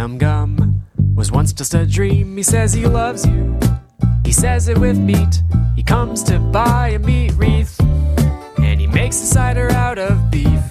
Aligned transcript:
Spam 0.00 0.16
gum 0.16 0.82
was 1.14 1.30
once 1.30 1.52
just 1.52 1.74
a 1.74 1.84
dream. 1.84 2.34
He 2.34 2.42
says 2.42 2.72
he 2.72 2.86
loves 2.86 3.26
you. 3.26 3.60
He 4.24 4.32
says 4.32 4.66
it 4.68 4.78
with 4.78 4.96
meat. 4.96 5.42
He 5.76 5.82
comes 5.82 6.22
to 6.22 6.38
buy 6.38 6.88
a 6.88 6.98
meat 6.98 7.34
wreath. 7.34 7.78
And 8.56 8.80
he 8.80 8.86
makes 8.86 9.20
a 9.22 9.26
cider 9.26 9.70
out 9.72 9.98
of 9.98 10.30
beef. 10.30 10.62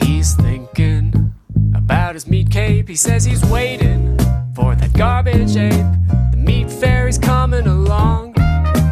He's 0.00 0.34
thinking 0.34 1.32
about 1.72 2.14
his 2.14 2.26
meat 2.26 2.50
cape. 2.50 2.88
He 2.88 2.96
says 2.96 3.24
he's 3.24 3.44
waiting 3.44 4.18
for 4.56 4.74
that 4.74 4.92
garbage 4.94 5.56
ape. 5.56 5.86
The 6.32 6.36
meat 6.36 6.68
fairy's 6.68 7.18
coming 7.18 7.68
along. 7.68 8.34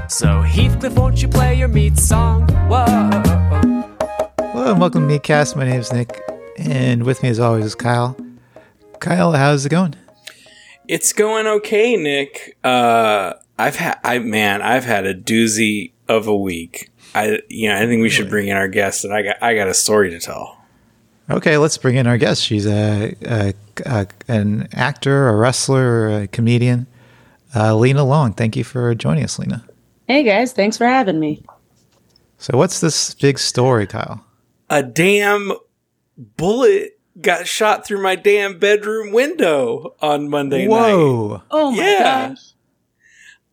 So 0.08 0.42
Heathcliff, 0.42 0.94
won't 0.94 1.22
you 1.22 1.26
play 1.28 1.56
your 1.56 1.66
meat 1.66 1.98
song? 1.98 2.46
Whoa. 2.68 2.84
Hello 4.52 4.70
and 4.70 4.80
welcome 4.80 5.08
to 5.08 5.18
Meatcast. 5.18 5.56
My 5.56 5.64
name 5.64 5.80
is 5.80 5.92
Nick, 5.92 6.20
and 6.56 7.02
with 7.02 7.24
me 7.24 7.30
as 7.30 7.40
always 7.40 7.64
is 7.64 7.74
Kyle. 7.74 8.16
Kyle, 9.00 9.32
how's 9.32 9.64
it 9.64 9.70
going? 9.70 9.96
It's 10.86 11.12
going 11.12 11.46
okay, 11.46 11.96
Nick. 11.96 12.56
Uh, 12.62 13.32
I've 13.58 13.76
had, 13.76 13.98
I 14.04 14.18
man, 14.18 14.60
I've 14.60 14.84
had 14.84 15.06
a 15.06 15.14
doozy 15.14 15.92
of 16.06 16.26
a 16.26 16.36
week. 16.36 16.90
I, 17.14 17.40
you 17.48 17.68
know, 17.68 17.76
I 17.76 17.86
think 17.86 18.02
we 18.02 18.10
should 18.10 18.28
bring 18.28 18.48
in 18.48 18.56
our 18.56 18.68
guest, 18.68 19.04
and 19.04 19.12
I 19.12 19.22
got, 19.22 19.42
I 19.42 19.54
got 19.54 19.68
a 19.68 19.74
story 19.74 20.10
to 20.10 20.20
tell. 20.20 20.58
Okay, 21.30 21.56
let's 21.56 21.78
bring 21.78 21.96
in 21.96 22.06
our 22.06 22.18
guest. 22.18 22.42
She's 22.42 22.66
a, 22.66 23.14
a, 23.22 23.54
a 23.86 24.06
an 24.28 24.68
actor, 24.72 25.28
a 25.28 25.36
wrestler, 25.36 26.22
a 26.22 26.26
comedian. 26.26 26.86
Uh, 27.54 27.74
Lena 27.76 28.04
Long. 28.04 28.32
Thank 28.32 28.54
you 28.56 28.64
for 28.64 28.94
joining 28.94 29.24
us, 29.24 29.38
Lena. 29.38 29.64
Hey 30.08 30.24
guys, 30.24 30.52
thanks 30.52 30.76
for 30.76 30.86
having 30.86 31.18
me. 31.18 31.42
So, 32.38 32.58
what's 32.58 32.80
this 32.80 33.14
big 33.14 33.38
story, 33.38 33.86
Kyle? 33.86 34.24
A 34.68 34.82
damn 34.82 35.52
bullet 36.16 36.99
got 37.20 37.46
shot 37.46 37.86
through 37.86 38.02
my 38.02 38.14
damn 38.16 38.58
bedroom 38.58 39.12
window 39.12 39.94
on 40.00 40.28
Monday 40.28 40.66
night. 40.66 40.92
Whoa! 40.92 41.42
Oh 41.50 41.70
my 41.72 41.76
Yeah. 41.82 42.28
gosh. 42.28 42.38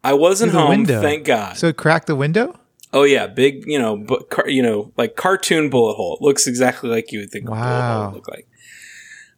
I 0.04 0.14
wasn't 0.14 0.54
home, 0.54 0.70
window. 0.70 1.02
thank 1.02 1.26
God. 1.26 1.58
So, 1.58 1.68
it 1.68 1.78
cracked 1.78 2.08
the 2.08 2.16
window? 2.16 2.58
oh 2.94 3.04
yeah, 3.04 3.28
big, 3.28 3.66
you 3.68 3.78
know, 3.78 3.98
bu- 3.98 4.24
car, 4.30 4.48
you 4.50 4.64
know, 4.64 4.92
like 4.96 5.16
cartoon 5.18 5.70
bullet 5.70 5.96
hole. 5.96 6.16
It 6.16 6.24
looks 6.24 6.48
exactly 6.48 6.90
like 6.90 7.12
you 7.12 7.20
would 7.20 7.30
think 7.30 7.46
a 7.46 7.52
bullet 7.52 7.62
hole 7.62 8.06
would 8.08 8.16
look 8.16 8.28
like. 8.30 8.48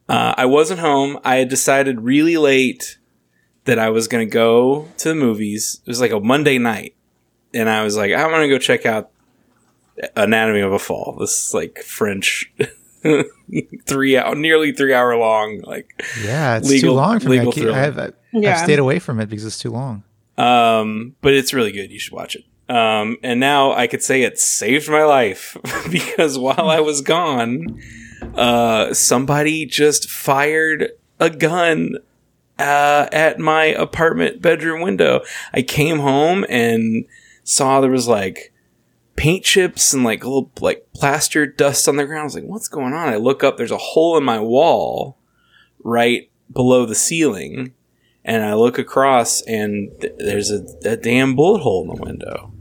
Uh, 0.07 0.33
I 0.37 0.45
wasn't 0.45 0.79
home. 0.79 1.17
I 1.23 1.37
had 1.37 1.49
decided 1.49 2.01
really 2.01 2.37
late 2.37 2.97
that 3.65 3.79
I 3.79 3.89
was 3.89 4.07
going 4.07 4.27
to 4.27 4.31
go 4.31 4.87
to 4.97 5.09
the 5.09 5.15
movies. 5.15 5.81
It 5.85 5.87
was 5.89 5.99
like 5.99 6.11
a 6.11 6.19
Monday 6.19 6.57
night, 6.59 6.95
and 7.53 7.67
I 7.69 7.83
was 7.83 7.97
like, 7.97 8.11
I'm 8.13 8.29
going 8.29 8.47
to 8.47 8.53
go 8.55 8.59
check 8.59 8.85
out 8.85 9.09
Anatomy 10.15 10.61
of 10.61 10.71
a 10.71 10.79
Fall. 10.79 11.17
This 11.19 11.47
is 11.47 11.53
like 11.53 11.79
French, 11.79 12.51
three 13.85 14.17
hour, 14.17 14.35
nearly 14.35 14.71
three 14.71 14.93
hour 14.93 15.15
long, 15.17 15.61
like 15.61 15.87
Yeah, 16.23 16.57
it's 16.57 16.69
Legal- 16.69 16.93
too 16.93 16.95
long 16.95 17.19
for 17.19 17.29
me. 17.29 17.37
I 17.37 17.39
legal 17.39 17.53
keep, 17.53 17.63
thriller. 17.63 17.77
I 17.77 17.81
have, 17.81 17.99
I, 17.99 18.11
Yeah. 18.33 18.53
I've 18.53 18.63
stayed 18.63 18.79
away 18.79 18.99
from 18.99 19.19
it 19.19 19.29
because 19.29 19.45
it's 19.45 19.57
too 19.59 19.71
long. 19.71 20.03
Um, 20.37 21.15
but 21.21 21.33
it's 21.33 21.53
really 21.53 21.71
good. 21.71 21.91
You 21.91 21.99
should 21.99 22.13
watch 22.13 22.35
it. 22.35 22.43
Um, 22.73 23.17
and 23.23 23.39
now 23.39 23.71
I 23.73 23.87
could 23.87 24.03
say 24.03 24.21
it 24.21 24.37
saved 24.39 24.89
my 24.89 25.03
life 25.03 25.57
because 25.91 26.37
while 26.37 26.69
I 26.69 26.79
was 26.79 27.01
gone, 27.01 27.81
uh, 28.35 28.93
somebody 28.93 29.65
just 29.65 30.09
fired 30.09 30.91
a 31.19 31.29
gun 31.29 31.95
uh, 32.59 33.07
at 33.11 33.39
my 33.39 33.65
apartment 33.65 34.41
bedroom 34.41 34.81
window. 34.81 35.21
I 35.53 35.61
came 35.61 35.99
home 35.99 36.45
and 36.47 37.05
saw 37.43 37.81
there 37.81 37.89
was 37.89 38.07
like 38.07 38.53
paint 39.19 39.43
chips 39.43 39.93
and 39.93 40.03
like 40.03 40.23
little 40.23 40.49
like 40.61 40.87
plaster 40.93 41.45
dust 41.45 41.87
on 41.89 41.97
the 41.97 42.05
ground. 42.05 42.21
I 42.21 42.23
was 42.25 42.35
like, 42.35 42.45
"What's 42.45 42.67
going 42.69 42.93
on?" 42.93 43.09
I 43.09 43.17
look 43.17 43.43
up. 43.43 43.57
There's 43.57 43.69
a 43.71 43.77
hole 43.77 44.17
in 44.17 44.23
my 44.23 44.39
wall 44.39 45.17
right 45.83 46.29
below 46.51 46.85
the 46.85 46.95
ceiling 46.95 47.73
and 48.25 48.43
I 48.43 48.53
look 48.53 48.77
across, 48.77 49.41
and 49.43 49.89
th- 50.01 50.13
there's 50.17 50.51
a, 50.51 50.65
a 50.85 50.97
damn 50.97 51.35
bullet 51.35 51.59
hole 51.59 51.81
in 51.83 51.95
the 51.95 52.01
window. 52.03 52.51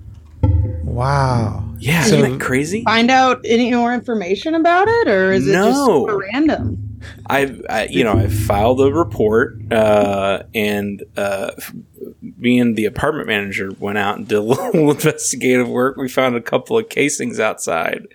Wow. 0.85 1.65
Yeah, 1.79 2.03
So- 2.05 2.17
isn't 2.17 2.39
that 2.39 2.45
crazy? 2.45 2.83
Find 2.85 3.11
out 3.11 3.41
any 3.45 3.73
more 3.75 3.93
information 3.93 4.55
about 4.55 4.89
it, 4.89 5.09
or 5.09 5.33
is 5.33 5.47
it 5.47 5.53
just 5.53 5.85
super 5.85 6.19
random? 6.19 6.99
I've, 7.27 7.65
I, 7.71 7.87
you 7.87 8.03
know, 8.03 8.15
I 8.15 8.29
filed 8.29 8.81
a 8.81 8.93
report, 8.93 9.61
uh, 9.73 10.43
and 10.55 11.03
uh, 11.17 11.51
f- 11.57 11.73
me 12.21 12.59
and 12.59 12.77
the 12.77 12.85
apartment 12.85 13.27
manager 13.27 13.71
went 13.79 13.99
out 13.99 14.19
and 14.19 14.29
did 14.29 14.39
a 14.39 14.41
little 14.43 14.91
investigative 14.91 15.69
work. 15.69 15.97
We 15.97 16.09
found 16.09 16.37
a 16.37 16.41
couple 16.41 16.79
of 16.79 16.89
casings 16.89 17.41
outside. 17.41 18.07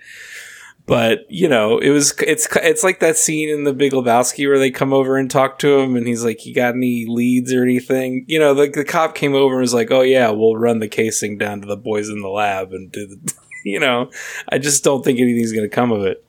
But 0.86 1.20
you 1.30 1.48
know, 1.48 1.78
it 1.78 1.88
was 1.90 2.12
it's 2.20 2.46
it's 2.56 2.84
like 2.84 3.00
that 3.00 3.16
scene 3.16 3.48
in 3.48 3.64
The 3.64 3.72
Big 3.72 3.92
Lebowski 3.92 4.46
where 4.46 4.58
they 4.58 4.70
come 4.70 4.92
over 4.92 5.16
and 5.16 5.30
talk 5.30 5.58
to 5.60 5.78
him, 5.78 5.96
and 5.96 6.06
he's 6.06 6.24
like, 6.24 6.44
"You 6.44 6.54
got 6.54 6.74
any 6.74 7.06
leads 7.08 7.54
or 7.54 7.62
anything?" 7.62 8.26
You 8.28 8.38
know, 8.38 8.52
the, 8.52 8.68
the 8.68 8.84
cop 8.84 9.14
came 9.14 9.34
over 9.34 9.54
and 9.54 9.62
was 9.62 9.72
like, 9.72 9.90
"Oh 9.90 10.02
yeah, 10.02 10.28
we'll 10.28 10.56
run 10.56 10.80
the 10.80 10.88
casing 10.88 11.38
down 11.38 11.62
to 11.62 11.66
the 11.66 11.76
boys 11.76 12.10
in 12.10 12.20
the 12.20 12.28
lab 12.28 12.72
and 12.72 12.92
do 12.92 13.06
the." 13.06 13.34
You 13.66 13.80
know, 13.80 14.10
I 14.50 14.58
just 14.58 14.84
don't 14.84 15.02
think 15.02 15.18
anything's 15.18 15.52
going 15.52 15.64
to 15.64 15.74
come 15.74 15.90
of 15.90 16.02
it. 16.02 16.22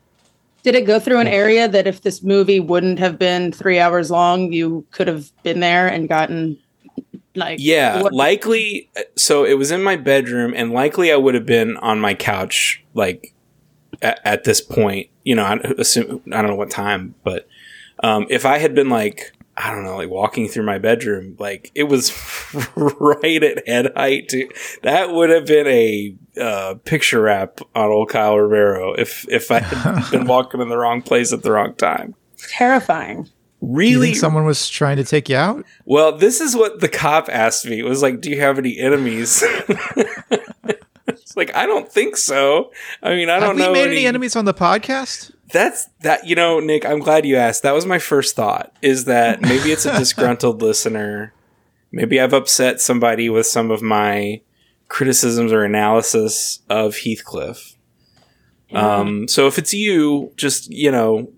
Did 0.64 0.74
it 0.74 0.86
go 0.86 1.02
through 1.02 1.20
an 1.20 1.28
area 1.28 1.68
that 1.68 1.86
if 1.86 2.02
this 2.02 2.24
movie 2.24 2.62
wouldn't 2.62 2.98
have 2.98 3.20
been 3.20 3.52
three 3.52 3.78
hours 3.78 4.10
long, 4.10 4.54
you 4.54 4.88
could 4.92 5.10
have 5.10 5.30
been 5.44 5.60
there 5.60 5.86
and 5.86 6.08
gotten 6.08 6.58
like 7.36 7.60
Yeah, 7.62 8.02
what- 8.02 8.14
likely. 8.14 8.90
So 9.16 9.44
it 9.46 9.54
was 9.58 9.72
in 9.72 9.84
my 9.84 9.96
bedroom, 9.96 10.54
and 10.56 10.72
likely 10.72 11.12
I 11.12 11.16
would 11.18 11.36
have 11.36 11.46
been 11.46 11.78
on 11.78 12.00
my 12.00 12.14
couch, 12.14 12.84
like 12.94 13.34
at, 14.02 14.20
at 14.26 14.44
this 14.44 14.62
point. 14.62 15.10
You 15.24 15.36
know, 15.36 15.44
I 15.44 15.56
assume 15.78 16.22
I 16.32 16.42
don't 16.42 16.52
know 16.52 16.56
what 16.56 16.70
time, 16.70 17.16
but 17.24 17.48
um, 18.04 18.28
if 18.30 18.46
I 18.46 18.58
had 18.60 18.76
been 18.76 18.90
like 18.90 19.32
I 19.58 19.72
don't 19.72 19.86
know, 19.86 19.96
like 19.96 20.10
walking 20.10 20.50
through 20.50 20.66
my 20.66 20.78
bedroom, 20.80 21.38
like 21.40 21.72
it 21.76 21.84
was 21.84 22.12
right 22.76 23.42
at 23.42 23.66
head 23.68 23.94
height. 23.96 24.28
To, 24.30 24.50
that 24.84 25.12
would 25.14 25.30
have 25.30 25.46
been 25.46 25.66
a 25.68 26.16
uh, 26.40 26.74
picture 26.84 27.22
wrap 27.22 27.62
on 27.74 27.90
old 27.90 28.10
Kyle 28.10 28.38
Rivero 28.38 28.94
if 28.94 29.26
if 29.30 29.50
I 29.52 29.60
had 29.60 30.10
been 30.12 30.28
walking 30.28 30.60
in 30.62 30.68
the 30.70 30.78
wrong 30.78 31.02
place 31.02 31.32
at 31.32 31.42
the 31.42 31.52
wrong 31.52 31.74
time. 31.76 32.16
terrifying. 32.38 33.30
Really, 33.62 34.08
think 34.08 34.18
someone 34.18 34.46
was 34.46 34.70
trying 34.70 34.98
to 34.98 35.04
take 35.04 35.30
you 35.30 35.38
out? 35.38 35.66
Well, 35.86 36.18
this 36.18 36.42
is 36.42 36.56
what 36.56 36.82
the 36.82 36.90
cop 36.90 37.30
asked 37.30 37.66
me. 37.66 37.80
It 37.80 37.86
was 37.86 38.02
like, 38.02 38.22
"Do 38.22 38.30
you 38.30 38.40
have 38.40 38.60
any 38.60 38.78
enemies?" 38.78 39.44
it's 41.08 41.36
like 41.36 41.56
I 41.56 41.66
don't 41.66 41.92
think 41.92 42.18
so. 42.18 42.72
I 43.02 43.16
mean, 43.16 43.30
I 43.30 43.36
Have 43.36 43.44
don't 43.44 43.56
we 43.56 43.62
know 43.64 43.74
made 43.74 43.90
any 43.90 44.06
enemies 44.06 44.36
on 44.36 44.46
the 44.46 44.54
podcast? 44.54 45.32
That's 45.52 45.88
that. 46.02 46.28
You 46.28 46.36
know, 46.36 46.60
Nick. 46.60 46.86
I'm 46.86 47.00
glad 47.00 47.26
you 47.26 47.38
asked. 47.38 47.64
That 47.64 47.74
was 47.74 47.86
my 47.86 48.00
first 48.00 48.36
thought. 48.36 48.76
Is 48.82 49.06
that 49.06 49.42
maybe 49.42 49.72
it's 49.72 49.86
a 49.86 49.92
disgruntled 49.98 50.62
listener? 50.62 51.34
Maybe 51.92 52.20
I've 52.20 52.34
upset 52.34 52.82
somebody 52.82 53.30
with 53.30 53.48
some 53.48 53.72
of 53.72 53.82
my 53.82 54.42
criticisms 54.90 55.52
or 55.52 55.64
analysis 55.64 56.60
of 56.70 56.98
Heathcliff. 56.98 57.76
Um, 58.74 59.28
so 59.28 59.48
if 59.48 59.58
it's 59.58 59.74
you, 59.74 60.34
just 60.36 60.70
you 60.70 60.92
know, 60.92 61.32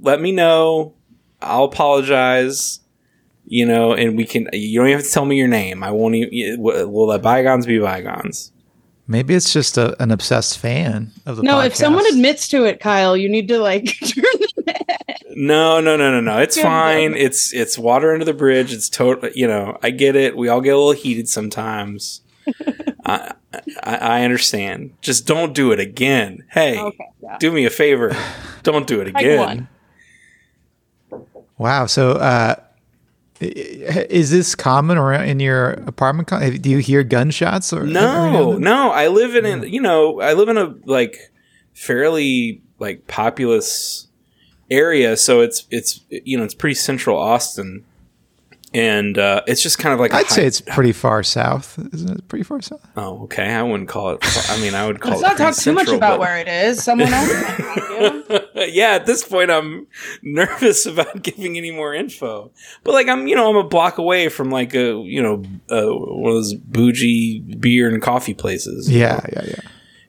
let 0.00 0.20
me 0.20 0.32
know. 0.32 0.94
I'll 1.40 1.64
apologize. 1.64 2.80
You 3.50 3.64
know, 3.64 3.94
and 3.94 4.16
we 4.16 4.26
can. 4.26 4.48
You 4.52 4.78
don't 4.80 4.88
even 4.88 4.98
have 4.98 5.06
to 5.06 5.12
tell 5.12 5.24
me 5.24 5.36
your 5.38 5.48
name. 5.48 5.82
I 5.82 5.90
won't 5.90 6.14
even. 6.14 6.60
We'll 6.60 7.06
let 7.06 7.22
bygones 7.22 7.64
be 7.66 7.78
bygones. 7.78 8.52
Maybe 9.06 9.34
it's 9.34 9.54
just 9.54 9.78
a, 9.78 10.00
an 10.02 10.10
obsessed 10.10 10.58
fan 10.58 11.12
of 11.24 11.36
the 11.36 11.42
No, 11.42 11.60
if 11.60 11.74
someone 11.74 12.04
admits 12.12 12.46
to 12.48 12.64
it, 12.64 12.78
Kyle, 12.78 13.16
you 13.16 13.26
need 13.30 13.48
to 13.48 13.58
like 13.58 13.86
turn 14.04 14.74
No, 15.30 15.80
no, 15.80 15.96
no, 15.96 16.10
no, 16.10 16.20
no. 16.20 16.38
It's 16.40 16.56
Good 16.56 16.62
fine. 16.64 17.12
one. 17.12 17.20
It's 17.20 17.54
it's 17.54 17.78
water 17.78 18.12
under 18.12 18.26
the 18.26 18.34
bridge. 18.34 18.70
It's 18.70 18.90
total. 18.90 19.30
You 19.34 19.46
know, 19.46 19.78
I 19.82 19.90
get 19.90 20.14
it. 20.14 20.36
We 20.36 20.48
all 20.50 20.60
get 20.60 20.74
a 20.74 20.76
little 20.76 20.92
heated 20.92 21.26
sometimes. 21.26 22.20
I, 23.06 23.32
I 23.82 23.96
I 23.96 24.24
understand. 24.24 24.92
Just 25.00 25.26
don't 25.26 25.54
do 25.54 25.72
it 25.72 25.80
again. 25.80 26.44
Hey, 26.50 26.78
Okay, 26.78 27.08
yeah. 27.22 27.38
do 27.38 27.50
me 27.50 27.64
a 27.64 27.70
favor. 27.70 28.14
Don't 28.62 28.86
do 28.86 29.00
it 29.00 29.14
Like 29.14 29.24
again. 29.24 29.68
One. 31.58 31.68
Wow. 31.70 31.86
So, 31.86 32.12
uh, 32.12 32.54
i- 33.40 33.44
i- 33.44 34.06
is 34.10 34.30
this 34.30 34.54
common 34.54 34.96
around 34.98 35.28
in 35.28 35.38
your 35.40 35.70
apartment? 35.86 36.28
Do 36.62 36.70
you 36.70 36.78
hear 36.78 37.02
gunshots 37.04 37.72
or 37.72 37.80
every 37.80 37.92
now 37.92 38.24
and 38.24 38.32
No, 38.32 38.52
then? 38.54 38.60
no. 38.62 38.90
I 38.90 39.08
live 39.08 39.34
in 39.36 39.44
a 39.46 39.66
you 39.66 39.80
know 39.80 40.20
I 40.20 40.32
live 40.32 40.48
in 40.48 40.56
a 40.56 40.74
like 40.86 41.30
fairly 41.74 42.60
like 42.78 43.06
populous 43.06 44.06
area, 44.70 45.16
so 45.16 45.40
it's 45.40 45.66
it's 45.70 46.00
you 46.10 46.36
know 46.38 46.44
it's 46.44 46.54
pretty 46.54 46.74
central 46.74 47.16
Austin, 47.18 47.84
and 48.74 49.16
uh, 49.18 49.42
it's 49.46 49.62
just 49.62 49.78
kind 49.78 49.94
of 49.94 50.00
like 50.00 50.12
a 50.12 50.16
I'd 50.16 50.26
say 50.26 50.42
high- 50.42 50.46
it's 50.48 50.60
pretty 50.60 50.92
far 50.92 51.22
south. 51.22 51.78
Isn't 51.92 52.18
it 52.18 52.28
pretty 52.28 52.42
far 52.44 52.60
south? 52.60 52.80
Oh, 52.96 53.22
okay. 53.24 53.52
I 53.54 53.62
wouldn't 53.62 53.88
call 53.88 54.10
it. 54.10 54.18
I 54.50 54.60
mean, 54.60 54.74
I 54.74 54.86
would 54.86 55.00
call 55.00 55.12
Let's 55.12 55.22
it. 55.22 55.26
not 55.26 55.36
talk 55.38 55.56
too 55.56 55.72
much 55.72 55.88
about 55.88 56.18
but- 56.18 56.20
where 56.20 56.38
it 56.38 56.48
is. 56.48 56.82
Someone 56.82 57.12
else. 57.12 57.30
know. 58.58 58.64
yeah, 58.64 58.90
at 58.90 59.06
this 59.06 59.24
point, 59.24 59.50
I'm 59.50 59.86
nervous 60.22 60.86
about 60.92 61.22
giving 61.22 61.56
any 61.56 61.70
more 61.70 61.94
info. 61.94 62.50
But 62.84 62.94
like, 62.94 63.08
I'm 63.08 63.26
you 63.26 63.34
know 63.34 63.48
I'm 63.48 63.56
a 63.56 63.68
block 63.68 63.98
away 63.98 64.28
from 64.28 64.50
like 64.50 64.74
a 64.74 65.00
you 65.04 65.22
know 65.22 65.42
uh, 65.70 65.86
one 65.86 66.30
of 66.30 66.36
those 66.36 66.54
bougie 66.54 67.40
beer 67.40 67.88
and 67.88 68.02
coffee 68.02 68.34
places. 68.34 68.90
Yeah, 68.90 69.20
yeah, 69.32 69.44
yeah. 69.44 69.60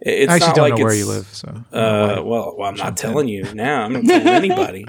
It's 0.02 0.32
I 0.32 0.36
actually 0.36 0.48
not 0.48 0.56
don't 0.56 0.70
like 0.70 0.80
know 0.80 0.86
where 0.86 0.94
you 0.94 1.06
live, 1.08 1.28
so 1.28 1.48
Uh, 1.74 2.22
well, 2.24 2.56
well, 2.58 2.70
I'm 2.70 2.76
not 2.76 2.96
telling 2.96 3.28
you 3.28 3.54
now. 3.54 3.84
I'm 3.84 3.94
not 3.94 4.06
telling 4.06 4.28
anybody. 4.28 4.86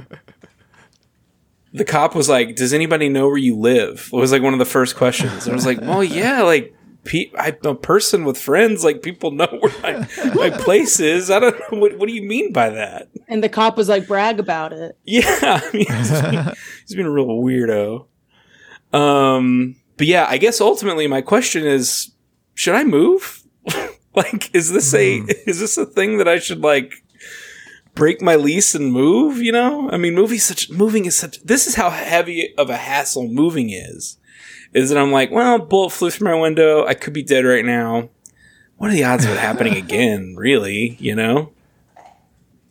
the 1.72 1.84
cop 1.84 2.14
was 2.14 2.28
like, 2.28 2.56
"Does 2.56 2.72
anybody 2.72 3.08
know 3.08 3.26
where 3.26 3.36
you 3.36 3.56
live?" 3.56 4.08
It 4.12 4.16
was 4.16 4.32
like 4.32 4.42
one 4.42 4.52
of 4.52 4.58
the 4.58 4.64
first 4.64 4.96
questions. 4.96 5.48
I 5.48 5.52
was 5.52 5.66
like, 5.66 5.80
"Well, 5.80 6.04
yeah, 6.04 6.42
like." 6.42 6.74
Pe- 7.04 7.30
I'm 7.38 7.56
a 7.64 7.74
person 7.74 8.24
with 8.24 8.38
friends. 8.38 8.84
Like 8.84 9.02
people 9.02 9.30
know 9.30 9.48
where 9.60 9.72
my, 9.82 10.08
my 10.34 10.50
place 10.50 11.00
is. 11.00 11.30
I 11.30 11.38
don't 11.38 11.58
know 11.58 11.78
what. 11.78 11.98
What 11.98 12.08
do 12.08 12.14
you 12.14 12.22
mean 12.22 12.52
by 12.52 12.70
that? 12.70 13.08
And 13.28 13.42
the 13.42 13.48
cop 13.48 13.76
was 13.76 13.88
like, 13.88 14.06
brag 14.06 14.38
about 14.38 14.72
it. 14.72 14.96
Yeah, 15.04 15.22
I 15.42 15.70
mean, 15.72 15.86
he's 15.86 16.10
been, 16.10 16.52
he's 16.86 16.96
been 16.96 17.06
a 17.06 17.10
real 17.10 17.26
weirdo. 17.26 18.06
Um, 18.92 19.76
but 19.96 20.06
yeah, 20.06 20.26
I 20.28 20.38
guess 20.38 20.60
ultimately 20.60 21.06
my 21.06 21.20
question 21.20 21.66
is, 21.66 22.12
should 22.54 22.74
I 22.74 22.84
move? 22.84 23.44
like, 24.14 24.54
is 24.54 24.70
this 24.72 24.92
a 24.94 25.18
is 25.46 25.60
this 25.60 25.78
a 25.78 25.86
thing 25.86 26.18
that 26.18 26.28
I 26.28 26.38
should 26.38 26.60
like 26.60 27.02
break 27.94 28.20
my 28.20 28.36
lease 28.36 28.74
and 28.74 28.92
move? 28.92 29.38
You 29.38 29.52
know, 29.52 29.90
I 29.90 29.96
mean, 29.96 30.14
moving 30.14 30.38
such 30.38 30.70
moving 30.70 31.06
is 31.06 31.16
such. 31.16 31.42
This 31.42 31.66
is 31.66 31.76
how 31.76 31.90
heavy 31.90 32.54
of 32.56 32.70
a 32.70 32.76
hassle 32.76 33.28
moving 33.28 33.70
is. 33.70 34.18
Is 34.72 34.90
that 34.90 34.98
I'm 34.98 35.10
like, 35.12 35.30
well, 35.30 35.58
bullet 35.58 35.90
flew 35.90 36.10
through 36.10 36.28
my 36.28 36.34
window. 36.40 36.86
I 36.86 36.94
could 36.94 37.12
be 37.12 37.22
dead 37.22 37.44
right 37.44 37.64
now. 37.64 38.08
What 38.76 38.90
are 38.90 38.94
the 38.94 39.04
odds 39.04 39.24
of 39.24 39.32
it 39.32 39.38
happening 39.38 39.74
again? 39.76 40.34
Really, 40.38 40.96
you 41.00 41.14
know? 41.14 41.52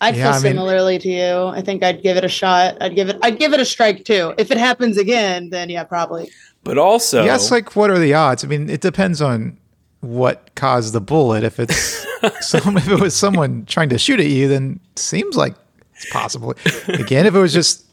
I'd 0.02 0.16
Yeah, 0.16 0.32
feel 0.32 0.32
I 0.32 0.34
mean- 0.36 0.42
similarly 0.42 0.98
to 1.00 1.10
you. 1.10 1.46
I 1.48 1.62
think 1.62 1.84
I'd 1.84 2.02
give 2.02 2.16
it 2.18 2.24
a 2.24 2.30
shot. 2.30 2.78
I'd 2.82 2.96
give 2.96 3.10
it. 3.10 3.18
I'd 3.22 3.38
give 3.38 3.52
it 3.54 3.60
a 3.60 3.66
strike 3.66 4.06
too. 4.06 4.34
If 4.38 4.50
it 4.50 4.58
happens 4.58 4.98
again, 4.98 5.50
then 5.50 5.70
yeah, 5.70 5.84
probably. 5.84 6.32
But 6.64 6.78
also, 6.78 7.24
Yes, 7.26 7.52
like 7.52 7.76
what 7.76 7.90
are 7.90 8.00
the 8.00 8.14
odds? 8.14 8.44
I 8.44 8.48
mean, 8.48 8.70
it 8.70 8.80
depends 8.82 9.22
on 9.22 9.58
what 10.00 10.56
caused 10.56 10.94
the 10.94 11.02
bullet. 11.02 11.44
If 11.44 11.60
it's 11.60 12.06
some, 12.48 12.78
if 12.78 12.88
it 12.90 13.00
was 13.00 13.14
someone 13.14 13.66
trying 13.66 13.90
to 13.90 13.98
shoot 13.98 14.20
at 14.22 14.28
you, 14.28 14.48
then 14.48 14.80
seems 14.96 15.36
like 15.36 15.56
it's 15.96 16.10
possible. 16.12 16.54
Again, 16.88 17.26
if 17.26 17.36
it 17.36 17.40
was 17.40 17.54
just 17.54 17.86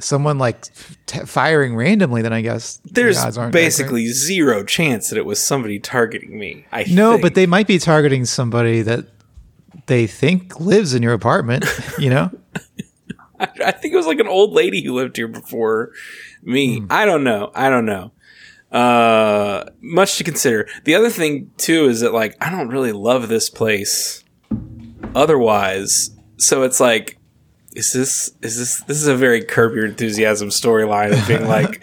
someone 0.00 0.38
like 0.38 0.66
t- 1.06 1.20
firing 1.20 1.76
randomly, 1.76 2.22
then 2.22 2.32
I 2.32 2.40
guess 2.40 2.78
the 2.78 2.92
there's 2.92 3.18
odds 3.18 3.38
aren't 3.38 3.52
that 3.52 3.58
great. 3.58 3.66
basically 3.66 4.06
zero 4.08 4.64
chance 4.64 5.10
that 5.10 5.18
it 5.18 5.24
was 5.24 5.40
somebody 5.40 5.78
targeting 5.78 6.38
me. 6.38 6.66
I 6.72 6.84
no, 6.90 7.12
think. 7.12 7.22
but 7.22 7.34
they 7.34 7.46
might 7.46 7.66
be 7.66 7.78
targeting 7.78 8.24
somebody 8.24 8.82
that 8.82 9.06
they 9.86 10.06
think 10.06 10.58
lives 10.60 10.94
in 10.94 11.02
your 11.02 11.12
apartment. 11.12 11.64
You 11.98 12.10
know, 12.10 12.30
I, 13.38 13.48
I 13.66 13.70
think 13.72 13.94
it 13.94 13.96
was 13.96 14.06
like 14.06 14.20
an 14.20 14.28
old 14.28 14.52
lady 14.52 14.82
who 14.82 14.94
lived 14.94 15.16
here 15.16 15.28
before 15.28 15.92
me. 16.42 16.80
Hmm. 16.80 16.86
I 16.90 17.04
don't 17.04 17.24
know. 17.24 17.50
I 17.54 17.68
don't 17.70 17.86
know. 17.86 18.12
Uh, 18.70 19.64
much 19.80 20.16
to 20.18 20.24
consider. 20.24 20.68
The 20.84 20.94
other 20.94 21.10
thing 21.10 21.50
too 21.56 21.86
is 21.86 22.00
that 22.00 22.14
like 22.14 22.36
I 22.40 22.50
don't 22.50 22.68
really 22.68 22.92
love 22.92 23.28
this 23.28 23.50
place. 23.50 24.24
Otherwise, 25.14 26.10
so 26.36 26.62
it's 26.62 26.78
like, 26.80 27.18
is 27.74 27.92
this 27.92 28.30
is 28.42 28.58
this 28.58 28.80
this 28.82 28.96
is 29.00 29.06
a 29.06 29.16
very 29.16 29.42
curb 29.44 29.74
your 29.74 29.86
enthusiasm 29.86 30.48
storyline 30.48 31.12
of 31.18 31.26
being 31.28 31.46
like. 31.48 31.82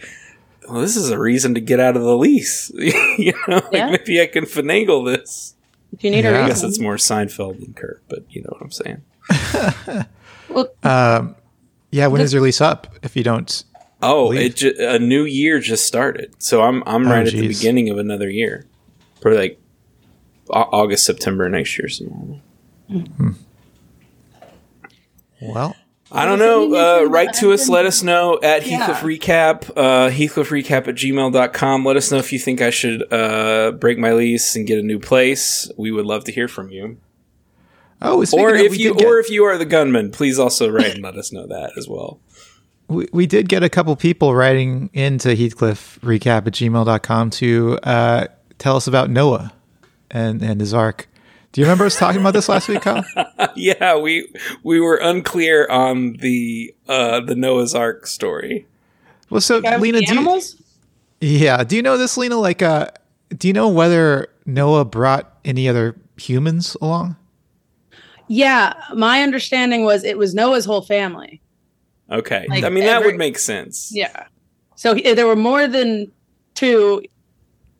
Well, 0.70 0.82
this 0.82 0.98
is 0.98 1.10
a 1.10 1.18
reason 1.18 1.54
to 1.56 1.62
get 1.62 1.80
out 1.80 1.96
of 1.96 2.04
the 2.04 2.18
lease. 2.18 2.70
you 2.76 3.34
know, 3.48 3.56
like 3.56 3.72
Yeah. 3.72 3.90
maybe 3.92 4.22
I 4.22 4.26
can 4.28 4.44
finagle 4.44 5.06
this. 5.06 5.56
If 5.94 6.04
you 6.04 6.12
need 6.12 6.26
Yeah. 6.26 6.32
a 6.32 6.34
I 6.34 6.38
reason. 6.40 6.48
guess 6.50 6.64
it's 6.64 6.80
more 6.80 6.96
Seinfeld 6.98 7.62
than 7.62 7.74
Curb, 7.74 8.02
but 8.10 8.26
you 8.30 8.42
know 8.42 8.50
what 8.50 8.62
I'm 8.62 8.72
saying. 8.72 9.02
Well, 10.50 10.68
um, 10.84 11.36
yeah. 11.92 12.08
When 12.08 12.22
is 12.22 12.32
your 12.34 12.42
lease 12.42 12.62
up? 12.62 12.88
If 13.04 13.16
you 13.18 13.24
don't, 13.24 13.64
Oh, 14.02 14.32
it 14.32 14.56
ju- 14.58 14.76
a 14.80 14.98
new 15.00 15.24
year 15.24 15.60
just 15.60 15.86
started, 15.86 16.34
so 16.42 16.62
I'm 16.64 16.84
I'm 16.86 17.06
Oh, 17.08 17.12
right 17.12 17.28
at 17.28 17.34
the 17.34 17.48
beginning 17.48 17.90
of 17.90 17.98
another 17.98 18.30
year, 18.30 18.66
probably 19.20 19.40
like 19.40 19.60
August 20.50 21.06
September 21.06 21.50
next 21.50 21.78
year. 21.78 21.90
Somewhere. 21.90 22.40
Well, 25.42 25.76
I 26.12 26.26
don't 26.26 26.40
know. 26.40 26.74
Uh, 26.74 27.04
write 27.06 27.34
to 27.36 27.52
us. 27.52 27.68
Let 27.68 27.86
us 27.86 28.02
know 28.04 28.40
at 28.42 28.66
Yeah. 28.66 28.78
Heathcliff 28.88 29.02
Recap, 29.22 29.70
uh, 29.76 30.10
HeathcliffRecap 30.10 30.88
at 30.88 30.96
gmail.com. 30.96 31.86
Let 31.86 31.98
us 31.98 32.12
know 32.12 32.18
if 32.18 32.32
you 32.32 32.40
think 32.40 32.62
I 32.62 32.70
should 32.70 33.12
uh, 33.12 33.72
break 33.72 33.98
my 33.98 34.14
lease 34.14 34.56
and 34.56 34.66
get 34.66 34.80
a 34.80 34.84
new 34.84 35.00
place. 35.00 35.70
We 35.78 35.92
would 35.92 36.06
love 36.06 36.24
to 36.26 36.32
hear 36.32 36.48
from 36.48 36.70
you. 36.70 36.98
oh, 38.02 38.24
Or 38.34 38.56
if 38.56 38.78
you 38.80 38.94
get- 38.96 39.06
or 39.06 39.20
if 39.20 39.30
you 39.30 39.44
are 39.44 39.58
the 39.58 39.66
gunman, 39.66 40.12
please 40.12 40.40
also 40.40 40.70
write 40.70 40.94
and 40.96 41.04
let 41.04 41.16
us 41.18 41.32
know 41.34 41.46
that 41.48 41.72
as 41.78 41.88
well. 41.90 42.20
we, 42.88 43.08
we 43.12 43.26
did 43.28 43.50
get 43.50 43.64
a 43.64 43.70
couple 43.70 43.94
people 43.98 44.34
writing 44.34 44.90
into 44.94 45.36
Heathcliff 45.36 46.00
recap 46.02 46.48
at 46.48 46.54
gmail.com 46.54 47.30
to 47.32 47.80
uh, 47.84 48.28
tell 48.60 48.78
us 48.78 48.88
about 48.88 49.10
Noah 49.10 49.52
and, 50.10 50.42
and 50.42 50.62
his 50.62 50.74
ark. 50.74 51.10
Do 51.58 51.62
you 51.62 51.66
remember 51.66 51.86
us 51.88 51.98
talking 51.98 52.22
about 52.22 52.36
this 52.36 52.48
last 52.50 52.70
week, 52.70 52.82
Kyle? 52.82 53.04
yeah, 53.56 53.98
we 53.98 54.32
we 54.62 54.80
were 54.80 54.98
unclear 54.98 55.68
on 55.68 56.14
the 56.14 56.72
uh, 56.88 57.22
the 57.22 57.34
Noah's 57.34 57.74
Ark 57.74 58.06
story. 58.06 58.68
Well, 59.32 59.42
so 59.42 59.58
Lena, 59.58 59.98
the 60.02 60.06
do 60.06 60.14
you, 60.14 60.42
yeah, 61.20 61.64
do 61.64 61.76
you 61.76 61.82
know 61.82 61.98
this, 61.98 62.16
Lena? 62.16 62.36
Like, 62.36 62.62
uh, 62.62 62.90
do 63.36 63.48
you 63.48 63.56
know 63.56 63.70
whether 63.70 64.28
Noah 64.46 64.86
brought 64.86 65.36
any 65.44 65.68
other 65.68 65.96
humans 66.16 66.78
along? 66.80 67.16
Yeah, 68.28 68.76
my 68.94 69.24
understanding 69.24 69.84
was 69.84 70.04
it 70.04 70.20
was 70.20 70.36
Noah's 70.36 70.66
whole 70.66 70.84
family. 70.84 71.42
Okay. 72.12 72.46
Like 72.50 72.66
I 72.66 72.70
mean, 72.70 72.84
that 72.84 73.04
would 73.04 73.16
make 73.16 73.40
sense. 73.40 73.90
Yeah. 73.92 74.28
So 74.76 74.94
he, 74.94 75.12
there 75.16 75.26
were 75.26 75.36
more 75.36 75.68
than 75.68 76.12
two. 76.54 77.02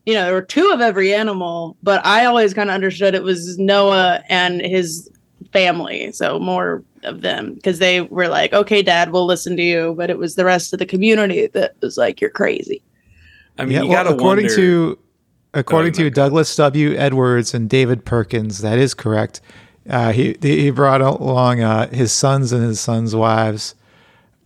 You 0.08 0.14
know, 0.14 0.24
there 0.24 0.32
were 0.32 0.40
two 0.40 0.70
of 0.72 0.80
every 0.80 1.12
animal, 1.12 1.76
but 1.82 2.00
I 2.06 2.24
always 2.24 2.54
kind 2.54 2.70
of 2.70 2.74
understood 2.74 3.14
it 3.14 3.22
was 3.22 3.58
Noah 3.58 4.22
and 4.30 4.62
his 4.62 5.06
family. 5.52 6.12
So 6.12 6.38
more 6.38 6.82
of 7.02 7.20
them 7.20 7.52
because 7.52 7.78
they 7.78 8.00
were 8.00 8.26
like, 8.28 8.54
"Okay, 8.54 8.80
Dad, 8.80 9.12
we'll 9.12 9.26
listen 9.26 9.54
to 9.58 9.62
you," 9.62 9.92
but 9.98 10.08
it 10.08 10.16
was 10.16 10.34
the 10.34 10.46
rest 10.46 10.72
of 10.72 10.78
the 10.78 10.86
community 10.86 11.48
that 11.48 11.74
was 11.82 11.98
like, 11.98 12.22
"You're 12.22 12.30
crazy." 12.30 12.80
I 13.58 13.64
mean, 13.64 13.72
yeah, 13.72 13.82
you 13.82 13.88
well, 13.88 14.04
gotta 14.04 14.14
according 14.14 14.46
wonder. 14.46 14.56
to 14.56 14.98
according 15.52 15.92
to 15.92 16.08
Douglas 16.08 16.56
W. 16.56 16.96
Edwards 16.96 17.52
and 17.52 17.68
David 17.68 18.06
Perkins, 18.06 18.60
that 18.60 18.78
is 18.78 18.94
correct. 18.94 19.42
Uh, 19.90 20.12
he 20.12 20.38
he 20.40 20.70
brought 20.70 21.02
along 21.02 21.60
uh, 21.60 21.90
his 21.90 22.12
sons 22.12 22.50
and 22.50 22.64
his 22.64 22.80
sons' 22.80 23.14
wives. 23.14 23.74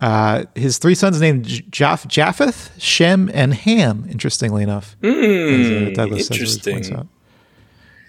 Uh, 0.03 0.43
his 0.55 0.79
three 0.79 0.95
sons 0.95 1.21
named 1.21 1.45
Jaff- 1.71 2.07
Japheth, 2.09 2.71
Shem, 2.77 3.31
and 3.33 3.53
Ham. 3.53 4.05
Interestingly 4.09 4.61
enough, 4.61 4.97
as, 5.01 5.09
uh, 5.13 5.91
Douglas 5.95 6.29
interesting. 6.29 7.07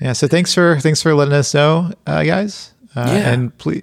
Yeah, 0.01 0.13
so 0.13 0.27
thanks 0.27 0.53
for 0.53 0.81
thanks 0.81 1.01
for 1.03 1.15
letting 1.15 1.35
us 1.35 1.55
know, 1.55 1.93
uh, 2.07 2.25
guys. 2.25 2.73
Uh, 2.97 3.05
Yeah. 3.09 3.31
and 3.33 3.57
please, 3.59 3.83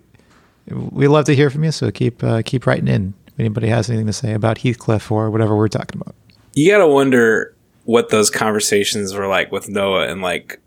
we 0.70 1.08
love 1.08 1.24
to 1.26 1.36
hear 1.36 1.50
from 1.50 1.64
you. 1.64 1.72
So 1.72 1.90
keep 1.90 2.22
uh, 2.22 2.42
keep 2.44 2.68
writing 2.68 2.90
in 2.90 3.14
if 3.28 3.40
anybody 3.40 3.68
has 3.70 3.90
anything 3.90 4.08
to 4.08 4.14
say 4.14 4.34
about 4.34 4.58
Heathcliff 4.60 5.10
or 5.10 5.30
whatever 5.32 5.56
we're 5.56 5.70
talking 5.70 6.02
about. 6.02 6.14
You 6.54 6.70
gotta 6.70 6.88
wonder 6.88 7.56
what 7.86 8.10
those 8.10 8.30
conversations 8.30 9.14
were 9.14 9.28
like 9.28 9.54
with 9.54 9.70
Noah 9.70 10.08
and 10.10 10.22
like 10.22 10.60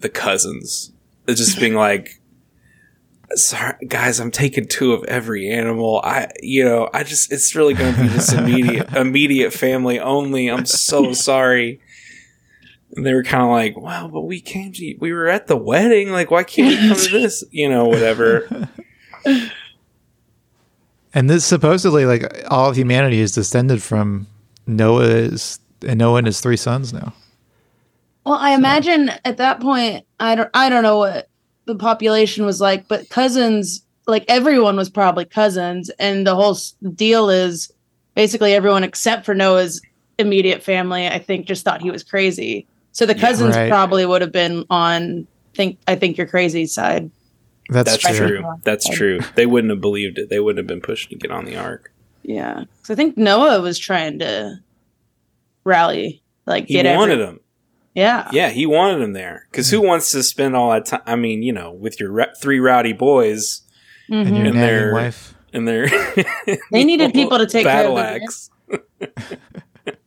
the 0.00 0.08
cousins. 0.08 0.90
It's 1.28 1.38
just 1.40 1.60
being 1.60 1.74
like, 1.74 2.20
"Sorry, 3.34 3.74
guys, 3.86 4.20
I'm 4.20 4.30
taking 4.30 4.66
two 4.66 4.92
of 4.92 5.04
every 5.04 5.50
animal. 5.50 6.00
I, 6.04 6.28
you 6.42 6.64
know, 6.64 6.88
I 6.92 7.04
just 7.04 7.32
it's 7.32 7.54
really 7.54 7.74
going 7.74 7.94
to 7.94 8.02
be 8.02 8.08
this 8.08 8.32
immediate 8.32 8.92
immediate 8.96 9.52
family 9.52 10.00
only. 10.00 10.48
I'm 10.48 10.66
so 10.66 11.12
sorry." 11.12 11.80
And 12.96 13.04
they 13.04 13.12
were 13.12 13.22
kind 13.22 13.42
of 13.42 13.50
like, 13.50 13.76
"Well, 13.76 14.08
but 14.08 14.22
we 14.22 14.40
came 14.40 14.72
to 14.72 14.94
we 14.98 15.12
were 15.12 15.28
at 15.28 15.46
the 15.46 15.56
wedding. 15.56 16.10
Like, 16.10 16.30
why 16.30 16.44
can't 16.44 16.68
we 16.68 16.88
come 16.88 16.96
to 16.96 17.10
this? 17.10 17.44
You 17.50 17.68
know, 17.68 17.86
whatever." 17.86 18.68
And 21.14 21.28
this 21.28 21.44
supposedly, 21.44 22.06
like 22.06 22.44
all 22.50 22.70
of 22.70 22.76
humanity, 22.76 23.20
is 23.20 23.32
descended 23.32 23.82
from 23.82 24.26
Noah's 24.66 25.60
and 25.86 25.98
Noah 25.98 26.18
and 26.18 26.26
his 26.26 26.40
three 26.40 26.56
sons 26.56 26.92
now. 26.92 27.12
Well, 28.24 28.36
I 28.36 28.54
imagine 28.54 29.10
at 29.24 29.38
that 29.38 29.60
point, 29.60 30.04
I 30.20 30.34
don't, 30.34 30.50
I 30.52 30.68
don't 30.68 30.82
know 30.82 30.98
what 30.98 31.27
the 31.68 31.76
population 31.76 32.44
was 32.46 32.60
like, 32.60 32.88
but 32.88 33.08
cousins, 33.10 33.84
like 34.06 34.24
everyone 34.26 34.76
was 34.76 34.88
probably 34.90 35.24
cousins, 35.26 35.90
and 35.98 36.26
the 36.26 36.34
whole 36.34 36.56
deal 36.94 37.28
is 37.30 37.70
basically 38.14 38.54
everyone 38.54 38.82
except 38.82 39.24
for 39.26 39.34
Noah's 39.34 39.80
immediate 40.18 40.62
family. 40.62 41.06
I 41.06 41.18
think 41.18 41.46
just 41.46 41.64
thought 41.64 41.82
he 41.82 41.90
was 41.90 42.02
crazy. 42.02 42.66
So 42.92 43.04
the 43.06 43.14
cousins 43.14 43.54
Right. 43.54 43.68
probably 43.70 44.04
would 44.06 44.22
have 44.22 44.32
been 44.32 44.64
on 44.70 45.26
think 45.54 45.78
I 45.86 45.94
think 45.94 46.16
you're 46.16 46.26
crazy 46.26 46.66
side. 46.66 47.10
That's, 47.68 48.02
That's 48.02 48.16
true. 48.16 48.26
true. 48.38 48.54
That's 48.64 48.88
true. 48.88 49.20
They 49.34 49.44
wouldn't 49.44 49.70
have 49.70 49.80
believed 49.82 50.18
it. 50.18 50.30
They 50.30 50.40
wouldn't 50.40 50.56
have 50.58 50.66
been 50.66 50.80
pushed 50.80 51.10
to 51.10 51.16
get 51.16 51.30
on 51.30 51.44
the 51.44 51.56
ark. 51.56 51.92
Yeah, 52.22 52.64
so 52.82 52.94
I 52.94 52.96
think 52.96 53.16
Noah 53.18 53.60
was 53.60 53.78
trying 53.78 54.18
to 54.20 54.56
rally, 55.64 56.22
like 56.46 56.66
He 56.66 56.74
get 56.74 56.96
wanted 56.96 57.20
every- 57.20 57.24
them. 57.26 57.40
Yeah, 57.98 58.28
Yeah, 58.32 58.50
he 58.50 58.66
wanted 58.66 59.02
him 59.02 59.12
there. 59.12 59.46
Because 59.50 59.70
who 59.70 59.80
wants 59.80 60.10
to 60.12 60.22
spend 60.22 60.54
all 60.56 60.70
that 60.70 60.86
time? 60.86 61.00
I 61.06 61.16
mean, 61.16 61.42
you 61.42 61.52
know, 61.52 61.72
with 61.72 61.98
your 62.00 62.10
ra- 62.12 62.34
three 62.40 62.60
rowdy 62.60 62.92
boys 62.92 63.62
And 64.10 64.26
Mhm. 64.28 64.36
your 64.38 64.46
And 64.46 64.56
their- 64.58 64.92
wife. 64.94 65.34
and 65.52 65.68
their 65.68 65.88
They 66.72 66.84
needed 66.84 67.12
people 67.12 67.38
to 67.38 67.46
take 67.46 67.64
care 67.66 67.88
of 67.88 67.94
battle 67.94 67.96
their- 67.96 68.22
axe. 68.22 68.50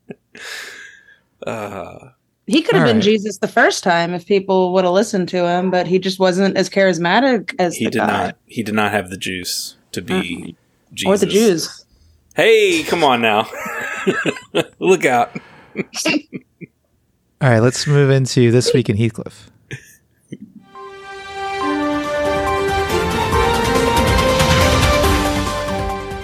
uh, 1.45 2.09
He 2.47 2.61
could 2.61 2.75
have 2.75 2.85
been 2.87 2.97
right. 2.97 3.03
Jesus 3.03 3.37
the 3.37 3.47
first 3.47 3.83
time 3.83 4.13
if 4.13 4.25
people 4.25 4.73
would 4.73 4.83
have 4.83 4.93
listened 4.93 5.29
to 5.29 5.45
him, 5.47 5.71
but 5.71 5.87
he 5.87 5.99
just 5.99 6.19
wasn't 6.19 6.57
as 6.57 6.69
charismatic 6.69 7.53
as 7.59 7.75
he 7.75 7.85
the 7.85 7.91
did 7.91 7.99
guy. 7.99 8.07
not. 8.07 8.37
He 8.47 8.63
did 8.63 8.75
not 8.75 8.91
have 8.91 9.09
the 9.09 9.17
juice 9.17 9.75
to 9.91 10.01
be 10.01 10.55
Jesus. 10.93 11.09
or 11.09 11.17
the 11.17 11.31
Jews. 11.31 11.85
Hey, 12.35 12.83
come 12.83 13.03
on 13.03 13.21
now. 13.21 13.47
Look 14.79 15.05
out. 15.05 15.35
All 17.41 17.49
right, 17.49 17.59
let's 17.59 17.87
move 17.87 18.11
into 18.11 18.51
this 18.51 18.71
week 18.71 18.87
in 18.87 18.95
Heathcliff. 18.97 19.49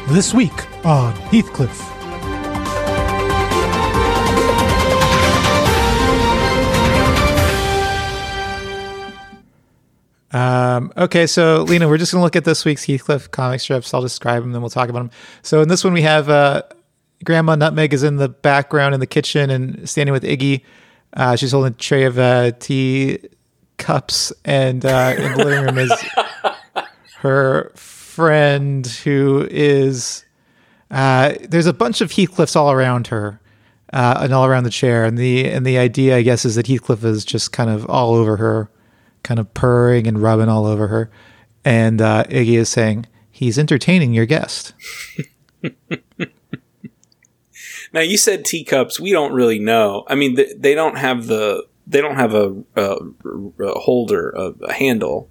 This 0.09 0.31
week 0.31 0.53
on 0.85 1.13
Heathcliff. 1.31 1.81
Um, 10.31 10.93
okay, 10.95 11.25
so 11.25 11.63
Lena, 11.63 11.87
we're 11.87 11.97
just 11.97 12.11
gonna 12.11 12.23
look 12.23 12.35
at 12.35 12.45
this 12.45 12.63
week's 12.63 12.85
Heathcliff 12.85 13.31
comic 13.31 13.59
strips. 13.59 13.91
I'll 13.91 14.01
describe 14.03 14.43
them, 14.43 14.51
then 14.51 14.61
we'll 14.61 14.69
talk 14.69 14.89
about 14.89 14.99
them. 14.99 15.11
So 15.41 15.63
in 15.63 15.67
this 15.67 15.83
one, 15.83 15.93
we 15.93 16.03
have 16.03 16.29
uh, 16.29 16.61
Grandma 17.23 17.55
Nutmeg 17.55 17.91
is 17.91 18.03
in 18.03 18.17
the 18.17 18.29
background 18.29 18.93
in 18.93 18.99
the 18.99 19.07
kitchen 19.07 19.49
and 19.49 19.89
standing 19.89 20.13
with 20.13 20.21
Iggy. 20.21 20.61
Uh, 21.17 21.35
she's 21.35 21.51
holding 21.51 21.73
a 21.73 21.75
tray 21.75 22.03
of 22.03 22.17
uh, 22.17 22.51
tea 22.51 23.19
cups, 23.77 24.31
and 24.45 24.85
uh, 24.85 25.13
in 25.17 25.33
the 25.33 25.43
living 25.43 25.65
room 25.65 25.77
is 25.77 25.91
her 27.17 27.71
friend 27.75 28.87
who 28.87 29.45
is. 29.51 30.23
Uh, 30.89 31.33
there's 31.41 31.65
a 31.65 31.73
bunch 31.73 31.99
of 31.99 32.11
Heathcliffs 32.11 32.55
all 32.55 32.71
around 32.71 33.07
her. 33.07 33.41
Uh, 33.93 34.19
and 34.23 34.33
all 34.33 34.45
around 34.45 34.65
the 34.65 34.69
chair, 34.69 35.05
and 35.05 35.17
the 35.17 35.49
and 35.49 35.65
the 35.65 35.77
idea, 35.77 36.17
I 36.17 36.21
guess, 36.21 36.43
is 36.43 36.55
that 36.55 36.67
Heathcliff 36.67 37.05
is 37.05 37.23
just 37.23 37.53
kind 37.53 37.69
of 37.69 37.85
all 37.85 38.15
over 38.15 38.35
her, 38.35 38.69
kind 39.23 39.39
of 39.39 39.53
purring 39.53 40.07
and 40.07 40.21
rubbing 40.21 40.49
all 40.49 40.65
over 40.65 40.89
her. 40.89 41.09
And 41.63 42.01
uh, 42.01 42.25
Iggy 42.25 42.57
is 42.57 42.67
saying, 42.67 43.05
he's 43.29 43.59
entertaining 43.59 44.13
your 44.13 44.25
guest. 44.25 44.73
Now 47.93 48.01
you 48.01 48.17
said 48.17 48.45
teacups. 48.45 48.99
We 48.99 49.11
don't 49.11 49.33
really 49.33 49.59
know. 49.59 50.03
I 50.07 50.15
mean, 50.15 50.35
they, 50.35 50.53
they 50.57 50.75
don't 50.75 50.97
have 50.97 51.27
the 51.27 51.65
they 51.85 52.01
don't 52.01 52.15
have 52.17 52.33
a, 52.33 52.53
a, 52.75 52.97
a 53.63 53.79
holder, 53.79 54.29
a, 54.31 54.53
a 54.65 54.73
handle. 54.73 55.29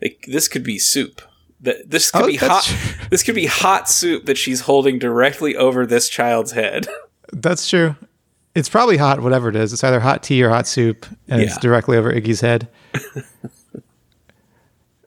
They, 0.00 0.16
this 0.26 0.48
could 0.48 0.64
be 0.64 0.78
soup. 0.78 1.22
That 1.60 1.88
this 1.90 2.10
could 2.10 2.22
Oh, 2.22 2.26
be 2.26 2.36
hot. 2.36 2.64
that's 2.66 3.08
This 3.10 3.22
could 3.22 3.36
be 3.36 3.46
hot 3.46 3.88
soup 3.88 4.24
that 4.26 4.36
she's 4.36 4.62
holding 4.62 4.98
directly 4.98 5.54
over 5.56 5.86
this 5.86 6.08
child's 6.08 6.52
head. 6.52 6.86
That's 7.32 7.68
true. 7.68 7.94
It's 8.54 8.68
probably 8.68 8.96
hot, 8.98 9.20
whatever 9.22 9.48
it 9.48 9.56
is. 9.56 9.72
It's 9.72 9.82
either 9.84 10.00
hot 10.00 10.22
tea 10.22 10.42
or 10.42 10.50
hot 10.50 10.66
soup, 10.66 11.06
and 11.28 11.40
it's 11.40 11.56
directly 11.56 11.96
over 11.96 12.12
Iggy's 12.12 12.42
head. 12.42 12.68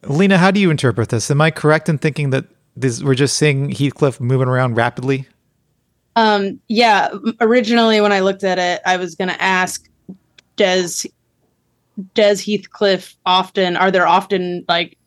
Lena, 0.04 0.38
how 0.38 0.50
do 0.50 0.60
you 0.60 0.70
interpret 0.70 1.08
this? 1.10 1.30
Am 1.30 1.40
I 1.40 1.50
correct 1.50 1.88
in 1.88 1.98
thinking 1.98 2.30
that 2.30 2.46
this, 2.76 3.02
we're 3.02 3.14
just 3.14 3.36
seeing 3.36 3.70
Heathcliff 3.70 4.20
moving 4.20 4.48
around 4.48 4.74
rapidly? 4.76 5.26
Um, 6.16 6.60
yeah, 6.68 7.10
originally 7.40 8.00
when 8.00 8.10
I 8.10 8.20
looked 8.20 8.42
at 8.42 8.58
it, 8.58 8.80
I 8.86 8.96
was 8.96 9.14
going 9.14 9.28
to 9.28 9.40
ask, 9.40 9.86
does 10.56 11.06
does 12.14 12.42
Heathcliff 12.42 13.16
often 13.24 13.76
are 13.76 13.90
there 13.90 14.06
often 14.06 14.64
like 14.68 14.98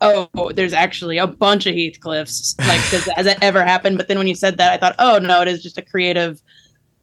oh 0.00 0.50
there's 0.52 0.72
actually 0.72 1.16
a 1.18 1.28
bunch 1.28 1.66
of 1.66 1.74
Heathcliffs 1.74 2.58
like 2.66 2.80
does 2.90 3.04
has 3.16 3.26
that 3.26 3.42
ever 3.42 3.64
happened? 3.64 3.98
But 3.98 4.08
then 4.08 4.18
when 4.18 4.26
you 4.26 4.34
said 4.34 4.56
that, 4.58 4.72
I 4.72 4.76
thought 4.76 4.96
oh 4.98 5.18
no, 5.18 5.42
it 5.42 5.48
is 5.48 5.62
just 5.62 5.78
a 5.78 5.82
creative, 5.82 6.40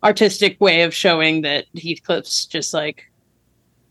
artistic 0.03 0.59
way 0.59 0.83
of 0.83 0.93
showing 0.93 1.41
that 1.41 1.65
Heathcliff's 1.75 2.45
just 2.45 2.73
like 2.73 3.11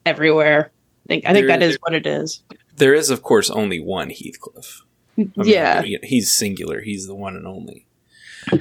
everywhere. 0.06 0.72
I 1.06 1.08
think 1.08 1.24
I 1.26 1.32
think 1.32 1.46
There- 1.46 1.58
that 1.58 1.62
is 1.62 1.78
what 1.82 1.94
it 1.94 2.06
is. 2.06 2.42
There 2.76 2.94
is, 2.94 3.10
of 3.10 3.22
course, 3.22 3.50
only 3.50 3.78
one 3.78 4.08
Heathcliff. 4.08 4.82
I 5.18 5.22
mean, 5.22 5.32
yeah, 5.44 5.82
he's 6.02 6.32
singular. 6.32 6.80
He's 6.80 7.06
the 7.06 7.14
one 7.14 7.36
and 7.36 7.46
only. 7.46 7.84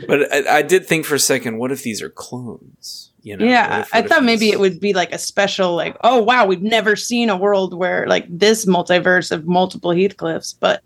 But 0.07 0.31
I, 0.33 0.57
I 0.57 0.61
did 0.61 0.85
think 0.85 1.05
for 1.05 1.15
a 1.15 1.19
second, 1.19 1.57
what 1.57 1.71
if 1.71 1.83
these 1.83 2.01
are 2.01 2.09
clones? 2.09 3.11
You 3.21 3.37
know, 3.37 3.45
yeah. 3.45 3.69
what 3.69 3.79
if- 3.87 3.93
I 3.93 3.97
what 3.99 4.05
if 4.05 4.11
thought 4.11 4.23
maybe 4.23 4.49
it 4.49 4.59
would 4.59 4.79
be 4.79 4.93
like 4.93 5.11
a 5.11 5.17
special, 5.17 5.75
like, 5.75 5.95
oh 6.03 6.21
wow, 6.23 6.45
we've 6.45 6.61
never 6.61 6.95
seen 6.95 7.29
a 7.29 7.37
world 7.37 7.73
where 7.73 8.07
like 8.07 8.25
this 8.29 8.65
multiverse 8.65 9.31
of 9.31 9.45
multiple 9.47 9.91
Heathcliffs. 9.91 10.55
But 10.59 10.83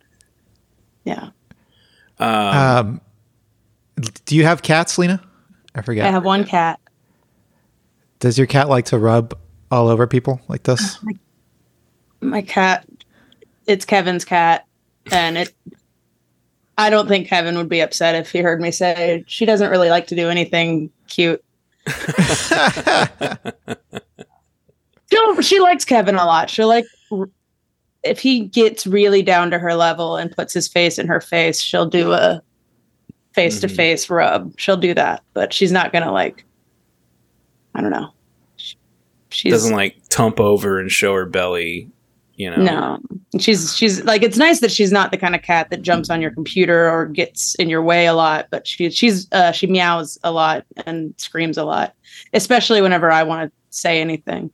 yeah, 1.05 1.29
Um, 2.19 2.29
Um, 2.29 3.01
do 4.25 4.35
you 4.35 4.43
have 4.45 4.61
cats, 4.61 4.97
Lena? 4.97 5.21
I 5.75 5.81
forget. 5.81 6.05
I 6.05 6.11
have 6.11 6.25
one 6.25 6.43
cat. 6.43 6.79
Does 8.19 8.37
your 8.37 8.47
cat 8.47 8.69
like 8.69 8.85
to 8.85 8.97
rub 8.97 9.37
all 9.69 9.87
over 9.89 10.07
people 10.07 10.39
like 10.47 10.63
this? 10.63 10.97
My 12.21 12.41
cat, 12.41 12.87
it's 13.67 13.85
Kevin's 13.85 14.23
cat, 14.23 14.65
and 15.11 15.37
it. 15.37 15.53
I 16.77 16.89
don't 16.89 17.07
think 17.07 17.27
Kevin 17.27 17.55
would 17.57 17.69
be 17.69 17.81
upset 17.81 18.15
if 18.15 18.31
he 18.31 18.39
heard 18.39 18.59
me 18.59 18.71
say 18.71 19.23
she 19.27 19.45
doesn't 19.45 19.69
really 19.69 19.89
like 19.89 20.07
to 20.07 20.15
do 20.15 20.29
anything 20.29 20.89
cute. 21.07 21.43
She'll, 25.11 25.41
she 25.41 25.59
likes 25.59 25.85
Kevin 25.85 26.15
a 26.15 26.25
lot. 26.25 26.49
She'll 26.49 26.67
like 26.67 26.85
if 28.03 28.19
he 28.19 28.41
gets 28.41 28.87
really 28.87 29.21
down 29.21 29.51
to 29.51 29.59
her 29.59 29.75
level 29.75 30.17
and 30.17 30.31
puts 30.35 30.53
his 30.53 30.67
face 30.67 30.97
in 30.97 31.07
her 31.07 31.21
face, 31.21 31.61
she'll 31.61 31.85
do 31.85 32.11
a 32.11 32.41
face 33.33 33.59
to 33.61 33.67
face 33.67 34.09
rub. 34.09 34.53
She'll 34.57 34.77
do 34.77 34.93
that, 34.95 35.21
but 35.33 35.53
she's 35.53 35.71
not 35.71 35.93
gonna 35.93 36.11
like. 36.11 36.45
I 37.75 37.81
don't 37.81 37.91
know. 37.91 38.09
She- 38.57 38.77
She's 39.29 39.51
doesn't 39.53 39.75
like 39.75 39.95
tump 40.09 40.39
over 40.39 40.79
and 40.79 40.91
show 40.91 41.13
her 41.15 41.25
belly. 41.25 41.89
You 42.35 42.49
know, 42.49 42.57
no. 42.57 42.99
She's 43.39 43.75
she's 43.75 44.03
like 44.03 44.23
it's 44.23 44.37
nice 44.37 44.59
that 44.61 44.71
she's 44.71 44.91
not 44.91 45.11
the 45.11 45.17
kind 45.17 45.35
of 45.35 45.41
cat 45.43 45.69
that 45.69 45.81
jumps 45.83 46.09
on 46.09 46.21
your 46.21 46.31
computer 46.31 46.89
or 46.89 47.05
gets 47.05 47.53
in 47.55 47.69
your 47.69 47.83
way 47.83 48.07
a 48.07 48.13
lot, 48.13 48.47
but 48.49 48.65
she 48.67 48.89
she's 48.89 49.31
uh 49.31 49.51
she 49.51 49.67
meows 49.67 50.17
a 50.23 50.31
lot 50.31 50.65
and 50.85 51.13
screams 51.17 51.57
a 51.57 51.63
lot, 51.63 51.93
especially 52.33 52.81
whenever 52.81 53.11
I 53.11 53.23
want 53.23 53.49
to 53.49 53.77
say 53.77 54.01
anything. 54.01 54.49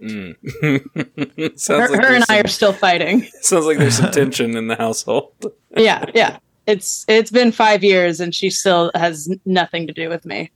Mm. 0.00 0.36
Her, 1.68 1.88
like 1.88 2.00
her 2.00 2.14
and 2.14 2.24
there's 2.24 2.24
I 2.28 2.40
are 2.40 2.48
still 2.48 2.72
fighting. 2.72 3.22
sounds 3.40 3.66
like 3.66 3.78
there's 3.78 3.96
some 3.96 4.10
tension 4.12 4.56
in 4.56 4.68
the 4.68 4.76
household. 4.76 5.32
yeah, 5.76 6.04
yeah. 6.14 6.38
It's 6.66 7.04
it's 7.08 7.30
been 7.30 7.50
5 7.50 7.82
years 7.82 8.20
and 8.20 8.34
she 8.34 8.50
still 8.50 8.90
has 8.94 9.28
nothing 9.44 9.86
to 9.86 9.92
do 9.92 10.08
with 10.08 10.26
me. 10.26 10.50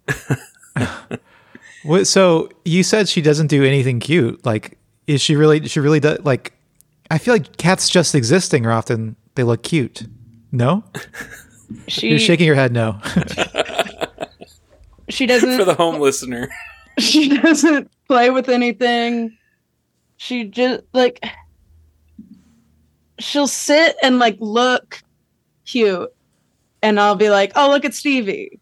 What, 1.84 2.06
so 2.06 2.48
you 2.64 2.82
said 2.82 3.08
she 3.08 3.20
doesn't 3.22 3.48
do 3.48 3.64
anything 3.64 3.98
cute. 3.98 4.44
Like, 4.46 4.78
is 5.06 5.20
she 5.20 5.36
really? 5.36 5.66
She 5.68 5.80
really 5.80 6.00
does. 6.00 6.20
Like, 6.20 6.52
I 7.10 7.18
feel 7.18 7.34
like 7.34 7.56
cats 7.56 7.88
just 7.88 8.14
existing 8.14 8.66
are 8.66 8.72
often 8.72 9.16
they 9.34 9.42
look 9.42 9.62
cute. 9.62 10.06
No, 10.50 10.84
She 11.88 12.10
you're 12.10 12.18
shaking 12.18 12.46
your 12.46 12.54
head. 12.54 12.72
No. 12.72 13.00
she 15.08 15.26
doesn't 15.26 15.58
For 15.58 15.64
the 15.64 15.74
home 15.74 16.00
listener, 16.00 16.48
she 16.98 17.28
doesn't 17.28 17.90
play 18.08 18.30
with 18.30 18.48
anything. 18.48 19.36
She 20.16 20.44
just 20.44 20.84
like 20.92 21.24
she'll 23.18 23.48
sit 23.48 23.96
and 24.02 24.18
like 24.18 24.36
look 24.40 25.02
cute, 25.66 26.10
and 26.82 27.00
I'll 27.00 27.16
be 27.16 27.30
like, 27.30 27.52
"Oh, 27.56 27.70
look 27.70 27.84
at 27.84 27.94
Stevie." 27.94 28.60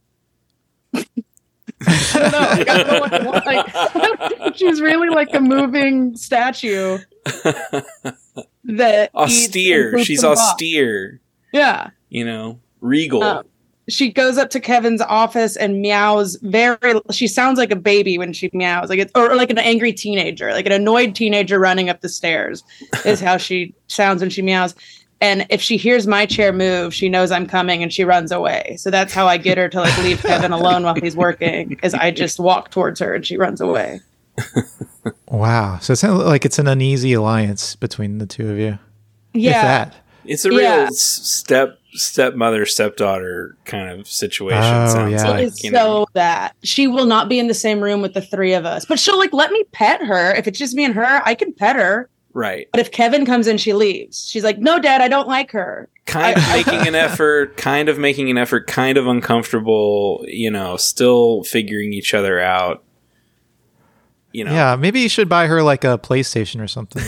Don't 2.20 2.32
know. 2.32 2.40
Like, 2.40 2.68
I 2.68 2.82
don't 2.82 3.24
know 3.24 3.30
what- 3.30 3.46
like, 3.46 4.56
she's 4.56 4.80
really 4.80 5.08
like 5.08 5.32
a 5.34 5.40
moving 5.40 6.16
statue 6.16 6.98
that 8.64 9.10
austere. 9.14 10.02
She's 10.04 10.24
austere. 10.24 11.20
Yeah. 11.52 11.90
You 12.08 12.24
know, 12.24 12.60
regal. 12.80 13.22
Um, 13.22 13.44
she 13.88 14.12
goes 14.12 14.38
up 14.38 14.50
to 14.50 14.60
Kevin's 14.60 15.00
office 15.00 15.56
and 15.56 15.80
meows 15.82 16.36
very 16.42 16.78
she 17.10 17.26
sounds 17.26 17.58
like 17.58 17.72
a 17.72 17.76
baby 17.76 18.18
when 18.18 18.32
she 18.32 18.48
meows 18.52 18.88
like 18.88 19.00
it 19.00 19.10
or, 19.16 19.32
or 19.32 19.34
like 19.36 19.50
an 19.50 19.58
angry 19.58 19.92
teenager 19.92 20.52
like 20.52 20.64
an 20.66 20.70
annoyed 20.70 21.12
teenager 21.16 21.58
running 21.58 21.88
up 21.88 22.00
the 22.00 22.08
stairs 22.08 22.62
is 23.04 23.18
how 23.20 23.36
she 23.36 23.74
sounds 23.88 24.20
when 24.20 24.30
she 24.30 24.42
meows 24.42 24.76
and 25.20 25.46
if 25.50 25.60
she 25.60 25.76
hears 25.76 26.06
my 26.06 26.24
chair 26.26 26.52
move 26.52 26.94
she 26.94 27.08
knows 27.08 27.30
i'm 27.30 27.46
coming 27.46 27.82
and 27.82 27.92
she 27.92 28.04
runs 28.04 28.32
away 28.32 28.76
so 28.78 28.90
that's 28.90 29.12
how 29.12 29.26
i 29.26 29.36
get 29.36 29.58
her 29.58 29.68
to 29.68 29.80
like 29.80 29.96
leave 29.98 30.20
kevin 30.22 30.52
alone 30.52 30.82
while 30.82 30.94
he's 30.94 31.16
working 31.16 31.78
is 31.82 31.94
i 31.94 32.10
just 32.10 32.38
walk 32.38 32.70
towards 32.70 33.00
her 33.00 33.14
and 33.14 33.26
she 33.26 33.36
runs 33.36 33.60
away 33.60 34.00
Wow. 35.28 35.78
So 35.78 35.92
it 35.92 35.96
sounds 35.96 36.24
like 36.24 36.44
it's 36.44 36.58
an 36.58 36.66
uneasy 36.66 37.12
alliance 37.12 37.76
between 37.76 38.18
the 38.18 38.26
two 38.26 38.50
of 38.50 38.58
you. 38.58 38.78
If 39.32 39.42
yeah 39.42 39.62
that. 39.62 39.96
it's 40.24 40.44
a 40.44 40.50
real 40.50 40.60
yeah. 40.60 40.86
s- 40.90 40.98
step 41.00 41.78
stepmother 41.92 42.66
stepdaughter 42.66 43.56
kind 43.64 44.00
of 44.00 44.08
situation. 44.08 44.62
Oh, 44.62 44.88
sounds 44.88 45.12
yeah. 45.12 45.28
like 45.30 45.46
It's 45.46 45.62
you 45.64 45.70
so 45.70 45.76
know. 46.00 46.06
that 46.14 46.56
she 46.64 46.86
will 46.88 47.06
not 47.06 47.28
be 47.28 47.38
in 47.38 47.46
the 47.46 47.54
same 47.54 47.80
room 47.80 48.02
with 48.02 48.14
the 48.14 48.20
three 48.20 48.54
of 48.54 48.64
us, 48.66 48.84
but 48.84 48.98
she'll 48.98 49.18
like 49.18 49.32
let 49.32 49.52
me 49.52 49.64
pet 49.72 50.02
her. 50.02 50.34
If 50.34 50.46
it's 50.48 50.58
just 50.58 50.74
me 50.74 50.84
and 50.84 50.94
her, 50.94 51.22
I 51.24 51.34
can 51.34 51.52
pet 51.52 51.76
her. 51.76 52.08
Right. 52.32 52.68
But 52.72 52.80
if 52.80 52.90
Kevin 52.90 53.24
comes 53.26 53.46
in, 53.46 53.58
she 53.58 53.72
leaves. 53.72 54.28
She's 54.28 54.44
like, 54.44 54.58
"No, 54.58 54.78
Dad, 54.78 55.00
I 55.00 55.08
don't 55.08 55.28
like 55.28 55.50
her." 55.52 55.88
kind 56.10 56.36
of 56.36 56.48
making 56.48 56.86
an 56.88 56.94
effort, 56.96 57.56
kind 57.56 57.88
of 57.88 57.98
making 57.98 58.30
an 58.30 58.38
effort, 58.38 58.66
kind 58.66 58.98
of 58.98 59.06
uncomfortable, 59.06 60.24
you 60.26 60.50
know, 60.50 60.76
still 60.76 61.44
figuring 61.44 61.92
each 61.92 62.14
other 62.14 62.40
out. 62.40 62.82
You 64.32 64.44
know, 64.44 64.52
Yeah. 64.52 64.76
Maybe 64.76 65.00
you 65.00 65.08
should 65.08 65.28
buy 65.28 65.46
her 65.46 65.62
like 65.62 65.84
a 65.84 65.98
PlayStation 65.98 66.60
or 66.60 66.68
something. 66.68 67.02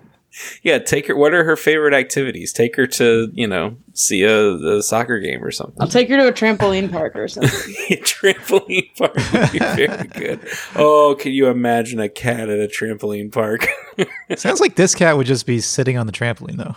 Yeah, 0.64 0.78
take 0.78 1.06
her. 1.08 1.14
What 1.16 1.34
are 1.34 1.44
her 1.44 1.56
favorite 1.56 1.92
activities? 1.94 2.52
Take 2.52 2.74
her 2.76 2.86
to 2.88 3.30
you 3.34 3.46
know 3.46 3.76
see 3.92 4.22
a, 4.24 4.54
a 4.54 4.82
soccer 4.82 5.20
game 5.20 5.44
or 5.44 5.50
something. 5.50 5.76
I'll 5.78 5.86
take 5.86 6.08
her 6.08 6.16
to 6.16 6.26
a 6.28 6.32
trampoline 6.32 6.90
park 6.90 7.14
or 7.16 7.28
something. 7.28 7.50
trampoline 7.98 8.88
park 8.96 9.14
would 9.14 9.52
be 9.52 9.58
very 9.58 10.06
good. 10.08 10.40
Oh, 10.74 11.16
can 11.20 11.32
you 11.32 11.48
imagine 11.48 12.00
a 12.00 12.08
cat 12.08 12.48
at 12.48 12.58
a 12.58 12.66
trampoline 12.66 13.30
park? 13.30 13.66
Sounds 14.36 14.60
like 14.60 14.74
this 14.76 14.94
cat 14.94 15.16
would 15.18 15.26
just 15.26 15.46
be 15.46 15.60
sitting 15.60 15.98
on 15.98 16.06
the 16.06 16.12
trampoline 16.12 16.56
though. 16.56 16.74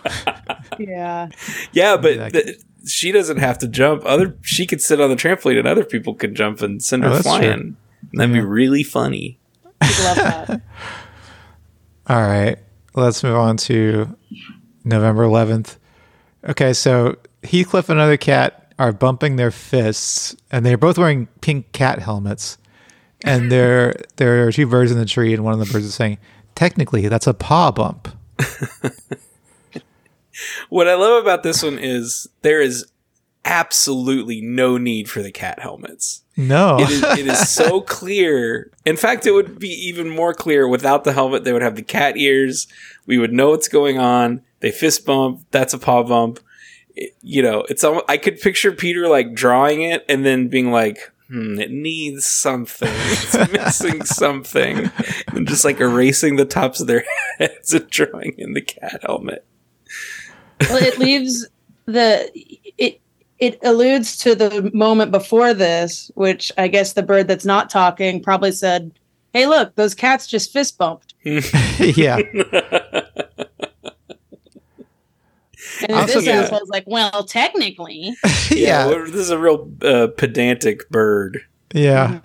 yeah. 0.78 1.28
yeah, 1.72 1.96
but 1.96 2.18
that- 2.18 2.32
th- 2.32 2.60
she 2.86 3.10
doesn't 3.10 3.38
have 3.38 3.58
to 3.58 3.68
jump. 3.68 4.04
Other 4.06 4.36
she 4.42 4.64
could 4.66 4.80
sit 4.80 5.00
on 5.00 5.10
the 5.10 5.16
trampoline, 5.16 5.58
and 5.58 5.66
other 5.66 5.84
people 5.84 6.14
could 6.14 6.34
jump 6.34 6.62
and 6.62 6.82
send 6.82 7.04
Oh, 7.04 7.08
her 7.08 7.14
that's 7.14 7.26
true. 7.26 7.36
flying. 7.38 7.52
And 7.52 7.76
that'd 8.12 8.32
be 8.34 8.40
really 8.40 8.82
funny. 8.82 9.38
I'd 9.80 10.04
love 10.04 10.16
that. 10.16 10.60
All 12.06 12.22
right, 12.22 12.58
let's 12.98 13.22
move 13.22 13.36
on 13.36 13.56
to 13.58 14.16
November 14.84 15.24
11th. 15.24 15.76
Okay, 16.48 16.72
so 16.72 17.16
Heathcliff 17.42 17.88
and 17.88 17.98
another 17.98 18.16
cat 18.16 18.72
are 18.78 18.92
bumping 18.92 19.36
their 19.36 19.50
fists, 19.50 20.36
and 20.50 20.64
they're 20.64 20.78
both 20.78 20.98
wearing 20.98 21.26
pink 21.40 21.72
cat 21.72 21.98
helmets. 21.98 22.58
And 23.24 23.50
there, 23.52 23.94
there 24.16 24.46
are 24.46 24.52
two 24.52 24.66
birds 24.66 24.92
in 24.92 24.98
the 24.98 25.06
tree, 25.06 25.34
and 25.34 25.44
one 25.44 25.52
of 25.52 25.58
the 25.58 25.72
birds 25.72 25.86
is 25.86 25.94
saying, 25.94 26.18
"Technically, 26.54 27.08
that's 27.08 27.26
a 27.26 27.34
paw 27.34 27.70
bump." 27.70 28.08
What 30.68 30.88
I 30.88 30.94
love 30.94 31.22
about 31.22 31.42
this 31.42 31.62
one 31.62 31.78
is 31.78 32.28
there 32.42 32.60
is 32.60 32.86
absolutely 33.44 34.40
no 34.40 34.76
need 34.78 35.08
for 35.08 35.22
the 35.22 35.32
cat 35.32 35.58
helmets. 35.60 36.22
No, 36.36 36.78
It 36.78 36.90
is, 36.90 37.02
it 37.02 37.26
is 37.26 37.48
so 37.48 37.80
clear. 37.98 38.70
In 38.84 38.96
fact, 38.96 39.26
it 39.26 39.32
would 39.32 39.58
be 39.58 39.68
even 39.70 40.08
more 40.08 40.32
clear 40.34 40.68
without 40.68 41.04
the 41.04 41.12
helmet. 41.12 41.44
They 41.44 41.52
would 41.52 41.62
have 41.62 41.74
the 41.76 41.82
cat 41.82 42.16
ears. 42.16 42.66
We 43.06 43.18
would 43.18 43.32
know 43.32 43.50
what's 43.50 43.68
going 43.68 43.98
on. 43.98 44.42
They 44.60 44.70
fist 44.70 45.04
bump. 45.04 45.44
That's 45.50 45.74
a 45.74 45.78
paw 45.78 46.02
bump. 46.04 46.38
It- 46.94 47.16
you 47.22 47.42
know, 47.42 47.64
it's. 47.68 47.82
Almost, 47.84 48.04
I 48.08 48.16
could 48.18 48.40
picture 48.40 48.70
Peter 48.72 49.08
like 49.08 49.34
drawing 49.34 49.82
it 49.82 50.04
and 50.08 50.24
then 50.24 50.48
being 50.48 50.70
like, 50.72 50.98
"Hmm, 51.28 51.58
it 51.60 51.70
needs 51.70 52.24
something. 52.26 52.88
It's 52.94 53.52
missing 53.52 54.04
something," 54.04 54.90
and 55.28 55.46
just 55.48 55.64
like 55.64 55.80
erasing 55.80 56.36
the 56.36 56.44
tops 56.44 56.80
of 56.80 56.86
their 56.88 57.04
heads 57.38 57.72
and 57.72 57.88
drawing 57.90 58.34
in 58.38 58.52
the 58.54 58.60
cat 58.62 59.00
helmet. 59.06 59.44
Well, 60.60 60.82
it 60.82 60.98
leaves 60.98 61.46
the 61.86 62.30
it 62.78 63.00
it 63.38 63.58
alludes 63.62 64.16
to 64.18 64.34
the 64.34 64.70
moment 64.74 65.10
before 65.10 65.54
this, 65.54 66.10
which 66.14 66.50
I 66.58 66.68
guess 66.68 66.92
the 66.94 67.02
bird 67.02 67.28
that's 67.28 67.44
not 67.44 67.70
talking 67.70 68.22
probably 68.22 68.52
said, 68.52 68.92
"Hey, 69.32 69.46
look, 69.46 69.74
those 69.76 69.94
cats 69.94 70.26
just 70.26 70.52
fist 70.52 70.76
bumped." 70.78 71.14
yeah, 71.24 72.18
And 75.82 75.92
Also, 75.92 76.14
this 76.14 76.26
yeah. 76.26 76.40
asshole's 76.40 76.68
like, 76.68 76.84
"Well, 76.86 77.24
technically." 77.24 78.14
yeah, 78.50 78.86
well, 78.86 79.04
this 79.04 79.14
is 79.14 79.30
a 79.30 79.38
real 79.38 79.70
uh, 79.82 80.08
pedantic 80.16 80.88
bird. 80.90 81.40
yeah. 81.74 82.20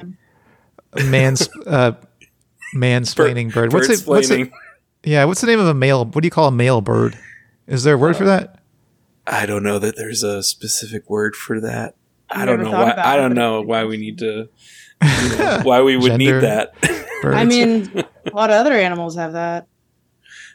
Mans, 1.06 1.50
uh, 1.66 1.94
mansplaining 2.76 3.54
bird. 3.54 3.74
What's 3.74 3.90
it? 3.90 4.08
What's 4.08 4.30
it? 4.30 4.52
Yeah, 5.04 5.26
what's 5.26 5.42
the 5.42 5.48
name 5.48 5.60
of 5.60 5.68
a 5.68 5.74
male? 5.74 6.06
What 6.06 6.22
do 6.22 6.26
you 6.28 6.32
call 6.32 6.48
a 6.48 6.52
male 6.52 6.82
bird? 6.82 7.18
Is 7.68 7.84
there 7.84 7.96
a 7.96 7.98
word 7.98 8.16
for 8.16 8.26
that? 8.26 8.63
I 9.26 9.46
don't 9.46 9.64
know 9.64 9.80
that 9.80 9.96
there's 9.96 10.24
a 10.24 10.44
specific 10.44 11.10
word 11.10 11.36
for 11.36 11.60
that. 11.62 11.96
I 12.30 12.42
I've 12.42 12.48
don't 12.48 12.64
know 12.64 12.72
why. 12.72 12.94
I 12.98 13.16
don't 13.16 13.34
know 13.36 13.62
why 13.62 13.86
we 13.86 13.98
need 13.98 14.18
to. 14.20 14.50
you 15.02 15.38
know, 15.38 15.60
why 15.64 15.82
we 15.82 15.96
would 15.98 16.08
Gender. 16.12 16.36
need 16.36 16.42
that. 16.42 16.74
Birds. 17.22 17.38
I 17.38 17.46
mean, 17.46 17.92
a 18.26 18.36
lot 18.36 18.50
of 18.50 18.56
other 18.56 18.74
animals 18.74 19.16
have 19.16 19.34
that. 19.34 19.68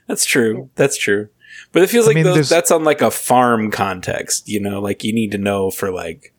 That's 0.07 0.25
true. 0.25 0.71
That's 0.75 0.97
true. 0.99 1.29
But 1.73 1.83
it 1.83 1.91
feels 1.91 2.07
I 2.07 2.09
like 2.09 2.15
mean, 2.17 2.25
those, 2.25 2.49
that's 2.49 2.71
on 2.71 2.85
like 2.85 3.01
a 3.01 3.11
farm 3.11 3.71
context. 3.71 4.49
You 4.49 4.61
know, 4.61 4.81
like 4.81 5.05
you 5.05 5.13
need 5.13 5.33
to 5.33 5.39
know 5.39 5.71
for 5.71 5.91
like 5.91 6.35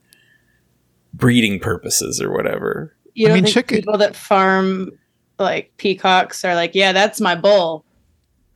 breeding 1.13 1.59
purposes 1.59 2.21
or 2.21 2.32
whatever. 2.32 2.95
You 3.13 3.27
I 3.27 3.30
don't 3.30 3.36
mean, 3.38 3.43
think 3.45 3.53
chicken- 3.53 3.77
people 3.77 3.97
that 3.97 4.15
farm 4.15 4.91
like 5.39 5.75
peacocks 5.77 6.43
are 6.45 6.56
like, 6.56 6.75
"Yeah, 6.75 6.91
that's 6.93 7.19
my 7.21 7.36
bull," 7.36 7.86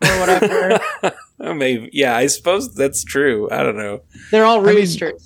or 0.04 0.20
whatever. 0.20 0.80
Oh, 1.40 1.54
maybe. 1.54 1.90
Yeah, 1.92 2.16
I 2.16 2.28
suppose 2.28 2.74
that's 2.74 3.04
true. 3.04 3.50
I 3.52 3.64
don't 3.64 3.78
know. 3.78 4.02
They're 4.32 4.46
all 4.46 4.62
mean- 4.62 4.76
roosters. 4.76 5.26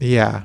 yeah. 0.00 0.44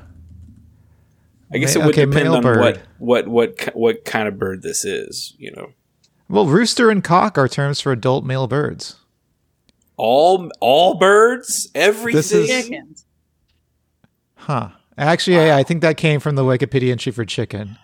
I 1.54 1.58
guess 1.58 1.76
it 1.76 1.80
would 1.80 1.88
okay, 1.94 2.06
depend 2.06 2.28
on 2.28 2.42
bird. 2.42 2.58
what 2.58 2.82
what 2.98 3.28
what 3.28 3.76
what 3.76 4.04
kind 4.06 4.26
of 4.26 4.38
bird 4.38 4.62
this 4.62 4.84
is. 4.86 5.34
You 5.38 5.52
know, 5.52 5.72
Well, 6.28 6.46
rooster 6.46 6.88
and 6.90 7.04
cock 7.04 7.36
are 7.36 7.46
terms 7.46 7.78
for 7.80 7.92
adult 7.92 8.24
male 8.24 8.46
birds. 8.46 8.96
all 9.98 10.50
all 10.60 10.94
birds, 10.98 11.68
everything. 11.74 12.16
This 12.16 12.32
is- 12.32 13.04
Huh. 14.36 14.70
Actually, 14.98 15.36
yeah, 15.36 15.56
I 15.56 15.62
think 15.62 15.82
that 15.82 15.96
came 15.96 16.20
from 16.20 16.34
the 16.36 16.42
Wikipedia 16.42 16.90
entry 16.92 17.12
for 17.12 17.24
chicken. 17.24 17.76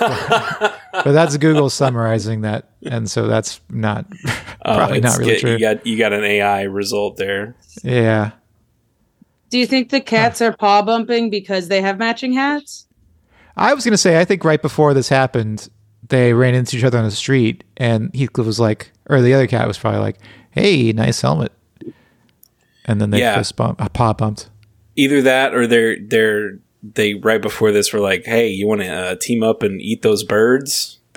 But 0.00 1.12
that's 1.12 1.36
Google 1.36 1.70
summarizing 1.70 2.40
that, 2.42 2.70
and 2.84 3.10
so 3.10 3.26
that's 3.26 3.60
not 3.70 4.06
Oh, 4.64 4.74
probably 4.76 4.98
it's 4.98 5.04
not 5.04 5.18
really 5.18 5.32
get- 5.32 5.40
true. 5.40 5.52
You 5.52 5.58
got 5.58 5.86
you 5.86 5.98
got 5.98 6.12
an 6.12 6.24
AI 6.24 6.62
result 6.62 7.16
there. 7.16 7.56
yeah. 7.82 8.32
Do 9.50 9.58
you 9.58 9.66
think 9.66 9.90
the 9.90 10.00
cats 10.00 10.40
are 10.40 10.56
paw 10.56 10.80
bumping 10.82 11.28
because 11.28 11.66
they 11.68 11.80
have 11.82 11.98
matching 11.98 12.32
hats? 12.32 12.86
I 13.56 13.74
was 13.74 13.84
going 13.84 13.92
to 13.92 13.98
say, 13.98 14.20
I 14.20 14.24
think 14.24 14.44
right 14.44 14.62
before 14.62 14.94
this 14.94 15.08
happened, 15.08 15.68
they 16.08 16.32
ran 16.32 16.54
into 16.54 16.76
each 16.76 16.84
other 16.84 16.98
on 16.98 17.04
the 17.04 17.10
street, 17.10 17.64
and 17.76 18.14
Heathcliff 18.14 18.46
was 18.46 18.60
like, 18.60 18.92
or 19.08 19.20
the 19.20 19.34
other 19.34 19.48
cat 19.48 19.66
was 19.66 19.76
probably 19.76 19.98
like, 20.00 20.18
"Hey, 20.52 20.92
nice 20.92 21.20
helmet," 21.20 21.52
and 22.84 23.00
then 23.00 23.10
they 23.10 23.18
Yeah. 23.18 23.36
fist 23.36 23.56
bump, 23.56 23.82
uh, 23.82 23.88
paw 23.88 24.12
bumped. 24.12 24.48
Either 24.96 25.20
that, 25.22 25.52
or 25.54 25.66
they're 25.66 25.96
they're 26.00 26.58
they 26.82 27.14
right 27.14 27.40
before 27.42 27.72
this 27.72 27.92
were 27.92 28.00
like, 28.00 28.24
"Hey, 28.24 28.48
you 28.48 28.66
want 28.66 28.80
to 28.80 28.88
uh, 28.88 29.14
team 29.16 29.42
up 29.42 29.62
and 29.62 29.80
eat 29.80 30.02
those 30.02 30.24
birds?" 30.24 30.98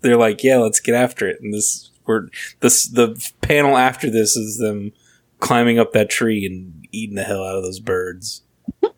they're 0.00 0.16
like, 0.16 0.42
"Yeah, 0.42 0.58
let's 0.58 0.80
get 0.80 0.94
after 0.94 1.28
it." 1.28 1.40
And 1.40 1.52
this 1.52 1.90
we're 2.06 2.28
this 2.60 2.88
the 2.88 3.16
panel 3.40 3.76
after 3.76 4.10
this 4.10 4.36
is 4.36 4.58
them 4.58 4.92
climbing 5.40 5.78
up 5.78 5.92
that 5.92 6.10
tree 6.10 6.44
and 6.46 6.86
eating 6.92 7.16
the 7.16 7.24
hell 7.24 7.44
out 7.44 7.56
of 7.56 7.62
those 7.62 7.80
birds. 7.80 8.42
and 8.82 8.92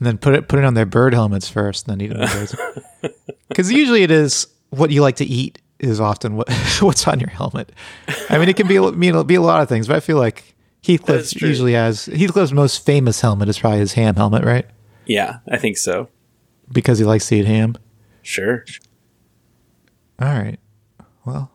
then 0.00 0.18
put 0.18 0.34
it 0.34 0.48
put 0.48 0.58
it 0.58 0.64
on 0.64 0.74
their 0.74 0.86
bird 0.86 1.14
helmets 1.14 1.48
first, 1.48 1.88
and 1.88 2.00
then 2.00 2.10
eat 2.10 2.14
birds. 2.16 2.54
Because 3.48 3.72
usually 3.72 4.04
it 4.04 4.12
is 4.12 4.46
what 4.70 4.90
you 4.92 5.02
like 5.02 5.16
to 5.16 5.24
eat 5.24 5.60
is 5.80 5.98
often 6.00 6.36
what 6.36 6.48
what's 6.80 7.08
on 7.08 7.18
your 7.18 7.30
helmet. 7.30 7.72
I 8.28 8.38
mean, 8.38 8.48
it 8.48 8.54
can 8.56 8.68
be 8.68 8.76
a- 8.76 8.92
mean 8.92 9.10
it'll 9.10 9.24
be 9.24 9.34
a 9.34 9.40
lot 9.40 9.60
of 9.60 9.68
things, 9.68 9.88
but 9.88 9.96
I 9.96 10.00
feel 10.00 10.18
like 10.18 10.54
Heathcliff 10.82 11.40
usually 11.40 11.74
has 11.74 12.06
Heathcliff's 12.06 12.52
most 12.52 12.84
famous 12.84 13.20
helmet 13.20 13.48
is 13.48 13.58
probably 13.58 13.80
his 13.80 13.94
ham 13.94 14.16
helmet, 14.16 14.44
right? 14.44 14.66
Yeah, 15.06 15.38
I 15.48 15.58
think 15.58 15.76
so. 15.76 16.08
Because 16.72 16.98
he 16.98 17.04
likes 17.04 17.28
to 17.28 17.36
eat 17.36 17.46
ham. 17.46 17.76
Sure. 18.22 18.64
All 20.20 20.28
right. 20.28 20.58
Well. 21.24 21.50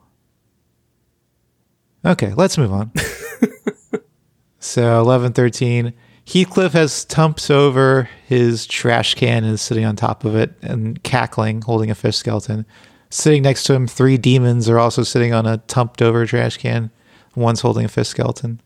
Okay, 2.06 2.34
let's 2.34 2.58
move 2.58 2.72
on. 2.72 2.92
so, 4.60 5.04
1113. 5.04 5.94
Heathcliff 6.28 6.74
has 6.74 7.06
tumped 7.06 7.50
over 7.50 8.10
his 8.28 8.66
trash 8.66 9.16
can 9.16 9.44
and 9.44 9.54
is 9.54 9.62
sitting 9.62 9.86
on 9.86 9.96
top 9.96 10.26
of 10.26 10.36
it 10.36 10.54
and 10.62 11.02
cackling, 11.04 11.62
holding 11.62 11.90
a 11.92 11.96
fish 11.96 12.18
skeleton. 12.18 12.66
Sitting 13.10 13.44
next 13.44 13.64
to 13.66 13.74
him, 13.74 13.88
three 13.88 14.18
demons 14.18 14.68
are 14.68 14.80
also 14.80 15.04
sitting 15.04 15.34
on 15.34 15.46
a 15.46 15.58
tumped 15.60 16.02
over 16.02 16.26
trash 16.26 16.58
can. 16.58 16.92
One's 17.36 17.62
holding 17.62 17.86
a 17.86 17.88
fish 17.88 18.08
skeleton. 18.08 18.60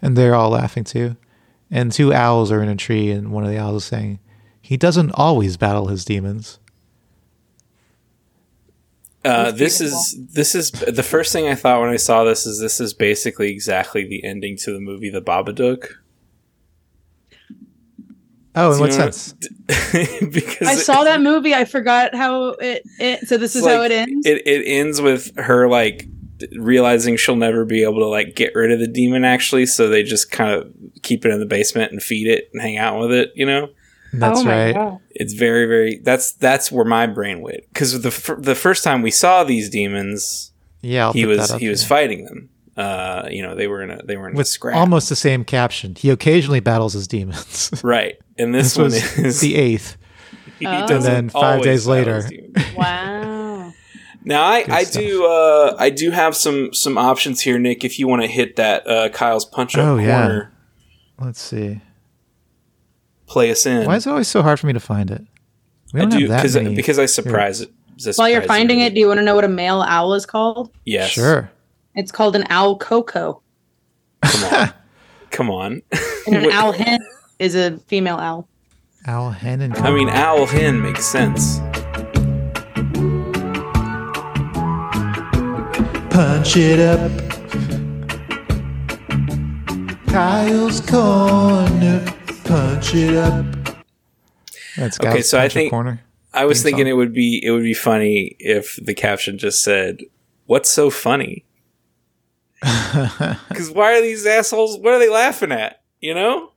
And 0.00 0.16
they're 0.16 0.34
all 0.34 0.50
laughing 0.50 0.84
too. 0.84 1.16
And 1.70 1.92
two 1.92 2.14
owls 2.14 2.50
are 2.50 2.62
in 2.62 2.68
a 2.68 2.76
tree, 2.76 3.10
and 3.10 3.30
one 3.32 3.44
of 3.44 3.50
the 3.50 3.58
owls 3.58 3.82
is 3.82 3.88
saying, 3.88 4.20
He 4.60 4.76
doesn't 4.76 5.10
always 5.12 5.56
battle 5.56 5.88
his 5.88 6.04
demons. 6.04 6.58
Uh, 9.24 9.50
this 9.50 9.80
is 9.80 10.16
this 10.32 10.54
is 10.54 10.70
the 10.70 11.02
first 11.02 11.32
thing 11.32 11.48
I 11.48 11.54
thought 11.54 11.80
when 11.80 11.90
I 11.90 11.96
saw 11.96 12.24
this 12.24 12.46
is 12.46 12.60
this 12.60 12.80
is 12.80 12.94
basically 12.94 13.50
exactly 13.50 14.04
the 14.06 14.24
ending 14.24 14.56
to 14.58 14.72
the 14.72 14.80
movie 14.80 15.10
The 15.10 15.20
Babadook. 15.20 15.88
Oh, 18.54 18.72
in 18.72 18.80
what 18.80 18.92
sense? 18.92 19.32
because 19.66 20.68
I 20.68 20.72
it- 20.72 20.78
saw 20.78 21.04
that 21.04 21.20
movie. 21.20 21.52
I 21.54 21.64
forgot 21.64 22.14
how 22.14 22.50
it. 22.52 22.82
it 22.98 23.28
so 23.28 23.36
this 23.36 23.54
is 23.54 23.64
it's 23.64 23.72
how 23.72 23.82
it 23.82 23.90
ends. 23.92 24.24
It 24.26 24.46
it 24.46 24.64
ends 24.66 25.00
with 25.02 25.36
her 25.36 25.68
like 25.68 26.06
realizing 26.56 27.16
she'll 27.16 27.36
never 27.36 27.64
be 27.64 27.82
able 27.82 27.98
to 28.00 28.06
like 28.06 28.34
get 28.34 28.54
rid 28.54 28.70
of 28.72 28.78
the 28.80 28.86
demon 28.88 29.24
actually, 29.24 29.66
so 29.66 29.88
they 29.88 30.02
just 30.02 30.30
kind 30.30 30.52
of 30.52 30.72
keep 31.02 31.24
it 31.24 31.30
in 31.32 31.40
the 31.40 31.46
basement 31.46 31.92
and 31.92 32.02
feed 32.02 32.26
it 32.26 32.48
and 32.52 32.62
hang 32.62 32.76
out 32.78 33.00
with 33.00 33.12
it. 33.12 33.30
You 33.34 33.46
know, 33.46 33.68
That's 34.12 34.40
oh 34.40 34.44
right. 34.46 34.74
God. 34.74 35.00
it's 35.10 35.32
very 35.34 35.66
very 35.66 35.98
that's 36.04 36.32
that's 36.32 36.70
where 36.72 36.84
my 36.84 37.06
brain 37.06 37.40
went 37.40 37.60
because 37.72 38.00
the 38.02 38.10
fir- 38.10 38.40
the 38.40 38.54
first 38.54 38.84
time 38.84 39.02
we 39.02 39.10
saw 39.10 39.44
these 39.44 39.68
demons, 39.70 40.52
Yeah, 40.82 41.06
I'll 41.06 41.12
he 41.12 41.26
was 41.26 41.48
that 41.48 41.54
up 41.56 41.60
he 41.60 41.68
was 41.68 41.80
there. 41.80 41.88
fighting 41.88 42.24
them. 42.24 42.48
Uh, 42.76 43.26
you 43.28 43.42
know, 43.42 43.56
they 43.56 43.66
were 43.66 43.82
in 43.82 43.90
a 43.90 44.00
they 44.04 44.16
were 44.16 44.28
in 44.28 44.34
a 44.34 44.36
with 44.36 44.46
scrap. 44.46 44.76
almost 44.76 45.08
the 45.08 45.16
same 45.16 45.44
caption. 45.44 45.96
He 45.96 46.10
occasionally 46.10 46.60
battles 46.60 46.92
his 46.92 47.08
demons. 47.08 47.70
right, 47.82 48.16
and 48.38 48.54
this, 48.54 48.74
this 48.74 48.76
one 48.76 48.84
was 48.84 49.18
is 49.18 49.40
the 49.40 49.56
eighth. 49.56 49.96
he 50.60 50.66
Oh. 50.66 50.86
And 50.88 51.02
then 51.04 51.28
five 51.28 51.62
days 51.62 51.86
later- 51.88 52.22
his. 52.22 52.76
Wow. 52.76 53.16
Now 54.24 54.42
I, 54.42 54.64
I 54.68 54.84
stuff. 54.84 55.02
do 55.02 55.26
uh, 55.26 55.76
I 55.78 55.90
do 55.90 56.10
have 56.10 56.36
some 56.36 56.72
some 56.74 56.98
options 56.98 57.40
here, 57.40 57.58
Nick. 57.58 57.84
If 57.84 57.98
you 57.98 58.08
want 58.08 58.22
to 58.22 58.28
hit 58.28 58.56
that 58.56 58.86
uh, 58.86 59.08
Kyle's 59.10 59.44
punch 59.44 59.76
up 59.76 59.86
Oh, 59.86 59.96
yeah. 59.98 60.20
corner, 60.20 60.52
Let's 61.20 61.40
see. 61.40 61.80
play 63.26 63.50
us 63.50 63.64
in. 63.66 63.86
Why 63.86 63.96
is 63.96 64.06
it 64.06 64.10
always 64.10 64.28
so 64.28 64.42
hard 64.42 64.58
for 64.60 64.66
me 64.66 64.72
to 64.72 64.80
find 64.80 65.10
it? 65.10 65.22
We 65.94 66.00
I 66.00 66.04
don't 66.04 66.10
do 66.18 66.18
have 66.20 66.28
that 66.28 66.36
because 66.42 66.54
many. 66.56 66.74
because 66.74 66.98
I 66.98 67.06
surprise 67.06 67.60
it. 67.60 67.70
While 68.16 68.28
you're 68.28 68.42
finding 68.42 68.80
it, 68.80 68.94
do 68.94 69.00
you 69.00 69.08
want 69.08 69.18
to 69.18 69.24
know 69.24 69.34
what 69.34 69.44
a 69.44 69.48
male 69.48 69.82
owl 69.82 70.14
is 70.14 70.26
called? 70.26 70.70
yes, 70.84 71.10
Sure. 71.10 71.50
It's 71.94 72.12
called 72.12 72.36
an 72.36 72.44
owl 72.50 72.76
coco, 72.78 73.42
Come 75.30 75.50
on. 75.50 75.82
and 76.26 76.36
an 76.36 76.50
owl 76.52 76.72
hen 76.72 76.98
is 77.38 77.54
a 77.54 77.78
female 77.86 78.16
owl. 78.16 78.48
Owl 79.06 79.30
hen 79.30 79.60
and 79.62 79.74
I 79.78 79.90
mean, 79.92 80.08
owl 80.08 80.46
hen 80.46 80.80
makes 80.82 81.04
sense. 81.06 81.58
Punch 86.18 86.56
it 86.56 86.80
up. 86.80 87.12
Kyle's 90.08 90.80
corner, 90.80 92.04
punch 92.44 92.92
it 92.96 93.14
up. 93.14 93.46
That's 94.76 94.98
Okay, 94.98 95.22
so 95.22 95.38
I 95.38 95.42
Punch 95.42 95.52
It 95.52 95.54
think- 95.54 95.70
corner. 95.70 96.00
I 96.34 96.44
was 96.44 96.60
thinking 96.62 96.86
song. 96.86 96.90
it 96.90 96.96
would 96.96 97.12
be 97.12 97.40
it 97.44 97.52
would 97.52 97.62
be 97.62 97.72
funny 97.72 98.34
if 98.40 98.78
the 98.82 98.94
caption 98.94 99.38
just 99.38 99.62
said, 99.62 100.00
"What's 100.46 100.68
so 100.68 100.90
funny?" 100.90 101.44
Because 103.48 103.70
why 103.70 103.96
are 103.96 104.02
these 104.02 104.26
assholes? 104.26 104.76
What 104.78 104.94
are 104.94 104.98
they 104.98 105.08
laughing 105.08 105.52
at? 105.52 105.80
You 106.00 106.14
know? 106.14 106.50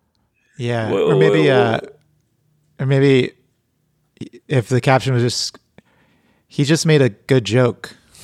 Yeah, 0.57 0.89
Whoa, 0.89 1.11
or 1.11 1.15
maybe, 1.19 1.45
whoa, 1.47 1.53
uh, 1.55 1.79
or 2.79 2.85
maybe 2.87 3.33
if 4.47 4.69
the 4.69 4.81
caption 4.81 5.13
was 5.13 5.21
just, 5.23 5.57
he 6.47 6.63
just 6.63 6.85
made 6.87 7.01
a 7.03 7.09
good 7.09 7.45
joke. 7.45 7.95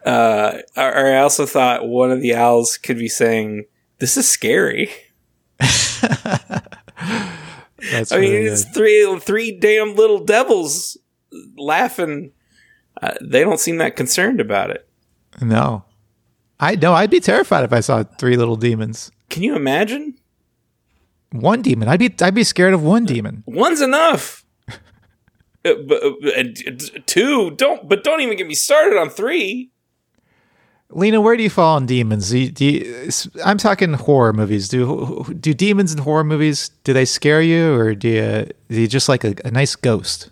Uh, 0.05 0.57
I 0.75 1.15
also 1.19 1.45
thought 1.45 1.87
one 1.87 2.11
of 2.11 2.19
the 2.19 2.35
owls 2.35 2.75
could 2.77 2.97
be 2.97 3.07
saying, 3.07 3.63
"This 3.99 4.17
is 4.17 4.29
scary." 4.29 4.89
That's 5.59 6.03
I 8.11 8.19
mean, 8.19 8.33
really 8.33 8.47
it's 8.47 8.65
good. 8.65 8.73
three 8.73 9.19
three 9.19 9.57
damn 9.57 9.95
little 9.95 10.19
devils 10.23 10.97
laughing. 11.57 12.33
Uh, 13.01 13.13
they 13.21 13.45
don't 13.45 13.61
seem 13.61 13.77
that 13.77 13.95
concerned 13.95 14.41
about 14.41 14.71
it. 14.71 14.85
no, 15.41 15.85
I 16.59 16.75
no, 16.75 16.93
I'd 16.93 17.09
be 17.09 17.21
terrified 17.21 17.63
if 17.63 17.71
I 17.71 17.79
saw 17.79 18.03
three 18.03 18.35
little 18.35 18.57
demons. 18.57 19.09
Can 19.29 19.41
you 19.41 19.55
imagine? 19.55 20.15
One 21.31 21.61
demon, 21.61 21.87
I'd 21.87 21.99
be, 21.99 22.13
I'd 22.21 22.35
be 22.35 22.43
scared 22.43 22.73
of 22.73 22.83
one 22.83 23.05
demon. 23.05 23.43
One's 23.47 23.79
enough. 23.81 24.43
Uh, 24.67 24.67
but, 24.67 24.73
uh, 24.73 24.73
uh, 24.73 24.77
Uh, 25.65 25.71
uh, 25.71 26.43
two, 27.05 27.51
don't. 27.51 27.87
But 27.87 28.03
don't 28.03 28.21
even 28.21 28.37
get 28.37 28.47
me 28.47 28.55
started 28.55 28.97
on 28.97 29.09
three. 29.09 29.71
Lena, 30.89 31.21
where 31.21 31.35
do 31.35 31.43
you 31.43 31.49
fall 31.49 31.75
on 31.75 31.85
demons? 31.85 32.29
Do 32.29 32.37
you, 32.37 32.51
do 32.51 32.65
you, 32.65 33.09
I'm 33.43 33.57
talking 33.57 33.93
horror 33.93 34.33
movies. 34.33 34.69
Do 34.69 35.25
do 35.39 35.53
demons 35.53 35.91
in 35.91 35.99
horror 35.99 36.23
movies 36.23 36.69
do 36.83 36.93
they 36.93 37.05
scare 37.05 37.41
you, 37.41 37.73
or 37.73 37.95
do 37.95 38.09
you 38.09 38.49
do 38.69 38.81
you 38.81 38.87
just 38.87 39.09
like 39.09 39.23
a, 39.23 39.33
a 39.45 39.51
nice 39.51 39.75
ghost? 39.75 40.29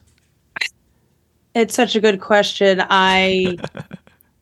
It's 1.55 1.75
such 1.75 1.95
a 1.95 1.99
good 1.99 2.21
question. 2.21 2.81
i 2.89 3.57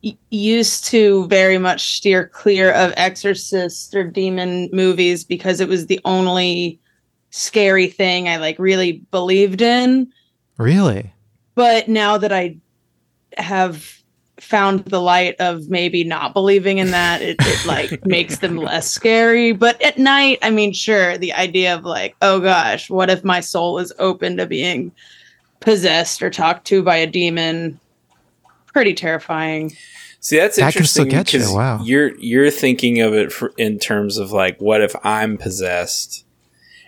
used 0.30 0.84
to 0.86 1.26
very 1.26 1.58
much 1.58 1.96
steer 1.96 2.28
clear 2.28 2.72
of 2.72 2.92
exorcist 2.96 3.94
or 3.94 4.04
demon 4.04 4.70
movies 4.72 5.24
because 5.24 5.60
it 5.60 5.68
was 5.68 5.86
the 5.86 6.00
only 6.04 6.80
scary 7.30 7.86
thing 7.86 8.28
I 8.28 8.36
like 8.36 8.58
really 8.58 9.04
believed 9.10 9.60
in. 9.60 10.12
Really? 10.60 11.12
But 11.54 11.88
now 11.88 12.18
that 12.18 12.32
I 12.32 12.58
have 13.38 13.98
found 14.38 14.84
the 14.84 15.00
light 15.00 15.36
of 15.40 15.70
maybe 15.70 16.04
not 16.04 16.34
believing 16.34 16.78
in 16.78 16.90
that, 16.90 17.22
it, 17.22 17.36
it 17.40 17.66
like 17.66 18.04
makes 18.06 18.38
them 18.38 18.56
less 18.56 18.90
scary. 18.90 19.52
But 19.52 19.80
at 19.80 19.98
night, 19.98 20.38
I 20.42 20.50
mean, 20.50 20.72
sure, 20.72 21.16
the 21.16 21.32
idea 21.32 21.74
of 21.74 21.84
like, 21.84 22.14
oh 22.20 22.40
gosh, 22.40 22.90
what 22.90 23.08
if 23.08 23.24
my 23.24 23.40
soul 23.40 23.78
is 23.78 23.92
open 23.98 24.36
to 24.36 24.46
being 24.46 24.92
possessed 25.60 26.22
or 26.22 26.28
talked 26.28 26.66
to 26.66 26.82
by 26.82 26.96
a 26.96 27.06
demon? 27.06 27.80
Pretty 28.66 28.92
terrifying. 28.92 29.74
See, 30.20 30.36
that's 30.36 30.56
That 30.56 30.74
can 30.74 30.84
still 30.84 31.04
interesting 31.04 31.08
get 31.08 31.32
you, 31.32 31.38
because 31.38 31.54
wow. 31.54 31.80
you're 31.82 32.14
you're 32.18 32.50
thinking 32.50 33.00
of 33.00 33.14
it 33.14 33.32
for, 33.32 33.54
in 33.56 33.78
terms 33.78 34.18
of 34.18 34.30
like, 34.30 34.60
what 34.60 34.82
if 34.82 34.94
I'm 35.02 35.38
possessed? 35.38 36.26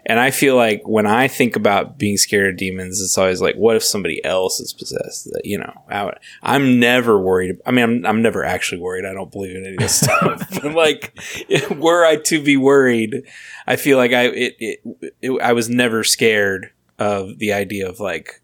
And 0.04 0.18
I 0.18 0.32
feel 0.32 0.56
like 0.56 0.82
when 0.84 1.06
I 1.06 1.28
think 1.28 1.54
about 1.54 1.96
being 1.96 2.16
scared 2.16 2.54
of 2.54 2.56
demons, 2.56 3.00
it's 3.00 3.16
always 3.16 3.40
like, 3.40 3.54
what 3.54 3.76
if 3.76 3.84
somebody 3.84 4.24
else 4.24 4.58
is 4.58 4.72
possessed? 4.72 5.26
That 5.26 5.42
you 5.44 5.58
know, 5.58 5.72
I, 5.88 6.12
I'm 6.42 6.80
never 6.80 7.20
worried. 7.20 7.56
I 7.64 7.70
mean, 7.70 7.84
I'm 7.84 8.06
I'm 8.06 8.22
never 8.22 8.44
actually 8.44 8.80
worried. 8.80 9.04
I 9.04 9.12
don't 9.12 9.30
believe 9.30 9.56
in 9.56 9.64
any 9.64 9.74
of 9.74 9.80
this 9.80 10.00
stuff. 10.00 10.42
but 10.60 10.74
like, 10.74 11.16
were 11.76 12.04
I 12.04 12.16
to 12.16 12.42
be 12.42 12.56
worried, 12.56 13.22
I 13.66 13.76
feel 13.76 13.96
like 13.96 14.12
I 14.12 14.24
it, 14.24 14.56
it, 14.58 14.80
it 15.20 15.40
I 15.40 15.52
was 15.52 15.68
never 15.68 16.02
scared 16.02 16.70
of 16.98 17.38
the 17.38 17.52
idea 17.52 17.88
of 17.88 18.00
like 18.00 18.42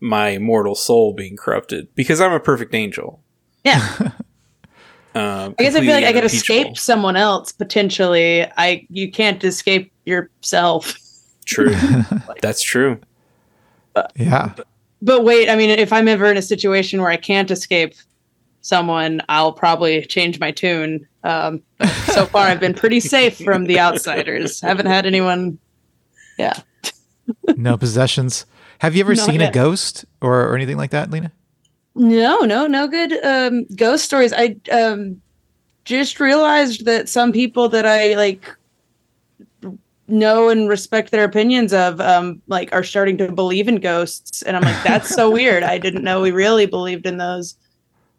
my 0.00 0.38
mortal 0.38 0.74
soul 0.74 1.12
being 1.12 1.36
corrupted 1.36 1.94
because 1.94 2.20
I'm 2.20 2.32
a 2.32 2.40
perfect 2.40 2.74
angel. 2.74 3.22
Yeah. 3.64 4.12
Um, 5.14 5.56
I 5.58 5.64
guess 5.64 5.74
I 5.74 5.80
feel 5.80 5.94
like 5.94 6.04
I 6.04 6.12
could 6.12 6.24
escape 6.24 6.76
someone 6.76 7.16
else 7.16 7.50
potentially. 7.50 8.46
I 8.56 8.86
you 8.88 9.10
can't 9.10 9.42
escape 9.42 9.90
yourself. 10.08 10.98
True, 11.46 11.74
that's 12.42 12.62
true. 12.62 13.00
Yeah. 14.16 14.54
But 15.00 15.24
wait, 15.24 15.48
I 15.48 15.56
mean, 15.56 15.70
if 15.70 15.92
I'm 15.92 16.08
ever 16.08 16.26
in 16.26 16.36
a 16.36 16.42
situation 16.42 17.00
where 17.00 17.10
I 17.10 17.16
can't 17.16 17.50
escape 17.50 17.94
someone, 18.62 19.22
I'll 19.28 19.52
probably 19.52 20.04
change 20.04 20.40
my 20.40 20.50
tune. 20.50 21.06
Um, 21.24 21.62
so 22.06 22.26
far, 22.26 22.46
I've 22.46 22.60
been 22.60 22.74
pretty 22.74 23.00
safe 23.00 23.38
from 23.38 23.64
the 23.64 23.78
outsiders. 23.78 24.60
Haven't 24.60 24.86
had 24.86 25.06
anyone. 25.06 25.58
Yeah. 26.38 26.58
No 27.56 27.76
possessions. 27.76 28.46
Have 28.78 28.96
you 28.96 29.00
ever 29.00 29.14
Not 29.14 29.26
seen 29.26 29.40
yet. 29.40 29.50
a 29.50 29.52
ghost 29.52 30.06
or, 30.22 30.48
or 30.48 30.56
anything 30.56 30.78
like 30.78 30.92
that, 30.92 31.10
Lena? 31.10 31.30
No, 31.94 32.38
no, 32.38 32.66
no 32.66 32.88
good 32.88 33.12
um, 33.22 33.66
ghost 33.76 34.06
stories. 34.06 34.32
I 34.32 34.56
um, 34.72 35.20
just 35.84 36.20
realized 36.20 36.86
that 36.86 37.08
some 37.08 37.32
people 37.32 37.68
that 37.68 37.84
I 37.84 38.14
like 38.14 38.48
know 40.08 40.48
and 40.48 40.68
respect 40.68 41.10
their 41.10 41.24
opinions 41.24 41.72
of 41.72 42.00
um, 42.00 42.40
like 42.48 42.72
are 42.72 42.82
starting 42.84 43.16
to 43.18 43.30
believe 43.32 43.68
in 43.68 43.76
ghosts, 43.76 44.42
and 44.42 44.56
I'm 44.56 44.62
like, 44.62 44.82
that's 44.82 45.08
so 45.08 45.30
weird. 45.38 45.62
I 45.62 45.78
didn't 45.78 46.02
know 46.04 46.20
we 46.20 46.30
really 46.30 46.66
believed 46.66 47.06
in 47.06 47.18
those. 47.18 47.54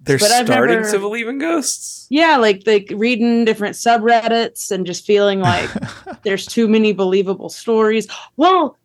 They're 0.01 0.17
But 0.17 0.31
I've 0.31 0.45
starting 0.47 0.77
never- 0.77 0.91
to 0.91 0.99
believe 0.99 1.27
in 1.27 1.39
ghosts. 1.39 2.07
Yeah, 2.09 2.37
like 2.37 2.63
like 2.65 2.91
reading 2.95 3.43
different 3.45 3.75
subreddits 3.75 4.71
and 4.71 4.85
just 4.85 5.05
feeling 5.05 5.39
like 5.41 5.69
there's 6.23 6.45
too 6.45 6.67
many 6.69 6.93
believable 6.93 7.49
stories. 7.49 8.07
Well, 8.37 8.77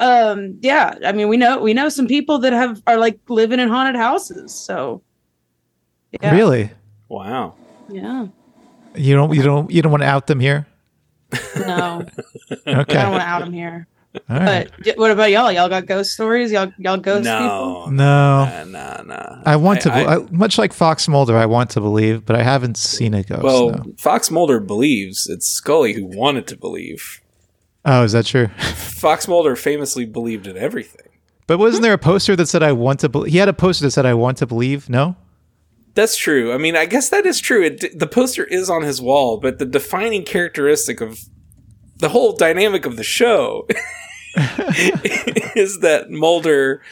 um, 0.00 0.58
yeah, 0.60 0.96
I 1.04 1.12
mean, 1.12 1.28
we 1.28 1.36
know 1.36 1.60
we 1.60 1.74
know 1.74 1.88
some 1.88 2.06
people 2.06 2.38
that 2.38 2.52
have 2.52 2.82
are 2.86 2.96
like 2.98 3.18
living 3.28 3.58
in 3.60 3.68
haunted 3.68 3.96
houses. 3.96 4.52
So, 4.54 5.02
yeah, 6.20 6.34
Really? 6.34 6.70
Wow. 7.08 7.54
yeah, 7.88 8.26
You 8.94 9.14
don't 9.16 9.34
you 9.34 9.42
don't 9.42 9.70
you 9.70 9.82
don't 9.82 9.90
want 9.92 10.02
to 10.02 10.08
out 10.08 10.26
them 10.26 10.40
here? 10.40 10.66
No, 11.66 12.04
Okay. 12.52 12.96
I 12.96 13.02
don't 13.02 13.10
want 13.12 13.22
to 13.22 13.26
out 13.28 13.42
him 13.42 13.52
here. 13.52 13.86
All 14.30 14.36
right. 14.38 14.70
But 14.78 14.86
y- 14.86 14.92
what 14.96 15.10
about 15.10 15.30
y'all? 15.32 15.50
Y'all 15.50 15.68
got 15.68 15.86
ghost 15.86 16.12
stories? 16.12 16.52
Y'all 16.52 16.72
y'all 16.78 16.96
ghost 16.98 17.24
No, 17.24 17.38
people? 17.38 17.90
No. 17.90 18.44
nah, 18.44 18.64
nah, 18.64 19.02
nah. 19.02 19.42
I 19.44 19.56
want 19.56 19.80
to, 19.82 19.92
I- 19.92 20.16
I, 20.16 20.18
much 20.30 20.56
like 20.56 20.72
Fox 20.72 21.08
Mulder, 21.08 21.36
I 21.36 21.46
want 21.46 21.70
to 21.70 21.80
believe, 21.80 22.24
but 22.24 22.36
I 22.36 22.42
haven't 22.44 22.76
seen 22.76 23.12
a 23.14 23.22
ghost. 23.24 23.42
well, 23.42 23.70
no. 23.70 23.84
Fox 23.98 24.30
Mulder 24.30 24.60
believes 24.60 25.26
it's 25.28 25.48
Scully 25.48 25.94
who 25.94 26.04
wanted 26.06 26.46
to 26.48 26.56
believe. 26.56 27.20
Oh, 27.84 28.04
is 28.04 28.12
that 28.12 28.24
true? 28.26 28.46
Fox 28.76 29.26
Mulder 29.28 29.56
famously 29.56 30.04
believed 30.06 30.46
in 30.46 30.56
everything. 30.56 31.08
But 31.46 31.58
wasn't 31.58 31.82
there 31.82 31.92
a 31.92 31.98
poster 31.98 32.34
that 32.36 32.46
said 32.46 32.62
I 32.62 32.72
want 32.72 33.00
to 33.00 33.08
believe? 33.08 33.32
He 33.32 33.38
had 33.38 33.48
a 33.48 33.52
poster 33.52 33.84
that 33.84 33.90
said 33.90 34.06
I 34.06 34.14
want 34.14 34.38
to 34.38 34.46
believe. 34.46 34.88
No? 34.88 35.16
That's 35.94 36.16
true. 36.16 36.52
I 36.52 36.58
mean, 36.58 36.76
I 36.76 36.86
guess 36.86 37.10
that 37.10 37.24
is 37.24 37.40
true. 37.40 37.62
It, 37.64 37.98
the 37.98 38.06
poster 38.06 38.44
is 38.44 38.68
on 38.68 38.82
his 38.82 39.00
wall, 39.00 39.38
but 39.38 39.58
the 39.58 39.64
defining 39.64 40.24
characteristic 40.24 41.00
of 41.00 41.20
the 41.98 42.08
whole 42.08 42.34
dynamic 42.34 42.84
of 42.84 42.96
the 42.96 43.04
show 43.04 43.66
is 45.54 45.80
that 45.80 46.06
Mulder 46.10 46.82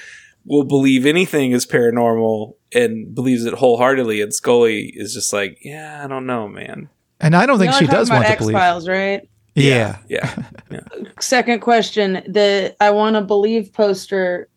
will 0.44 0.64
believe 0.64 1.04
anything 1.06 1.52
is 1.52 1.66
paranormal 1.66 2.54
and 2.72 3.14
believes 3.14 3.44
it 3.44 3.54
wholeheartedly, 3.54 4.20
and 4.20 4.32
Scully 4.32 4.92
is 4.94 5.12
just 5.12 5.32
like, 5.32 5.58
yeah, 5.62 6.02
I 6.04 6.06
don't 6.06 6.26
know, 6.26 6.48
man. 6.48 6.88
And 7.20 7.36
I 7.36 7.46
don't 7.46 7.58
think 7.58 7.70
Y'all 7.72 7.78
she 7.80 7.84
are 7.84 7.88
talking 7.88 7.98
does 8.00 8.08
about 8.08 8.16
want 8.16 8.26
to 8.26 8.32
X 8.32 8.38
believe. 8.40 8.54
Files, 8.54 8.88
right? 8.88 9.28
Yeah. 9.54 9.98
Yeah. 10.08 10.34
Second 11.20 11.60
question: 11.60 12.22
the 12.26 12.74
"I 12.80 12.90
want 12.90 13.14
to 13.16 13.20
believe" 13.20 13.72
poster 13.72 14.48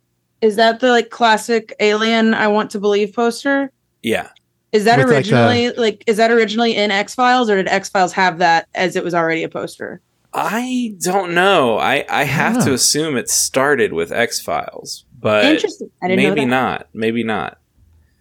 is 0.41 0.55
that 0.55 0.79
the 0.79 0.89
like 0.89 1.09
classic 1.09 1.73
Alien 1.79 2.33
"I 2.33 2.47
want 2.47 2.71
to 2.71 2.79
believe" 2.79 3.13
poster? 3.13 3.71
Yeah. 4.05 4.29
Is 4.71 4.83
that 4.85 4.97
With, 4.97 5.07
like, 5.07 5.15
originally 5.17 5.71
like, 5.71 6.03
is 6.05 6.17
that 6.17 6.31
originally 6.31 6.75
in 6.75 6.91
X 6.91 7.15
Files, 7.15 7.49
or 7.49 7.55
did 7.55 7.67
X 7.67 7.89
Files 7.89 8.11
have 8.13 8.37
that 8.39 8.67
as 8.75 8.95
it 8.95 9.03
was 9.03 9.13
already 9.13 9.43
a 9.43 9.49
poster? 9.49 10.01
I 10.33 10.95
don't 10.99 11.33
know. 11.33 11.77
I, 11.79 12.05
I 12.09 12.23
have 12.25 12.63
to 12.65 12.73
assume 12.73 13.15
it 13.15 13.29
started 13.29 13.93
with 13.93 14.11
X 14.11 14.41
Files, 14.41 15.05
but 15.17 15.45
Interesting. 15.45 15.89
I 16.03 16.09
didn't 16.09 16.23
know 16.23 16.29
maybe 16.29 16.41
that. 16.41 16.47
not. 16.47 16.87
Maybe 16.93 17.23
not. 17.23 17.57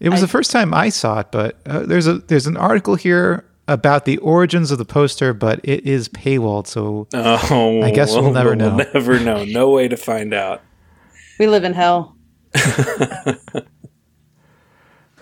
It 0.01 0.11
was 0.11 0.21
I- 0.21 0.27
the 0.27 0.29
first 0.29 0.51
time 0.53 0.73
I 0.73 0.91
saw 0.91 1.21
it, 1.21 1.27
but 1.33 1.59
uh, 1.67 1.81
there's 1.81 2.07
a 2.07 2.15
there's 2.19 2.47
an 2.47 2.57
article 2.57 2.95
here 2.95 3.45
about 3.67 4.05
the 4.05 4.19
origins 4.19 4.71
of 4.71 4.79
the 4.79 4.85
poster, 4.85 5.33
but 5.35 5.59
it 5.65 5.87
is 5.87 6.09
paywalled, 6.09 6.67
so 6.69 7.09
Oh, 7.15 7.83
I 7.83 7.91
guess 7.91 8.13
we'll 8.13 8.31
never 8.31 8.55
know. 8.55 8.77
never 8.95 9.19
know. 9.19 9.45
No 9.45 9.71
way 9.71 9.89
to 9.89 9.97
find 9.97 10.33
out. 10.33 10.63
We 11.41 11.47
live 11.49 11.65
in 11.65 11.73
hell. 11.73 12.17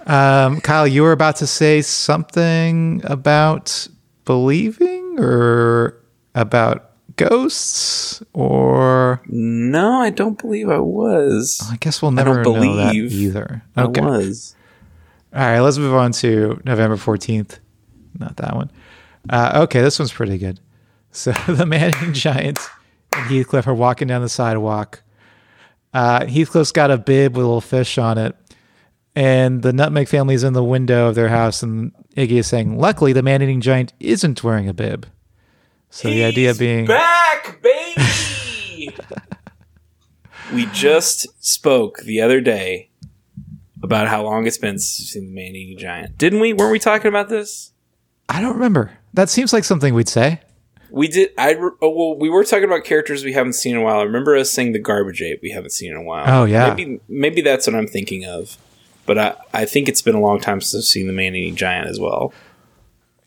Um, 0.07 0.61
Kyle, 0.61 0.87
you 0.87 1.03
were 1.03 1.13
about 1.13 1.37
to 1.37 1.47
say 1.47 1.83
something 1.83 3.01
about 3.05 3.87
believing 4.25 5.17
or 5.19 5.97
about 6.35 6.91
ghosts, 7.17 8.23
or 8.33 9.21
No, 9.27 10.01
I 10.01 10.11
don't 10.11 10.39
believe 10.39 10.69
I 10.71 10.79
was. 10.79 11.61
I 11.71 11.77
guess 11.77 12.01
we'll 12.03 12.11
I 12.13 12.15
never 12.15 12.43
don't 12.43 12.55
know 12.55 12.77
that 12.77 12.93
believe 12.93 13.13
either. 13.13 13.63
I 13.77 13.83
Okay. 13.85 14.01
was. 14.01 14.55
All 15.35 15.41
right, 15.41 15.61
let's 15.61 15.79
move 15.79 15.95
on 15.95 16.13
to 16.13 16.61
November 16.65 16.97
14th. 16.97 17.59
Not 18.19 18.37
that 18.39 18.55
one. 18.55 18.71
Uh, 19.31 19.61
okay, 19.65 19.81
this 19.81 19.99
one's 19.99 20.13
pretty 20.13 20.37
good. 20.39 20.61
So 21.11 21.33
the 21.49 21.67
man-eating 21.67 22.13
giant 22.13 22.59
and 23.15 23.27
Heathcliff 23.31 23.67
are 23.67 23.75
walking 23.75 24.09
down 24.09 24.23
the 24.23 24.29
sidewalk. 24.29 25.03
Uh, 25.95 26.25
Heathcliff's 26.27 26.73
got 26.73 26.91
a 26.91 26.97
bib 26.99 27.37
with 27.37 27.45
a 27.45 27.47
little 27.47 27.61
fish 27.61 27.99
on 27.99 28.17
it. 28.19 28.35
And 29.15 29.63
the 29.63 29.73
Nutmeg 29.73 30.09
family 30.09 30.35
is 30.35 30.43
in 30.43 30.55
the 30.55 30.65
window 30.65 31.09
of 31.09 31.15
their 31.15 31.29
house, 31.29 31.63
and 31.63 31.93
Iggy 32.17 32.39
is 32.39 32.47
saying, 32.47 32.79
Luckily, 32.79 33.13
the 33.13 33.23
man 33.23 33.43
eating 33.43 33.61
giant 33.61 33.93
isn't 34.01 34.43
wearing 34.43 34.69
a 34.69 34.75
bib. 34.75 35.07
So 35.91 36.09
the 36.09 36.25
idea 36.25 36.55
being. 36.55 36.87
back, 36.87 37.61
baby. 37.63 38.97
we 40.55 40.67
just 40.67 41.27
spoke 41.45 41.99
the 41.99 42.23
other 42.23 42.41
day 42.41 42.89
about 43.83 44.09
how 44.09 44.23
long 44.23 44.47
it's 44.47 44.57
been 44.57 44.79
since 44.79 45.01
we've 45.01 45.09
seen 45.09 45.35
the 45.35 45.35
man 45.35 45.55
eating 45.55 45.77
giant, 45.77 46.17
didn't 46.17 46.41
we? 46.41 46.55
Weren't 46.55 46.73
we 46.73 46.79
talking 46.79 47.09
about 47.09 47.29
this? 47.29 47.73
I 48.29 48.41
don't 48.41 48.55
remember. 48.55 48.93
That 49.13 49.29
seems 49.29 49.53
like 49.53 49.65
something 49.65 49.93
we'd 49.93 50.09
say. 50.09 50.41
We 50.91 51.09
did. 51.09 51.31
I 51.37 51.55
oh, 51.55 51.91
well, 51.91 52.19
we 52.19 52.29
were 52.31 52.45
talking 52.45 52.65
about 52.65 52.85
characters 52.85 53.25
we 53.25 53.33
haven't 53.33 53.55
seen 53.55 53.75
in 53.75 53.81
a 53.81 53.85
while. 53.85 53.99
I 53.99 54.03
remember 54.03 54.37
us 54.37 54.51
saying 54.51 54.73
the 54.73 54.79
garbage 54.79 55.23
ape 55.23 55.41
we 55.43 55.51
haven't 55.51 55.71
seen 55.71 55.91
in 55.91 55.97
a 55.97 56.03
while. 56.03 56.25
Oh, 56.27 56.45
yeah. 56.45 56.69
maybe 56.73 57.01
maybe 57.09 57.41
that's 57.41 57.67
what 57.67 57.75
I'm 57.75 57.87
thinking 57.87 58.25
of. 58.25 58.57
But 59.07 59.19
I, 59.19 59.35
I 59.53 59.65
think 59.65 59.89
it's 59.89 60.03
been 60.03 60.15
a 60.15 60.21
long 60.21 60.41
time 60.41 60.61
since 60.61 60.85
I've 60.85 60.89
seen 60.89 61.07
the 61.07 61.13
man 61.13 61.35
eating 61.35 61.57
giant 61.57 61.89
as 61.89 61.99
well. 61.99 62.33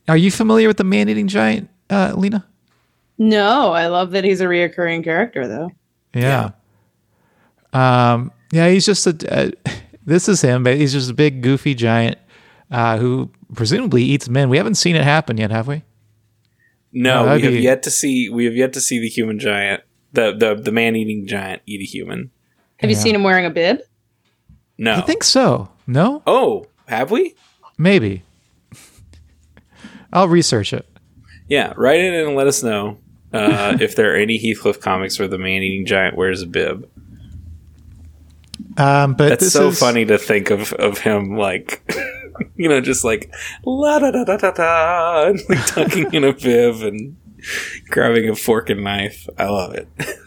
Are 0.07 0.17
you 0.17 0.31
familiar 0.31 0.67
with 0.67 0.77
the 0.77 0.83
man 0.83 1.09
eating 1.09 1.27
giant, 1.27 1.69
uh, 1.89 2.13
Lena? 2.15 2.45
No, 3.17 3.71
I 3.73 3.87
love 3.87 4.11
that 4.11 4.23
he's 4.23 4.41
a 4.41 4.45
reoccurring 4.45 5.03
character 5.03 5.47
though. 5.47 5.71
Yeah. 6.13 6.51
Um, 7.73 8.31
yeah, 8.51 8.69
he's 8.69 8.85
just 8.85 9.05
a. 9.07 9.15
Uh, 9.29 9.51
this 10.05 10.29
is 10.29 10.41
him, 10.41 10.63
but 10.63 10.77
he's 10.77 10.93
just 10.93 11.09
a 11.09 11.13
big, 11.13 11.41
goofy 11.41 11.73
giant 11.75 12.17
uh, 12.71 12.97
who 12.97 13.31
presumably 13.53 14.03
eats 14.03 14.29
men. 14.29 14.49
We 14.49 14.57
haven't 14.57 14.75
seen 14.75 14.95
it 14.95 15.03
happen 15.03 15.37
yet, 15.37 15.51
have 15.51 15.67
we? 15.67 15.83
No, 16.93 17.25
No, 17.25 17.35
we 17.35 17.41
have 17.41 17.53
be- 17.53 17.59
yet 17.59 17.83
to 17.83 17.91
see. 17.91 18.29
We 18.29 18.45
have 18.45 18.55
yet 18.55 18.73
to 18.73 18.81
see 18.81 18.99
the 18.99 19.09
human 19.09 19.39
giant, 19.39 19.83
the 20.13 20.33
the 20.33 20.55
the 20.55 20.71
man 20.71 20.95
eating 20.95 21.27
giant 21.27 21.61
eat 21.65 21.81
a 21.81 21.85
human. 21.85 22.31
Have 22.77 22.89
you 22.89 22.95
seen 22.95 23.15
him 23.15 23.23
wearing 23.23 23.45
a 23.45 23.49
bib? 23.49 23.79
No. 24.77 24.95
I 24.95 25.01
think 25.01 25.23
so. 25.23 25.69
No, 25.87 26.21
Oh, 26.27 26.65
have 26.87 27.11
we? 27.11 27.35
maybe. 27.77 28.23
I'll 30.11 30.27
research 30.27 30.73
it. 30.73 30.87
Yeah, 31.47 31.73
write 31.77 31.99
it 31.99 32.13
in 32.13 32.27
and 32.27 32.35
let 32.35 32.47
us 32.47 32.63
know 32.63 32.97
uh, 33.33 33.77
if 33.79 33.95
there 33.95 34.13
are 34.13 34.17
any 34.17 34.37
Heathcliff 34.37 34.79
comics 34.79 35.19
where 35.19 35.27
the 35.27 35.37
man 35.37 35.61
eating 35.61 35.85
giant 35.85 36.15
wears 36.17 36.41
a 36.41 36.47
bib. 36.47 36.89
Um, 38.77 39.13
but 39.13 39.29
That's 39.29 39.51
so 39.51 39.69
is, 39.69 39.79
funny 39.79 40.05
to 40.05 40.17
think 40.17 40.49
of 40.49 40.73
of 40.73 40.97
him 40.99 41.37
like, 41.37 41.81
you 42.55 42.67
know, 42.67 42.81
just 42.81 43.03
like 43.03 43.33
la 43.65 43.99
da 43.99 44.11
da 44.11 44.23
da 44.23 44.37
da 44.37 44.51
da, 44.51 45.27
and 45.27 45.39
like 45.49 45.65
tucking 45.67 46.13
in 46.13 46.23
a 46.23 46.33
bib 46.33 46.81
and 46.81 47.15
grabbing 47.89 48.29
a 48.29 48.35
fork 48.35 48.69
and 48.69 48.83
knife. 48.83 49.27
I 49.37 49.45
love 49.45 49.73
it. 49.75 49.87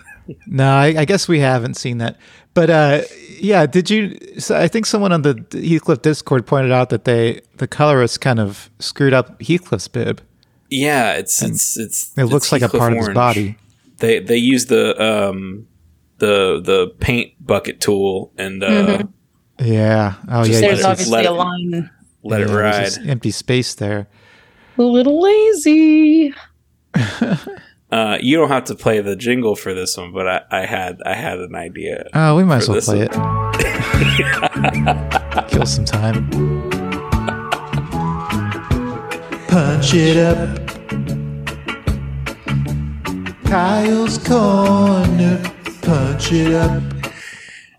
No, 0.46 0.68
I, 0.68 0.88
I 0.88 1.04
guess 1.06 1.26
we 1.26 1.38
haven't 1.40 1.78
seen 1.78 1.98
that. 1.98 2.18
But 2.54 2.70
uh, 2.70 3.02
yeah, 3.38 3.66
did 3.66 3.88
you? 3.90 4.18
So 4.38 4.56
I 4.58 4.66
think 4.68 4.87
someone 4.87 5.12
on 5.12 5.22
the 5.22 5.44
Heathcliff 5.52 6.02
Discord 6.02 6.46
pointed 6.46 6.72
out 6.72 6.90
that 6.90 7.04
they 7.04 7.40
the 7.58 7.68
colorist 7.68 8.20
kind 8.20 8.40
of 8.40 8.68
screwed 8.78 9.12
up 9.12 9.40
Heathcliff's 9.40 9.87
bib. 9.88 10.20
Yeah, 10.70 11.12
it's 11.14 11.40
it's 11.42 11.78
it's. 11.78 12.12
It 12.18 12.24
looks 12.24 12.46
it's 12.46 12.52
like 12.52 12.62
a 12.62 12.64
Heathcliff 12.66 12.80
part 12.80 12.92
of 12.94 12.98
his 12.98 13.08
body. 13.11 13.56
They 13.98 14.18
they 14.20 14.37
use 14.37 14.66
the 14.66 15.00
um 15.00 15.66
the 16.18 16.61
the 16.62 16.94
paint 17.00 17.34
bucket 17.44 17.80
tool 17.80 18.32
and 18.37 18.62
uh, 18.64 19.04
Yeah. 19.61 20.14
Oh 20.28 20.44
Just 20.44 20.61
yeah. 20.62 20.68
There's 20.68 20.80
it- 20.80 20.87
obviously 20.87 21.12
let 21.12 21.26
a 21.26 21.28
it- 21.28 21.32
line. 21.32 21.90
let 22.24 22.40
it 22.40 22.48
yeah, 22.48 22.54
there's 22.80 22.98
ride. 22.98 23.08
empty 23.08 23.30
space 23.30 23.74
there. 23.74 24.08
A 24.78 24.82
little 24.82 25.20
lazy. 25.22 26.34
Uh, 27.90 28.18
you 28.20 28.37
don't 28.37 28.48
have 28.48 28.64
to 28.64 28.74
play 28.74 29.01
the 29.01 29.16
jingle 29.16 29.57
for 29.57 29.72
this 29.72 29.96
one, 29.96 30.12
but 30.12 30.29
I, 30.29 30.42
I 30.51 30.66
had 30.66 31.01
I 31.07 31.14
had 31.14 31.38
an 31.38 31.55
idea. 31.55 32.07
Oh, 32.12 32.37
we 32.37 32.44
might 32.44 32.59
as 32.59 32.68
well 32.68 32.74
this 32.74 32.85
play 32.85 33.01
it. 33.01 33.11
Kill 35.48 35.64
some 35.64 35.87
time. 35.87 36.29
Punch 39.48 39.94
it 39.94 40.18
up. 40.18 40.66
Kyle's 43.46 44.18
Corner. 44.18 45.42
Punch 45.81 46.33
it 46.33 46.53
up. 46.55 46.83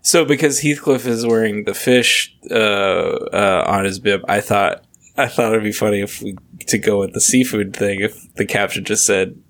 So 0.02 0.24
because 0.24 0.58
Heathcliff 0.60 1.06
is 1.06 1.24
wearing 1.24 1.62
the 1.64 1.74
fish 1.74 2.36
uh, 2.50 2.54
uh, 2.54 3.64
on 3.68 3.84
his 3.84 4.00
bib, 4.00 4.22
I 4.26 4.40
thought 4.40 4.82
I 5.16 5.28
thought 5.28 5.52
it'd 5.52 5.62
be 5.62 5.70
funny 5.70 6.00
if 6.00 6.20
we 6.20 6.36
to 6.66 6.78
go 6.78 6.98
with 6.98 7.12
the 7.12 7.20
seafood 7.20 7.76
thing. 7.76 8.00
If 8.00 8.34
the 8.34 8.44
caption 8.44 8.84
just 8.84 9.06
said 9.06 9.40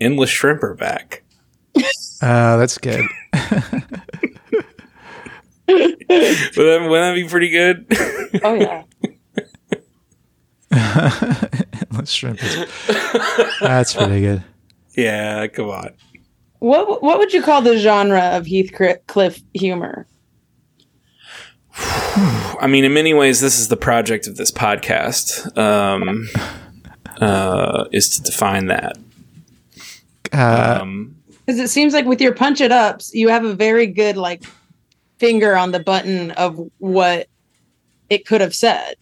"endless 0.00 0.30
shrimp 0.30 0.62
are 0.62 0.74
back," 0.74 1.22
Uh, 2.22 2.56
that's 2.56 2.78
good. 2.78 3.04
would 3.32 3.86
that, 5.68 6.86
wouldn't 6.88 6.90
that 6.90 7.14
be 7.14 7.28
pretty 7.28 7.50
good? 7.50 7.86
Oh 8.42 8.54
yeah. 8.54 8.82
Let's 11.92 12.12
shrimp 12.12 12.38
it. 12.42 12.68
That's 13.60 13.94
pretty 13.94 14.20
good. 14.20 14.44
yeah, 14.96 15.46
come 15.48 15.70
on. 15.70 15.90
What 16.60 17.02
what 17.02 17.18
would 17.18 17.32
you 17.32 17.42
call 17.42 17.62
the 17.62 17.78
genre 17.78 18.20
of 18.20 18.46
Heathcliff 18.46 19.40
humor? 19.54 20.06
I 21.74 22.66
mean, 22.68 22.84
in 22.84 22.92
many 22.92 23.14
ways, 23.14 23.40
this 23.40 23.58
is 23.58 23.68
the 23.68 23.76
project 23.76 24.26
of 24.26 24.36
this 24.36 24.50
podcast. 24.50 25.56
Um, 25.56 26.28
uh, 27.20 27.86
is 27.92 28.08
to 28.10 28.22
define 28.22 28.66
that. 28.66 28.96
Uh, 30.32 30.78
Um, 30.82 31.16
Because 31.46 31.60
it 31.60 31.68
seems 31.68 31.92
like 31.94 32.04
with 32.06 32.20
your 32.20 32.32
punch 32.34 32.60
it 32.60 32.72
ups, 32.72 33.12
you 33.14 33.28
have 33.28 33.44
a 33.44 33.54
very 33.54 33.86
good 33.86 34.16
like 34.16 34.44
finger 35.18 35.56
on 35.56 35.72
the 35.72 35.80
button 35.80 36.30
of 36.32 36.58
what 36.78 37.28
it 38.08 38.26
could 38.26 38.40
have 38.40 38.54
said. 38.54 38.94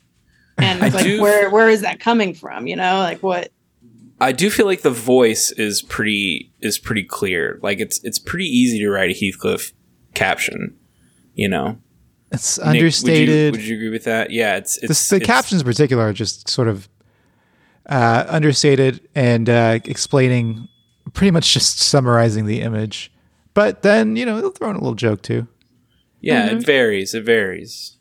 And 0.57 0.81
like 0.81 1.05
do- 1.05 1.21
where 1.23 1.51
where 1.51 1.69
is 1.69 1.83
that 1.83 2.01
coming 2.01 2.35
from? 2.35 2.67
You 2.67 2.77
know, 2.77 2.99
like 2.99 3.23
what 3.23 3.51
I 4.21 4.33
do 4.33 4.51
feel 4.51 4.67
like 4.67 4.83
the 4.83 4.91
voice 4.91 5.53
is 5.53 5.83
pretty 5.83 6.51
is 6.61 6.79
pretty 6.79 7.05
clear. 7.05 7.59
Like 7.63 7.79
it's 7.81 8.03
it's 8.03 8.19
pretty 8.19 8.47
easy 8.47 8.79
to 8.81 8.89
write 8.91 9.11
a 9.11 9.15
Heathcliff 9.15 9.73
caption. 10.15 10.77
You 11.35 11.49
know, 11.49 11.79
it's 12.33 12.59
Nick, 12.59 12.67
would 12.67 12.75
you- 12.75 12.81
understated. 12.81 13.53
Would 13.53 13.63
you, 13.65 13.77
agree 13.77 13.89
with 13.91 14.05
that? 14.05 14.31
Yeah, 14.33 14.57
it's 14.57 14.81
the, 14.81 14.89
the 14.89 15.17
it's- 15.23 15.27
captions 15.27 15.61
in 15.61 15.65
particular 15.67 16.09
are 16.09 16.13
just 16.13 16.49
sort 16.49 16.67
of 16.67 16.89
uh, 17.89 18.25
understated 18.29 19.09
and 19.15 19.49
uh, 19.49 19.79
explaining, 19.85 20.67
pretty 21.15 21.31
much 21.31 21.53
just 21.53 21.79
summarizing 21.81 22.47
the 22.47 22.61
image. 22.63 23.13
But 23.55 23.83
then 23.83 24.17
you 24.17 24.25
know 24.27 24.41
they'll 24.41 24.51
throw 24.51 24.71
in 24.71 24.77
a 24.77 24.81
little 24.81 24.95
joke 24.95 25.23
too. 25.23 25.47
Yeah, 26.21 26.49
Mm-hmm. 26.49 26.57
it 26.59 26.67
varies. 26.67 27.15
It 27.15 27.25
varies. 27.25 27.97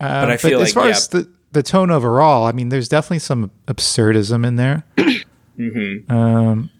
Uh, 0.00 0.22
But 0.26 0.30
I 0.30 0.36
feel 0.36 0.60
as 0.60 0.68
like, 0.68 0.74
far 0.74 0.84
yeah. 0.90 0.96
as 0.96 1.08
the 1.08 1.28
the 1.52 1.62
tone 1.62 1.90
overall, 1.90 2.44
I 2.46 2.52
mean, 2.52 2.68
there's 2.68 2.88
definitely 2.88 3.20
some 3.20 3.50
absurdism 3.66 4.46
in 4.46 4.56
there. 4.56 4.84
hmm 5.56 5.96
Um, 6.12 6.70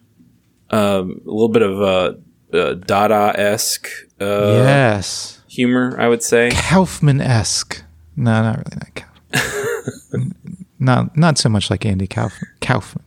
Um, 0.71 1.21
a 1.25 1.31
little 1.31 1.49
bit 1.49 1.63
of 1.63 1.81
uh, 1.81 2.13
uh, 2.57 2.75
Dada 2.75 3.33
esque 3.39 3.89
uh, 4.21 4.25
yes, 4.65 5.41
humor, 5.49 5.97
I 5.99 6.09
would 6.09 6.23
say. 6.23 6.51
Kaufman 6.53 7.21
esque. 7.21 7.83
No, 8.17 8.43
not 8.43 8.57
really. 8.59 8.77
Not 8.77 8.95
Kaufman. 8.95 10.35
not 10.79 11.17
not 11.17 11.39
so 11.39 11.49
much 11.49 11.71
like 11.71 11.87
Andy 11.87 12.07
Kaufman. 12.07 12.51
Kaufman. 12.61 13.05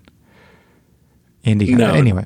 Andy. 1.50 1.68
Kaufman. 1.68 1.88
No. 1.88 1.94
Anyway, 1.94 2.26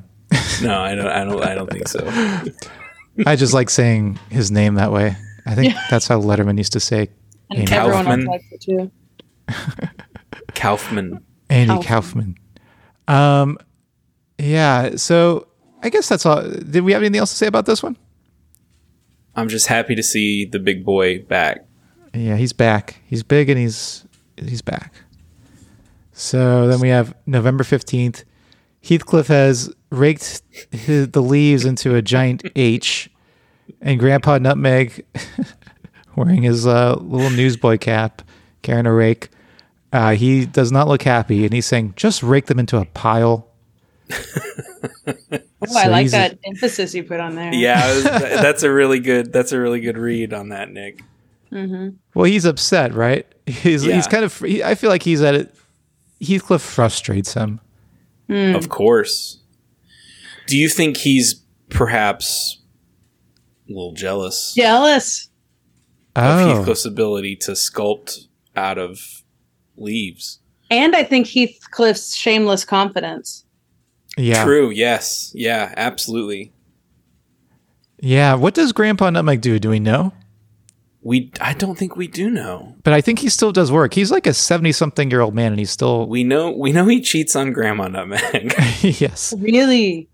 No, 0.62 0.80
I 0.80 0.94
don't. 0.94 1.06
I 1.06 1.24
don't. 1.24 1.42
I 1.42 1.54
don't 1.54 1.70
think 1.70 1.88
so. 1.88 2.04
I 3.26 3.36
just 3.36 3.54
like 3.54 3.70
saying 3.70 4.18
his 4.30 4.50
name 4.50 4.74
that 4.74 4.90
way. 4.92 5.16
I 5.46 5.54
think 5.54 5.74
that's 5.90 6.08
how 6.08 6.20
Letterman 6.20 6.58
used 6.58 6.72
to 6.72 6.80
say 6.80 7.08
and 7.50 7.60
Andy 7.60 7.70
Kaufman. 7.72 8.24
likes 8.24 8.44
it 8.50 8.60
too. 8.62 8.90
Kaufman. 10.54 11.22
Andy 11.50 11.74
Kaufman. 11.84 12.36
Kaufman. 13.06 13.48
Um, 13.48 13.58
Yeah. 14.38 14.96
So 14.96 15.48
I 15.82 15.90
guess 15.90 16.08
that's 16.08 16.24
all. 16.26 16.42
Did 16.42 16.80
we 16.82 16.92
have 16.92 17.02
anything 17.02 17.18
else 17.20 17.30
to 17.30 17.36
say 17.36 17.46
about 17.46 17.66
this 17.66 17.82
one? 17.82 17.96
I'm 19.36 19.48
just 19.48 19.66
happy 19.66 19.94
to 19.96 20.02
see 20.02 20.44
the 20.44 20.58
big 20.58 20.84
boy 20.84 21.20
back. 21.22 21.66
Yeah, 22.14 22.36
he's 22.36 22.52
back. 22.52 23.00
He's 23.06 23.22
big 23.22 23.50
and 23.50 23.58
he's 23.58 24.06
he's 24.36 24.62
back. 24.62 24.94
So 26.12 26.68
then 26.68 26.80
we 26.80 26.88
have 26.88 27.14
November 27.26 27.64
fifteenth. 27.64 28.24
Heathcliff 28.84 29.28
has 29.28 29.72
raked 29.90 30.42
his, 30.70 31.08
the 31.10 31.22
leaves 31.22 31.64
into 31.64 31.94
a 31.94 32.02
giant 32.02 32.42
H, 32.54 33.10
and 33.80 33.98
Grandpa 33.98 34.38
Nutmeg, 34.38 35.04
wearing 36.16 36.42
his 36.42 36.66
uh, 36.66 36.96
little 37.00 37.30
newsboy 37.30 37.78
cap, 37.78 38.22
carrying 38.62 38.86
a 38.86 38.92
rake, 38.92 39.30
uh, 39.92 40.14
he 40.14 40.44
does 40.44 40.70
not 40.72 40.88
look 40.88 41.02
happy, 41.02 41.44
and 41.44 41.54
he's 41.54 41.66
saying, 41.66 41.94
"Just 41.96 42.22
rake 42.22 42.46
them 42.46 42.58
into 42.58 42.76
a 42.78 42.84
pile." 42.84 43.48
Oh, 45.66 45.78
I 45.78 45.86
like 45.86 46.02
he's 46.02 46.12
a- 46.12 46.16
that 46.18 46.38
emphasis 46.44 46.94
you 46.94 47.04
put 47.04 47.20
on 47.20 47.36
there. 47.36 47.54
Yeah, 47.54 47.94
was- 47.94 48.04
that's 48.04 48.62
a 48.64 48.70
really 48.70 48.98
good. 49.00 49.32
That's 49.32 49.50
a 49.52 49.58
really 49.58 49.80
good 49.80 49.96
read 49.96 50.34
on 50.34 50.50
that, 50.50 50.70
Nick. 50.70 51.02
Well, 51.50 52.24
he's 52.24 52.44
upset, 52.44 52.92
right? 52.92 53.26
He's 53.46 53.86
Yeah. 53.86 53.94
he's 53.94 54.06
kind 54.06 54.24
of. 54.26 54.38
He, 54.40 54.62
I 54.62 54.74
feel 54.74 54.90
like 54.90 55.02
he's 55.02 55.22
at 55.22 55.34
it. 55.34 55.54
Heathcliff 56.20 56.60
frustrates 56.60 57.32
him. 57.32 57.60
Hmm. 58.28 58.54
Of 58.54 58.68
course. 58.68 59.40
Do 60.46 60.56
you 60.58 60.68
think 60.68 60.96
he's 60.98 61.42
perhaps 61.70 62.60
a 63.68 63.72
little 63.72 63.92
jealous 63.92 64.54
Jealous. 64.54 65.28
of 66.16 66.24
Oh, 66.40 66.56
Heathcliff's 66.56 66.84
ability 66.84 67.36
to 67.36 67.52
sculpt 67.52 68.26
out 68.56 68.78
of 68.78 69.00
leaves? 69.76 70.40
And 70.70 70.94
I 70.96 71.02
think 71.04 71.28
Heathcliff's 71.28 72.14
shameless 72.14 72.64
confidence. 72.64 73.44
yeah, 74.16 74.44
True. 74.44 74.70
Yes. 74.70 75.30
Yeah. 75.34 75.72
Absolutely. 75.76 76.52
yeah. 78.00 78.34
What 78.34 78.54
does 78.54 78.72
Grandpa 78.72 79.10
Nutmeg 79.10 79.40
do? 79.40 79.58
Do 79.58 79.70
we 79.70 79.80
know? 79.80 80.12
We. 81.04 81.30
I 81.38 81.52
don't 81.52 81.76
think 81.78 81.96
we 81.96 82.08
do 82.08 82.30
know. 82.30 82.74
But 82.82 82.94
I 82.94 83.02
think 83.02 83.18
he 83.18 83.28
still 83.28 83.52
does 83.52 83.70
work. 83.70 83.92
He's 83.92 84.10
like 84.10 84.26
a 84.26 84.32
seventy-something-year-old 84.32 85.34
man, 85.34 85.52
and 85.52 85.58
he's 85.58 85.70
still 85.70 86.08
We 86.08 86.24
know. 86.24 86.50
We 86.50 86.72
know 86.72 86.86
he 86.86 87.02
cheats 87.02 87.36
on 87.36 87.52
Grandma 87.52 87.88
Nutmeg. 87.88 88.54
yes. 88.80 89.34
Really? 89.38 90.08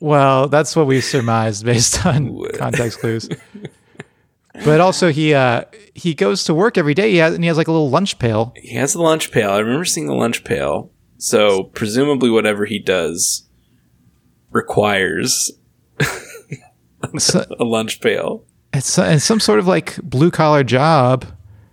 Well, 0.00 0.48
that's 0.48 0.74
what 0.74 0.88
we 0.88 1.00
surmised 1.00 1.64
based 1.64 2.04
on 2.04 2.36
context 2.54 2.98
clues. 2.98 3.28
But 4.64 4.80
also, 4.80 5.12
he 5.12 5.34
uh, 5.34 5.64
he 5.94 6.14
goes 6.14 6.42
to 6.44 6.54
work 6.54 6.76
every 6.76 6.94
day. 6.94 7.12
He 7.12 7.18
has 7.18 7.34
and 7.34 7.44
he 7.44 7.48
has 7.48 7.56
like 7.56 7.68
a 7.68 7.72
little 7.72 7.90
lunch 7.90 8.18
pail. 8.18 8.52
he 8.56 8.74
has 8.74 8.92
the 8.92 9.02
lunch 9.02 9.30
pail. 9.30 9.50
I 9.50 9.58
remember 9.60 9.84
seeing 9.84 10.08
the 10.08 10.14
lunch 10.14 10.42
pail. 10.42 10.90
So 11.16 11.62
presumably, 11.62 12.28
whatever 12.28 12.64
he 12.64 12.80
does 12.80 13.48
requires 14.50 15.52
a 17.60 17.64
lunch 17.64 18.00
pail. 18.00 18.44
It's, 18.74 18.98
it's 18.98 19.24
some 19.24 19.40
sort 19.40 19.58
of 19.58 19.66
like 19.66 19.96
blue 20.02 20.30
collar 20.30 20.64
job. 20.64 21.26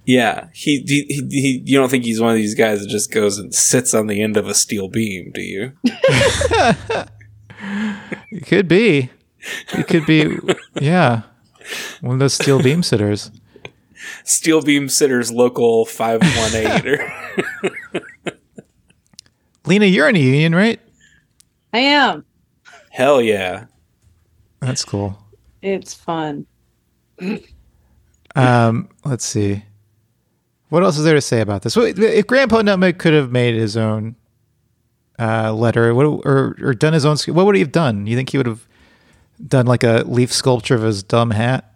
Yeah, 0.05 0.47
he, 0.53 0.83
he, 0.87 1.03
he, 1.03 1.27
he. 1.29 1.63
You 1.65 1.77
don't 1.77 1.89
think 1.89 2.03
he's 2.05 2.19
one 2.19 2.31
of 2.31 2.35
these 2.35 2.55
guys 2.55 2.81
that 2.81 2.89
just 2.89 3.11
goes 3.11 3.37
and 3.37 3.53
sits 3.53 3.93
on 3.93 4.07
the 4.07 4.21
end 4.21 4.35
of 4.35 4.47
a 4.47 4.53
steel 4.53 4.87
beam, 4.87 5.31
do 5.33 5.41
you? 5.41 5.73
It 8.31 8.47
could 8.47 8.67
be. 8.67 9.09
It 9.73 9.87
could 9.87 10.05
be. 10.05 10.37
yeah, 10.79 11.23
one 12.01 12.15
of 12.15 12.19
those 12.19 12.33
steel 12.33 12.61
beam 12.61 12.81
sitters. 12.81 13.29
Steel 14.23 14.61
beam 14.61 14.89
sitters 14.89 15.31
local 15.31 15.85
five 15.85 16.21
one 16.21 16.55
eight 16.55 16.99
Lena, 19.65 19.85
you're 19.85 20.09
in 20.09 20.15
a 20.15 20.19
union, 20.19 20.55
right? 20.55 20.79
I 21.73 21.79
am. 21.79 22.25
hell 22.89 23.21
yeah. 23.21 23.65
That's 24.59 24.83
cool. 24.83 25.17
It's 25.61 25.93
fun. 25.93 26.47
Um, 28.35 28.89
let's 29.03 29.25
see. 29.25 29.63
What 30.69 30.83
else 30.83 30.97
is 30.97 31.03
there 31.03 31.15
to 31.15 31.21
say 31.21 31.41
about 31.41 31.63
this? 31.63 31.75
If 31.75 32.27
Grandpa 32.27 32.61
Nutmeg 32.61 32.97
could 32.97 33.13
have 33.13 33.31
made 33.31 33.55
his 33.55 33.75
own 33.75 34.15
uh, 35.19 35.53
letter, 35.53 35.93
what, 35.93 36.05
or 36.05 36.55
or 36.61 36.73
done 36.73 36.93
his 36.93 37.05
own, 37.05 37.17
what 37.33 37.45
would 37.45 37.55
he 37.55 37.61
have 37.61 37.73
done? 37.73 38.07
You 38.07 38.15
think 38.15 38.29
he 38.29 38.37
would 38.37 38.47
have 38.47 38.67
done 39.45 39.65
like 39.65 39.83
a 39.83 40.03
leaf 40.07 40.31
sculpture 40.31 40.75
of 40.75 40.83
his 40.83 41.03
dumb 41.03 41.31
hat? 41.31 41.73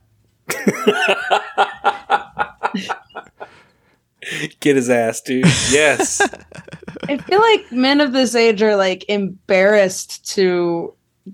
Get 4.59 4.75
his 4.75 4.89
ass, 4.89 5.21
dude. 5.21 5.45
Yes. 5.69 6.21
I 7.03 7.17
feel 7.17 7.39
like 7.41 7.71
men 7.71 8.01
of 8.01 8.13
this 8.13 8.33
age 8.33 8.61
are 8.63 8.75
like 8.75 9.05
embarrassed 9.07 10.25
to 10.33 10.93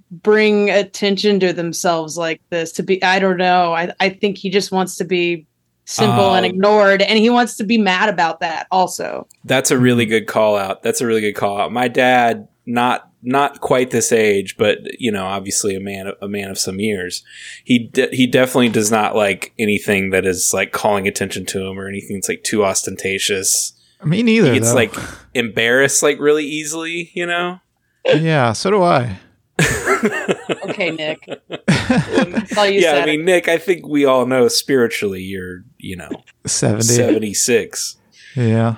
bring 0.10 0.70
attention 0.70 1.40
to 1.42 1.54
themselves 1.54 2.18
like 2.18 2.42
this. 2.50 2.72
To 2.74 2.84
be, 2.84 3.02
I 3.04 3.20
don't 3.20 3.38
know. 3.38 3.74
I, 3.74 3.94
I 4.00 4.10
think 4.10 4.38
he 4.38 4.50
just 4.50 4.72
wants 4.72 4.96
to 4.98 5.04
be 5.04 5.46
simple 5.86 6.34
and 6.34 6.46
Oh. 6.46 6.50
ignored, 6.50 7.02
and 7.02 7.20
he 7.20 7.30
wants 7.30 7.58
to 7.58 7.64
be 7.64 7.78
mad 7.78 8.08
about 8.10 8.40
that 8.40 8.68
also. 8.72 9.28
That's 9.44 9.72
a 9.72 9.78
really 9.78 10.06
good 10.06 10.28
call 10.28 10.56
out. 10.58 10.84
That's 10.84 11.02
a 11.02 11.06
really 11.08 11.22
good 11.22 11.34
call 11.36 11.58
out. 11.60 11.72
My 11.72 11.88
dad, 11.88 12.48
not 12.66 13.08
not 13.24 13.62
quite 13.62 13.92
this 13.92 14.12
age, 14.12 14.58
but 14.58 14.80
you 15.00 15.12
know, 15.12 15.26
obviously 15.26 15.76
a 15.76 15.80
man 15.80 16.12
a 16.22 16.28
man 16.28 16.50
of 16.50 16.58
some 16.58 16.80
years. 16.80 17.24
He 17.64 17.88
de- 17.88 18.16
he 18.16 18.26
definitely 18.28 18.70
does 18.70 18.90
not 18.90 19.16
like 19.16 19.54
anything 19.60 20.10
that 20.12 20.26
is 20.26 20.54
like 20.54 20.72
calling 20.72 21.08
attention 21.08 21.46
to 21.48 21.62
him 21.68 21.80
or 21.80 21.88
anything 21.88 22.16
that's 22.18 22.30
like 22.30 22.44
too 22.44 22.64
ostentatious. 22.64 23.74
Me 24.04 24.24
neither. 24.24 24.52
He 24.54 24.58
gets 24.60 24.70
though. 24.72 24.76
like 24.76 24.96
embarrassed 25.36 26.02
like 26.02 26.20
really 26.20 26.46
easily, 26.46 27.12
you 27.14 27.26
know. 27.26 27.60
yeah, 28.06 28.54
so 28.54 28.72
do 28.72 28.82
I. 28.82 29.20
Okay, 30.64 30.92
Nick. 30.92 31.26
That's 31.68 32.58
all 32.58 32.66
you 32.66 32.80
yeah, 32.80 32.94
said. 32.94 33.04
I 33.04 33.06
mean, 33.06 33.26
Nick, 33.26 33.48
I 33.48 33.58
think 33.58 33.88
we 33.88 34.06
all 34.06 34.26
know 34.26 34.48
spiritually 34.48 35.22
you're, 35.22 35.64
you 35.78 35.96
know, 35.96 36.10
Seventy. 36.46 36.84
76. 36.84 37.98
Yeah. 38.36 38.78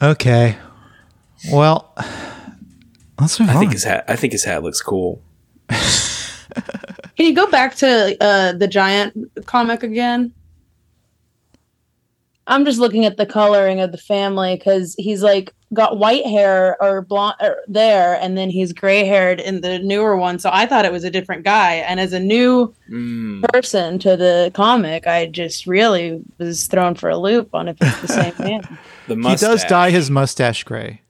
okay. 0.00 0.56
Well, 1.50 1.92
let's 3.18 3.40
move 3.40 3.50
I 3.50 3.54
on. 3.54 3.60
think 3.60 3.72
his 3.72 3.84
hat 3.84 4.04
I 4.08 4.16
think 4.16 4.32
his 4.32 4.44
hat 4.44 4.62
looks 4.62 4.80
cool. 4.80 5.22
Can 5.68 7.26
you 7.26 7.34
go 7.34 7.46
back 7.50 7.74
to 7.76 8.16
uh, 8.22 8.52
the 8.52 8.68
giant 8.68 9.46
comic 9.46 9.82
again? 9.82 10.32
I'm 12.50 12.64
just 12.64 12.78
looking 12.80 13.04
at 13.06 13.16
the 13.16 13.24
coloring 13.26 13.80
of 13.80 13.92
the 13.92 13.98
family 13.98 14.56
because 14.56 14.94
he's 14.98 15.22
like 15.22 15.54
got 15.72 15.98
white 15.98 16.26
hair 16.26 16.76
or 16.82 17.00
blonde 17.00 17.36
or 17.40 17.58
there, 17.68 18.18
and 18.20 18.36
then 18.36 18.50
he's 18.50 18.72
gray 18.72 19.04
haired 19.04 19.40
in 19.40 19.60
the 19.60 19.78
newer 19.78 20.16
one. 20.16 20.38
So 20.40 20.50
I 20.52 20.66
thought 20.66 20.84
it 20.84 20.90
was 20.92 21.04
a 21.04 21.10
different 21.10 21.44
guy. 21.44 21.74
And 21.76 22.00
as 22.00 22.12
a 22.12 22.20
new 22.20 22.74
Mm. 22.90 23.42
person 23.52 23.98
to 24.00 24.16
the 24.16 24.50
comic, 24.52 25.06
I 25.06 25.26
just 25.26 25.66
really 25.66 26.20
was 26.38 26.66
thrown 26.66 26.96
for 26.96 27.08
a 27.08 27.16
loop 27.16 27.54
on 27.54 27.68
if 27.68 27.76
it's 27.80 28.00
the 28.00 28.08
same 28.20 28.34
man. 28.40 28.78
The 29.06 29.14
he 29.14 29.36
does 29.36 29.64
dye 29.64 29.90
his 29.90 30.10
mustache 30.10 30.64
gray. 30.64 31.02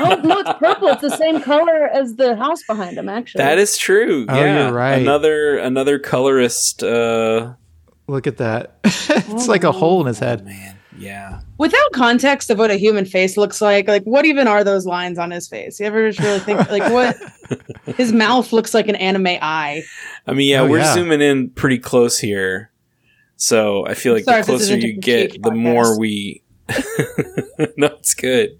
oh 0.00 0.20
no, 0.24 0.38
it's 0.38 0.58
purple. 0.58 0.88
It's 0.88 1.02
the 1.02 1.16
same 1.16 1.42
color 1.42 1.88
as 1.88 2.14
the 2.16 2.36
house 2.36 2.62
behind 2.62 2.96
him. 2.96 3.08
Actually, 3.10 3.44
That 3.44 3.58
is 3.58 3.76
true. 3.76 4.24
Oh, 4.28 4.34
yeah. 4.34 4.64
you're 4.64 4.72
right. 4.72 4.94
Another 5.02 5.58
another 5.58 5.98
colorist 5.98 6.82
uh 6.82 7.52
Look 8.08 8.26
at 8.28 8.36
that. 8.36 8.78
it's 8.84 9.48
like 9.48 9.64
a 9.64 9.72
hole 9.72 10.00
in 10.00 10.06
his 10.06 10.20
head. 10.20 10.44
man. 10.44 10.76
Yeah. 10.98 11.40
without 11.58 11.92
context 11.92 12.50
of 12.50 12.58
what 12.58 12.70
a 12.70 12.76
human 12.76 13.04
face 13.04 13.36
looks 13.36 13.60
like, 13.60 13.86
like 13.88 14.02
what 14.04 14.24
even 14.24 14.46
are 14.48 14.64
those 14.64 14.86
lines 14.86 15.18
on 15.18 15.30
his 15.30 15.46
face? 15.48 15.78
You 15.80 15.86
ever 15.86 16.10
just 16.10 16.20
really 16.26 16.38
think 16.40 16.70
like 16.70 16.90
what 16.92 17.16
his 17.96 18.12
mouth 18.12 18.52
looks 18.52 18.74
like 18.74 18.88
an 18.88 18.96
anime 18.96 19.38
eye? 19.40 19.82
I 20.26 20.32
mean, 20.32 20.50
yeah, 20.50 20.60
Oh, 20.62 20.68
we're 20.68 20.78
yeah. 20.78 20.94
zooming 20.94 21.20
in 21.20 21.50
pretty 21.50 21.78
close 21.78 22.18
here. 22.18 22.70
So 23.36 23.86
I 23.86 23.94
feel 23.94 24.14
like 24.14 24.24
Sorry 24.24 24.40
the 24.42 24.46
closer 24.46 24.76
you 24.78 24.98
get, 24.98 25.32
the 25.32 25.50
podcast. 25.50 25.56
more 25.58 25.98
we 25.98 26.42
No, 27.76 27.86
it's 27.86 28.14
good. 28.14 28.58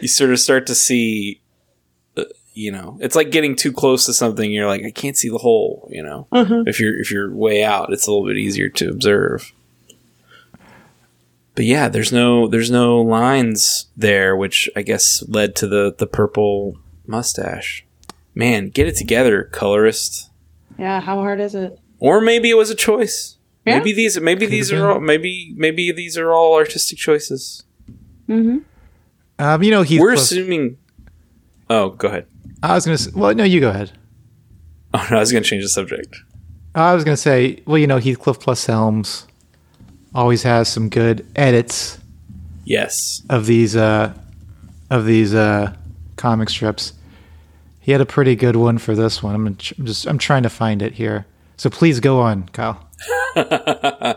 You 0.00 0.08
sort 0.08 0.30
of 0.30 0.38
start 0.38 0.66
to 0.68 0.74
see 0.74 1.40
uh, 2.16 2.24
you 2.54 2.70
know, 2.70 2.98
it's 3.00 3.16
like 3.16 3.30
getting 3.30 3.56
too 3.56 3.72
close 3.72 4.06
to 4.06 4.12
something. 4.12 4.50
You're 4.52 4.66
like, 4.66 4.84
I 4.84 4.90
can't 4.90 5.16
see 5.16 5.28
the 5.30 5.38
hole. 5.38 5.88
You 5.90 6.02
know, 6.02 6.28
Mhm. 6.32 6.68
if 6.68 6.78
you're 6.78 7.00
if 7.00 7.10
you're 7.10 7.34
way 7.34 7.64
out, 7.64 7.92
it's 7.92 8.06
a 8.06 8.12
little 8.12 8.26
bit 8.26 8.36
easier 8.36 8.68
to 8.68 8.88
observe. 8.90 9.52
But 11.60 11.66
yeah, 11.66 11.90
there's 11.90 12.10
no 12.10 12.48
there's 12.48 12.70
no 12.70 13.02
lines 13.02 13.88
there, 13.94 14.34
which 14.34 14.66
I 14.74 14.80
guess 14.80 15.22
led 15.28 15.54
to 15.56 15.66
the 15.66 15.94
the 15.94 16.06
purple 16.06 16.78
mustache. 17.06 17.84
Man, 18.34 18.70
get 18.70 18.86
it 18.86 18.96
together, 18.96 19.44
colorist. 19.44 20.30
Yeah, 20.78 21.02
how 21.02 21.16
hard 21.16 21.38
is 21.38 21.54
it? 21.54 21.78
Or 21.98 22.22
maybe 22.22 22.48
it 22.48 22.56
was 22.56 22.70
a 22.70 22.74
choice. 22.74 23.36
Yeah. 23.66 23.76
Maybe 23.76 23.92
these 23.92 24.18
maybe 24.18 24.46
Could've 24.46 24.50
these 24.52 24.72
are 24.72 24.90
all 24.90 25.00
maybe 25.00 25.52
maybe 25.54 25.92
these 25.92 26.16
are 26.16 26.32
all 26.32 26.54
artistic 26.54 26.96
choices. 26.96 27.62
Mm-hmm. 28.26 28.60
Um, 29.38 29.62
you 29.62 29.70
know, 29.70 29.82
Heathcliff. 29.82 30.00
We're 30.00 30.12
assuming. 30.14 30.78
Oh, 31.68 31.90
go 31.90 32.08
ahead. 32.08 32.26
I 32.62 32.72
was 32.72 32.86
gonna. 32.86 32.94
s- 32.94 33.12
Well, 33.12 33.34
no, 33.34 33.44
you 33.44 33.60
go 33.60 33.68
ahead. 33.68 33.92
Oh 34.94 35.06
no, 35.10 35.18
I 35.18 35.20
was 35.20 35.30
going 35.30 35.42
to 35.44 35.50
change 35.50 35.62
the 35.62 35.68
subject. 35.68 36.16
I 36.74 36.94
was 36.94 37.04
gonna 37.04 37.18
say. 37.18 37.60
Well, 37.66 37.76
you 37.76 37.86
know, 37.86 37.98
Heathcliff 37.98 38.40
plus 38.40 38.64
Helms 38.64 39.26
always 40.14 40.42
has 40.42 40.68
some 40.68 40.88
good 40.88 41.26
edits 41.36 41.98
Yes. 42.64 43.22
of 43.28 43.46
these 43.46 43.74
uh 43.76 44.12
of 44.90 45.04
these 45.06 45.34
uh 45.34 45.74
comic 46.16 46.48
strips. 46.50 46.92
He 47.80 47.92
had 47.92 48.00
a 48.00 48.06
pretty 48.06 48.36
good 48.36 48.56
one 48.56 48.78
for 48.78 48.94
this 48.94 49.22
one. 49.22 49.34
I'm, 49.34 49.46
I'm 49.46 49.56
just 49.56 50.06
I'm 50.06 50.18
trying 50.18 50.42
to 50.44 50.50
find 50.50 50.82
it 50.82 50.94
here. 50.94 51.26
So 51.56 51.70
please 51.70 52.00
go 52.00 52.20
on, 52.20 52.48
Kyle. 52.50 52.86
I 53.36 54.16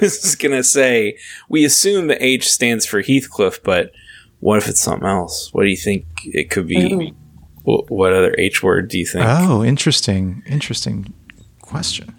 was 0.00 0.20
just 0.20 0.40
gonna 0.40 0.62
say 0.64 1.16
we 1.48 1.64
assume 1.64 2.06
the 2.06 2.22
H 2.24 2.48
stands 2.50 2.86
for 2.86 3.02
Heathcliff, 3.02 3.62
but 3.62 3.92
what 4.40 4.58
if 4.58 4.68
it's 4.68 4.80
something 4.80 5.06
else? 5.06 5.50
What 5.52 5.62
do 5.64 5.68
you 5.68 5.76
think 5.76 6.06
it 6.24 6.50
could 6.50 6.66
be? 6.66 7.14
What, 7.62 7.90
what 7.90 8.12
other 8.12 8.34
H 8.38 8.62
word 8.62 8.88
do 8.88 8.98
you 8.98 9.06
think? 9.06 9.24
Oh, 9.26 9.62
interesting, 9.62 10.42
interesting 10.46 11.12
question. 11.60 12.14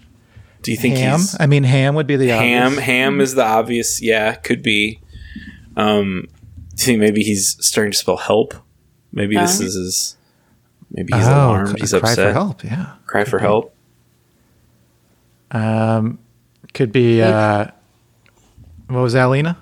Do 0.63 0.71
you 0.71 0.77
think 0.77 0.95
ham. 0.97 1.19
he's 1.19 1.35
I 1.39 1.45
mean, 1.45 1.63
ham 1.63 1.93
would 1.95 2.07
be 2.07 2.15
the 2.15 2.27
ham? 2.29 2.67
obvious. 2.73 2.85
Ham 2.85 3.21
is 3.21 3.35
the 3.35 3.43
obvious. 3.45 4.01
Yeah, 4.01 4.33
could 4.35 4.63
be. 4.63 4.99
Um, 5.77 6.27
do 6.75 6.81
you 6.81 6.85
think 6.85 6.99
maybe 6.99 7.21
he's 7.23 7.55
starting 7.65 7.91
to 7.91 7.97
spell 7.97 8.17
help? 8.17 8.53
Maybe 9.11 9.35
this 9.35 9.61
Oh. 9.61 9.65
is 9.65 9.73
his. 9.75 10.17
Maybe 10.91 11.13
he's 11.15 11.27
oh, 11.27 11.31
alarmed. 11.31 11.79
He's 11.79 11.91
cry 11.91 11.99
upset. 11.99 12.27
for 12.29 12.33
help. 12.33 12.63
Yeah. 12.63 12.93
Cry 13.05 13.23
for 13.25 13.39
help. 13.39 13.75
Um, 15.51 16.19
could 16.73 16.91
be. 16.91 17.21
Uh, 17.21 17.67
what 18.87 19.01
was 19.01 19.13
that, 19.13 19.25
Lena? 19.25 19.57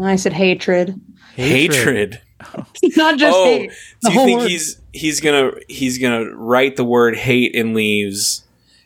I 0.00 0.16
said 0.16 0.32
hatred. 0.32 1.00
Hatred. 1.36 2.20
Not 2.96 3.18
just 3.18 3.36
Oh, 3.36 3.44
hate. 3.44 3.70
The 4.02 4.08
do 4.08 4.12
you 4.12 4.18
whole 4.18 4.26
think 4.26 4.40
word. 4.40 4.50
he's 4.50 4.80
he's 4.92 5.20
gonna 5.20 5.52
he's 5.68 5.98
gonna 5.98 6.34
write 6.34 6.76
the 6.76 6.84
word 6.84 7.16
hate 7.16 7.54
in 7.54 7.74
leaves, 7.74 8.43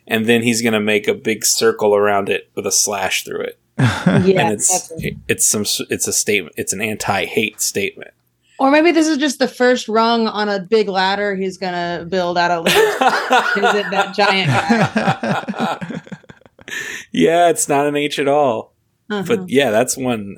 and 0.08 0.26
then 0.26 0.42
he's 0.42 0.60
gonna 0.62 0.80
make 0.80 1.06
a 1.06 1.14
big 1.14 1.44
circle 1.44 1.94
around 1.94 2.28
it 2.28 2.50
with 2.54 2.66
a 2.66 2.72
slash 2.72 3.24
through 3.24 3.42
it, 3.42 3.58
yeah, 3.78 4.16
and 4.16 4.52
it's 4.52 4.88
that's 4.88 5.04
it. 5.04 5.14
it's 5.28 5.48
some 5.48 5.64
it's 5.90 6.08
a 6.08 6.12
statement. 6.12 6.54
It's 6.58 6.72
an 6.72 6.80
anti-hate 6.80 7.60
statement. 7.60 8.10
or 8.58 8.70
maybe 8.72 8.90
this 8.90 9.06
is 9.06 9.18
just 9.18 9.38
the 9.38 9.46
first 9.46 9.88
rung 9.88 10.26
on 10.26 10.48
a 10.48 10.58
big 10.58 10.88
ladder 10.88 11.36
he's 11.36 11.56
gonna 11.58 12.04
build 12.08 12.36
out 12.36 12.50
of 12.50 12.66
is 12.66 12.74
it 12.74 13.90
that 13.90 14.14
giant 14.16 14.48
guy? 14.48 16.00
yeah, 17.12 17.48
it's 17.50 17.68
not 17.68 17.86
an 17.86 17.94
H 17.96 18.18
at 18.18 18.26
all. 18.28 18.72
Uh-huh. 19.10 19.22
But 19.26 19.48
yeah, 19.48 19.70
that's 19.70 19.96
one 19.96 20.36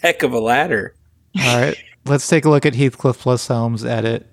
heck 0.00 0.22
of 0.22 0.32
a 0.32 0.40
ladder. 0.40 0.94
All 1.40 1.60
right. 1.60 1.76
Let's 2.04 2.26
take 2.26 2.44
a 2.44 2.50
look 2.50 2.66
at 2.66 2.74
Heathcliff 2.74 3.18
plus 3.18 3.46
Helms 3.46 3.84
edit. 3.84 4.26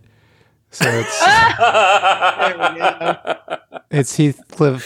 So 0.72 0.86
it's 0.90 1.20
There 1.20 2.58
we 2.58 2.80
go. 2.80 3.58
It's 3.92 4.18
Heathcliff. 4.18 4.86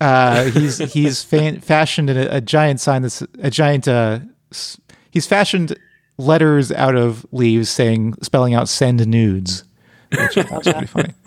Uh, 0.00 0.44
he's 0.50 0.78
he's 0.92 1.22
fa- 1.22 1.60
fashioned 1.60 2.10
a, 2.10 2.36
a 2.36 2.40
giant 2.40 2.80
sign 2.80 3.02
that's 3.02 3.22
a 3.38 3.50
giant. 3.50 3.86
Uh, 3.88 4.20
s- 4.50 4.80
he's 5.10 5.26
fashioned 5.26 5.76
letters 6.18 6.70
out 6.72 6.96
of 6.96 7.24
leaves 7.32 7.68
saying 7.70 8.14
spelling 8.22 8.54
out 8.54 8.68
"send 8.68 9.06
nudes," 9.06 9.64
which 10.10 10.36
I 10.38 10.42
thought 10.42 10.64
was 10.64 10.72
pretty 10.72 10.86
funny. 10.86 11.14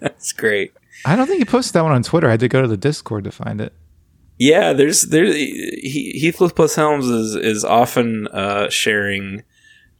It's 0.00 0.32
great. 0.32 0.72
I 1.04 1.16
don't 1.16 1.26
think 1.26 1.40
he 1.40 1.44
posted 1.44 1.74
that 1.74 1.82
one 1.82 1.92
on 1.92 2.02
Twitter. 2.02 2.28
I 2.28 2.32
had 2.32 2.40
to 2.40 2.48
go 2.48 2.62
to 2.62 2.68
the 2.68 2.76
Discord 2.78 3.24
to 3.24 3.30
find 3.32 3.60
it. 3.60 3.74
Yeah, 4.38 4.72
there's 4.72 5.02
there 5.02 5.24
he, 5.26 6.18
Heathcliff 6.22 6.54
plus 6.54 6.74
Helms 6.76 7.06
is 7.06 7.34
is 7.36 7.64
often 7.64 8.26
uh, 8.28 8.68
sharing 8.70 9.42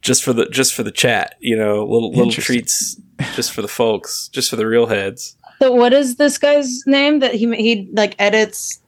just 0.01 0.23
for 0.23 0.33
the 0.33 0.47
just 0.47 0.73
for 0.73 0.83
the 0.83 0.91
chat. 0.91 1.35
You 1.39 1.55
know, 1.55 1.83
little 1.85 2.09
little 2.11 2.31
treats 2.31 2.99
just 3.35 3.51
for 3.51 3.61
the 3.61 3.67
folks, 3.67 4.27
just 4.29 4.49
for 4.49 4.55
the 4.55 4.65
real 4.67 4.87
heads. 4.87 5.35
So 5.61 5.71
what 5.71 5.93
is 5.93 6.15
this 6.17 6.37
guy's 6.37 6.81
name 6.85 7.19
that 7.19 7.33
he 7.33 7.53
he 7.55 7.89
like 7.93 8.15
edits 8.19 8.81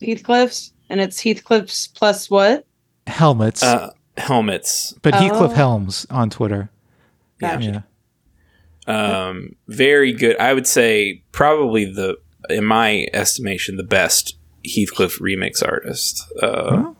Heathcliff's 0.00 0.72
and 0.88 1.00
it's 1.00 1.20
Heathcliff's 1.20 1.86
plus 1.88 2.30
what? 2.30 2.66
Helmets, 3.06 3.62
Uh, 3.62 3.90
helmets. 4.16 4.94
but 5.02 5.14
Heathcliff 5.14 5.50
Oh. 5.52 5.54
Helms 5.54 6.06
on 6.10 6.30
Twitter. 6.30 6.70
Gotcha. 7.38 7.84
Yeah. 8.86 9.26
Um, 9.28 9.56
very 9.68 10.12
good. 10.12 10.36
I 10.38 10.54
would 10.54 10.66
say 10.66 11.22
probably 11.32 11.84
the 11.84 12.16
in 12.50 12.64
my 12.64 13.06
estimation 13.12 13.76
the 13.76 13.84
best 13.84 14.36
Heathcliff 14.64 15.18
remix 15.20 15.62
artist. 15.66 16.24
Uh, 16.42 16.76
Huh? 16.76 16.92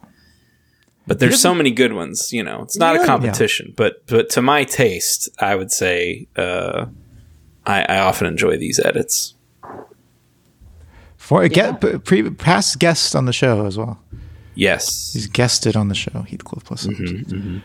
But 1.05 1.19
there's 1.19 1.41
so 1.41 1.53
many 1.53 1.73
good 1.73 1.95
ones. 1.95 2.33
You 2.33 2.45
know, 2.45 2.63
it's 2.63 2.77
not 2.77 2.95
Yeah. 2.95 3.03
a 3.03 3.07
competition, 3.07 3.75
but 3.77 4.07
but 4.07 4.31
to 4.31 4.43
my 4.43 4.63
taste, 4.63 5.29
I 5.41 5.57
would 5.57 5.73
say 5.73 6.29
uh, 6.37 6.87
I, 7.67 7.83
I 7.89 7.99
often 7.99 8.27
enjoy 8.27 8.57
these 8.57 8.79
edits. 8.81 9.35
For 11.17 11.47
get 11.49 11.81
pre, 12.05 12.31
past 12.31 12.79
guest 12.79 13.15
on 13.15 13.27
the 13.27 13.33
show 13.33 13.65
as 13.67 13.79
well. 13.79 14.01
Yes. 14.55 15.13
He's 15.13 15.29
guested 15.29 15.77
on 15.77 15.89
the 15.89 15.95
show, 15.95 16.11
Heathcliff 16.29 16.65
plus. 16.65 16.85
Helms. 16.85 17.01
Mm-hmm, 17.01 17.59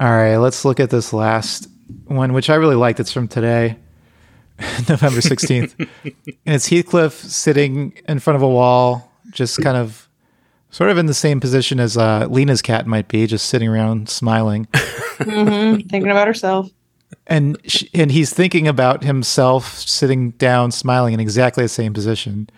All 0.00 0.10
right, 0.10 0.36
let's 0.36 0.64
look 0.64 0.80
at 0.80 0.90
this 0.90 1.12
last 1.12 1.68
one, 2.06 2.32
which 2.32 2.50
I 2.50 2.56
really 2.56 2.74
liked. 2.74 3.00
It's 3.00 3.12
from 3.12 3.28
today, 3.28 3.76
November 4.88 5.20
16th. 5.20 5.74
and 5.78 6.34
it's 6.46 6.68
Heathcliff 6.68 7.12
sitting 7.14 7.94
in 8.08 8.18
front 8.18 8.34
of 8.36 8.42
a 8.42 8.48
wall, 8.48 9.10
just 9.30 9.62
kind 9.62 9.76
of 9.76 10.08
sort 10.70 10.90
of 10.90 10.98
in 10.98 11.06
the 11.06 11.14
same 11.14 11.40
position 11.40 11.78
as 11.80 11.96
uh, 11.96 12.26
Lena's 12.28 12.60
cat 12.62 12.86
might 12.86 13.08
be, 13.08 13.26
just 13.26 13.46
sitting 13.46 13.68
around 13.68 14.08
smiling. 14.08 14.66
Mm-hmm. 15.14 15.86
Thinking 15.88 16.10
about 16.10 16.26
herself. 16.26 16.68
And, 17.26 17.58
sh 17.66 17.84
and 17.94 18.10
he's 18.12 18.32
thinking 18.32 18.66
about 18.68 19.02
himself 19.04 19.78
sitting 19.78 20.30
down, 20.32 20.70
smiling 20.70 21.14
in 21.14 21.20
exactly 21.20 21.64
the 21.64 21.68
same 21.68 21.92
position. 21.92 22.48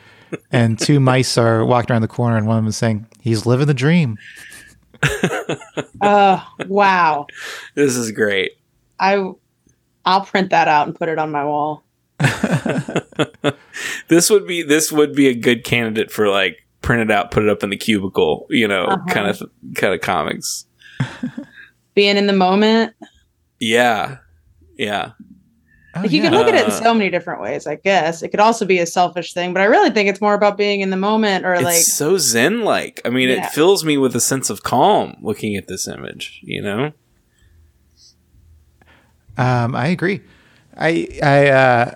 And 0.53 0.79
two 0.79 1.01
mice 1.11 1.37
are 1.39 1.65
walking 1.65 1.93
around 1.93 2.03
the 2.03 2.09
corner, 2.09 2.37
and 2.37 2.47
one 2.47 2.57
of 2.59 2.65
them 2.65 2.69
is 2.69 2.77
saying, 2.77 3.07
He's 3.21 3.47
living 3.47 3.67
the 3.67 3.75
dream. 3.75 4.17
Uh 6.01 6.41
wow. 6.69 7.27
This 7.75 7.97
is 7.97 8.11
great. 8.13 8.53
I 8.99 9.31
I'll 10.05 10.21
print 10.25 10.51
that 10.51 10.69
out 10.69 10.87
and 10.87 10.97
put 10.97 11.09
it 11.09 11.19
on 11.19 11.31
my 11.31 11.45
wall. 11.45 11.85
This 14.09 14.31
would 14.31 14.47
be 14.47 14.63
this 14.63 14.91
would 14.93 15.15
be 15.15 15.29
a 15.29 15.35
good 15.35 15.65
candidate 15.65 16.11
for 16.11 16.29
like 16.29 16.65
print 16.81 17.03
it 17.03 17.11
out, 17.15 17.31
put 17.31 17.43
it 17.43 17.49
up 17.49 17.63
in 17.63 17.71
the 17.71 17.77
cubicle, 17.77 18.47
you 18.51 18.67
know, 18.69 18.85
Uh-huh. 18.85 19.05
kind 19.13 19.29
of 19.29 19.43
kind 19.75 19.93
of 19.93 20.01
comics. 20.01 20.65
Being 21.95 22.17
in 22.17 22.27
the 22.27 22.33
moment. 22.33 22.95
Yeah. 23.61 24.19
Yeah. 24.77 25.13
Oh, 25.95 26.03
Like 26.03 26.11
you 26.11 26.23
yeah. 26.23 26.29
can 26.31 26.39
look 26.39 26.49
at 26.49 26.55
it 26.55 26.65
in 26.67 26.71
Uh, 26.71 26.75
so 26.83 26.93
many 26.93 27.09
different 27.11 27.41
ways, 27.41 27.67
I 27.67 27.77
guess. 27.77 28.23
It 28.23 28.29
could 28.29 28.41
also 28.41 28.67
be 28.67 28.79
a 28.79 28.87
selfish 28.87 29.33
thing, 29.33 29.53
but 29.55 29.63
I 29.63 29.65
really 29.65 29.91
think 29.91 30.09
it's 30.11 30.21
more 30.21 30.35
about 30.35 30.57
being 30.59 30.81
in 30.83 30.91
the 30.91 30.97
moment 30.97 31.47
or 31.47 31.55
It's 31.55 31.63
like 31.65 31.77
so 31.77 32.19
zen 32.19 32.63
like. 32.65 33.01
I 33.05 33.09
mean, 33.11 33.29
Yeah. 33.31 33.47
it 33.47 33.53
fills 33.53 33.85
me 33.85 33.97
with 33.97 34.15
a 34.15 34.21
sense 34.21 34.51
of 34.51 34.63
calm 34.63 35.17
looking 35.23 35.57
at 35.57 35.69
this 35.69 35.89
image, 35.89 36.41
you 36.43 36.61
know? 36.61 36.93
Um, 39.39 39.75
I 39.75 39.89
agree. 39.89 40.23
I 40.77 41.09
I 41.23 41.49
uh, 41.49 41.95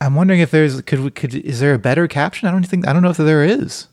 I'm 0.00 0.14
wondering 0.14 0.40
if 0.40 0.50
there's 0.50 0.80
could 0.82 1.00
we 1.00 1.10
could 1.10 1.34
is 1.34 1.60
there 1.60 1.74
a 1.74 1.78
better 1.78 2.08
caption? 2.08 2.48
I 2.48 2.52
don't 2.52 2.66
think 2.66 2.86
I 2.88 2.92
don't 2.92 3.02
know 3.02 3.10
if 3.10 3.16
there 3.18 3.44
is. 3.44 3.86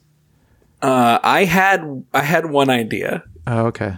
Uh, 0.81 1.19
I 1.23 1.43
had 1.45 2.03
I 2.13 2.21
had 2.23 2.45
one 2.49 2.69
idea. 2.69 3.23
Oh, 3.45 3.65
okay. 3.67 3.95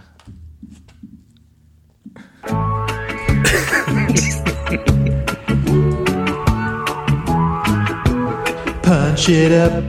Punch 8.82 9.28
it 9.28 9.52
up. 9.52 9.84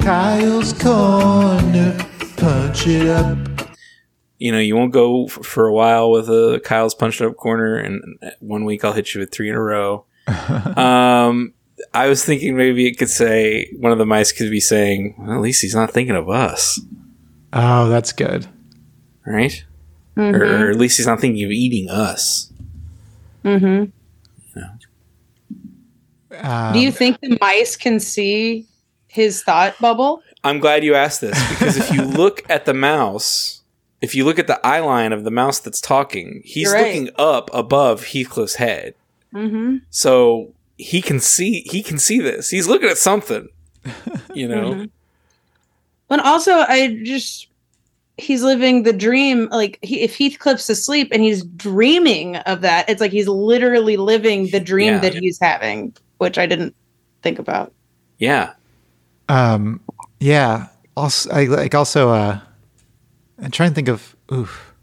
Kyle's 0.00 0.72
corner. 0.74 1.96
Punch 2.36 2.86
it 2.86 3.06
up. 3.08 3.38
You 4.38 4.52
know, 4.52 4.58
you 4.58 4.76
won't 4.76 4.92
go 4.92 5.26
f- 5.26 5.32
for 5.44 5.66
a 5.66 5.72
while 5.72 6.10
with 6.10 6.28
a 6.28 6.60
Kyle's 6.64 6.94
punched 6.94 7.20
up 7.20 7.36
corner, 7.36 7.76
and 7.76 8.02
one 8.40 8.64
week 8.64 8.84
I'll 8.84 8.92
hit 8.92 9.14
you 9.14 9.20
with 9.20 9.32
three 9.32 9.50
in 9.50 9.56
a 9.56 9.62
row. 9.62 10.04
um, 10.26 11.52
I 11.92 12.06
was 12.08 12.24
thinking 12.24 12.56
maybe 12.56 12.86
it 12.86 12.98
could 12.98 13.10
say 13.10 13.70
one 13.78 13.92
of 13.92 13.98
the 13.98 14.06
mice 14.06 14.32
could 14.32 14.50
be 14.50 14.60
saying, 14.60 15.16
well, 15.18 15.32
"At 15.32 15.40
least 15.42 15.62
he's 15.62 15.74
not 15.74 15.90
thinking 15.90 16.16
of 16.16 16.28
us, 16.28 16.80
Oh, 17.52 17.88
that's 17.88 18.12
good. 18.12 18.46
right?" 19.26 19.64
Mhm. 20.20 20.34
Or, 20.34 20.66
or 20.66 20.70
at 20.70 20.76
least 20.76 20.98
he's 20.98 21.06
not 21.06 21.20
thinking 21.20 21.44
of 21.44 21.50
eating 21.50 21.88
us. 21.88 22.52
Mhm. 23.44 23.92
Um, 26.42 26.72
Do 26.72 26.78
you 26.78 26.90
think 26.90 27.20
the 27.20 27.36
mice 27.40 27.76
can 27.76 28.00
see 28.00 28.66
his 29.08 29.42
thought 29.42 29.78
bubble? 29.80 30.22
I'm 30.44 30.58
glad 30.58 30.84
you 30.84 30.94
asked 30.94 31.20
this 31.20 31.38
because 31.50 31.76
if 31.76 31.92
you 31.92 32.02
look 32.22 32.48
at 32.48 32.64
the 32.64 32.72
mouse, 32.72 33.62
if 34.00 34.14
you 34.14 34.24
look 34.24 34.38
at 34.38 34.46
the 34.46 34.64
eye 34.66 34.80
line 34.80 35.12
of 35.12 35.24
the 35.24 35.30
mouse 35.30 35.58
that's 35.60 35.80
talking, 35.80 36.40
he's 36.44 36.72
right. 36.72 36.86
looking 36.86 37.10
up 37.18 37.50
above 37.52 38.04
Heathcliff's 38.06 38.54
head. 38.54 38.94
Mm-hmm. 39.34 39.78
So 39.90 40.54
he 40.78 41.02
can 41.02 41.20
see 41.20 41.62
he 41.70 41.82
can 41.82 41.98
see 41.98 42.20
this. 42.20 42.48
He's 42.50 42.66
looking 42.68 42.88
at 42.88 42.98
something. 42.98 43.48
You 44.34 44.48
know? 44.48 44.72
Mhm. 44.74 44.90
But 46.08 46.20
also, 46.20 46.52
I 46.52 47.00
just 47.04 47.48
he's 48.20 48.42
living 48.42 48.82
the 48.84 48.92
dream. 48.92 49.48
Like 49.50 49.78
he, 49.82 50.00
if 50.02 50.16
Heathcliff's 50.16 50.68
asleep 50.68 51.08
and 51.12 51.22
he's 51.22 51.42
dreaming 51.44 52.36
of 52.36 52.60
that, 52.60 52.88
it's 52.88 53.00
like 53.00 53.12
he's 53.12 53.28
literally 53.28 53.96
living 53.96 54.48
the 54.48 54.60
dream 54.60 54.94
Yeah. 54.94 54.98
that 55.00 55.14
he's 55.14 55.38
having, 55.40 55.94
which 56.18 56.38
I 56.38 56.46
didn't 56.46 56.74
think 57.22 57.38
about. 57.38 57.72
Yeah. 58.18 58.52
Um, 59.28 59.80
yeah. 60.18 60.66
Also, 60.96 61.30
I 61.30 61.44
like 61.44 61.74
also. 61.74 62.10
Uh, 62.10 62.40
I'm 63.42 63.50
trying 63.50 63.70
to 63.70 63.74
think 63.74 63.88
of. 63.88 64.14
Oof. 64.32 64.74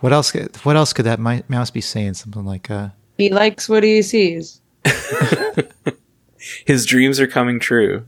What 0.00 0.12
else? 0.12 0.30
could- 0.32 0.54
What 0.58 0.76
else 0.76 0.92
could 0.92 1.06
that 1.06 1.18
mouse 1.20 1.70
be 1.70 1.80
saying? 1.80 2.14
Something 2.14 2.44
like, 2.44 2.70
uh, 2.70 2.88
He 3.16 3.30
likes 3.30 3.68
what 3.68 3.82
he 3.82 4.00
sees. 4.02 4.60
His 6.66 6.86
dreams 6.86 7.18
are 7.20 7.26
coming 7.26 7.58
true. 7.58 8.04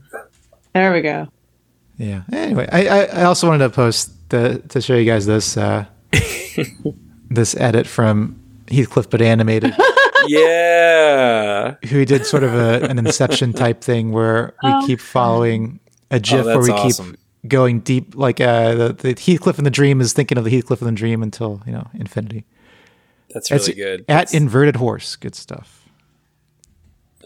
There 0.73 0.93
we 0.93 1.01
go. 1.01 1.27
yeah. 1.97 2.23
Anyway, 2.31 2.67
I, 2.71 2.87
I, 2.87 3.03
I 3.03 3.23
also 3.23 3.47
wanted 3.47 3.65
to 3.65 3.69
post 3.69 4.11
the 4.31 4.61
to 4.69 4.81
show 4.81 4.95
you 4.95 5.05
guys 5.05 5.25
this 5.27 5.55
uh, 5.57 5.85
this 7.29 7.55
edit 7.55 7.85
from 7.87 8.41
Heathcliff, 8.67 9.09
but 9.09 9.21
animated. 9.21 9.75
Yeah. 10.27 11.77
who 11.89 12.05
did 12.05 12.27
sort 12.27 12.43
of 12.43 12.53
a, 12.53 12.85
an 12.85 12.99
Inception 12.99 13.53
type 13.53 13.81
thing 13.81 14.11
where 14.11 14.53
we 14.61 14.85
keep 14.85 14.99
following 14.99 15.79
a 16.11 16.19
GIF 16.19 16.45
where 16.45 16.57
Oh, 16.57 16.57
that's 16.57 16.67
we 16.67 16.73
awesome. 16.75 17.11
keep 17.41 17.49
going 17.49 17.79
deep, 17.79 18.13
like 18.15 18.39
uh, 18.39 18.75
the, 18.75 18.93
the 18.93 19.09
Heathcliff 19.15 19.57
in 19.57 19.63
the 19.63 19.71
dream 19.71 19.99
is 19.99 20.13
thinking 20.13 20.37
of 20.37 20.43
the 20.43 20.51
Heathcliff 20.51 20.79
in 20.79 20.85
the 20.85 20.93
dream 20.93 21.23
until 21.23 21.63
you 21.65 21.71
know 21.71 21.87
infinity. 21.95 22.45
That's 23.33 23.49
It's 23.49 23.67
really 23.67 23.81
good. 23.81 23.99
At 24.01 24.07
That's- 24.07 24.33
inverted 24.35 24.75
horse, 24.75 25.15
good 25.15 25.33
stuff. 25.33 25.89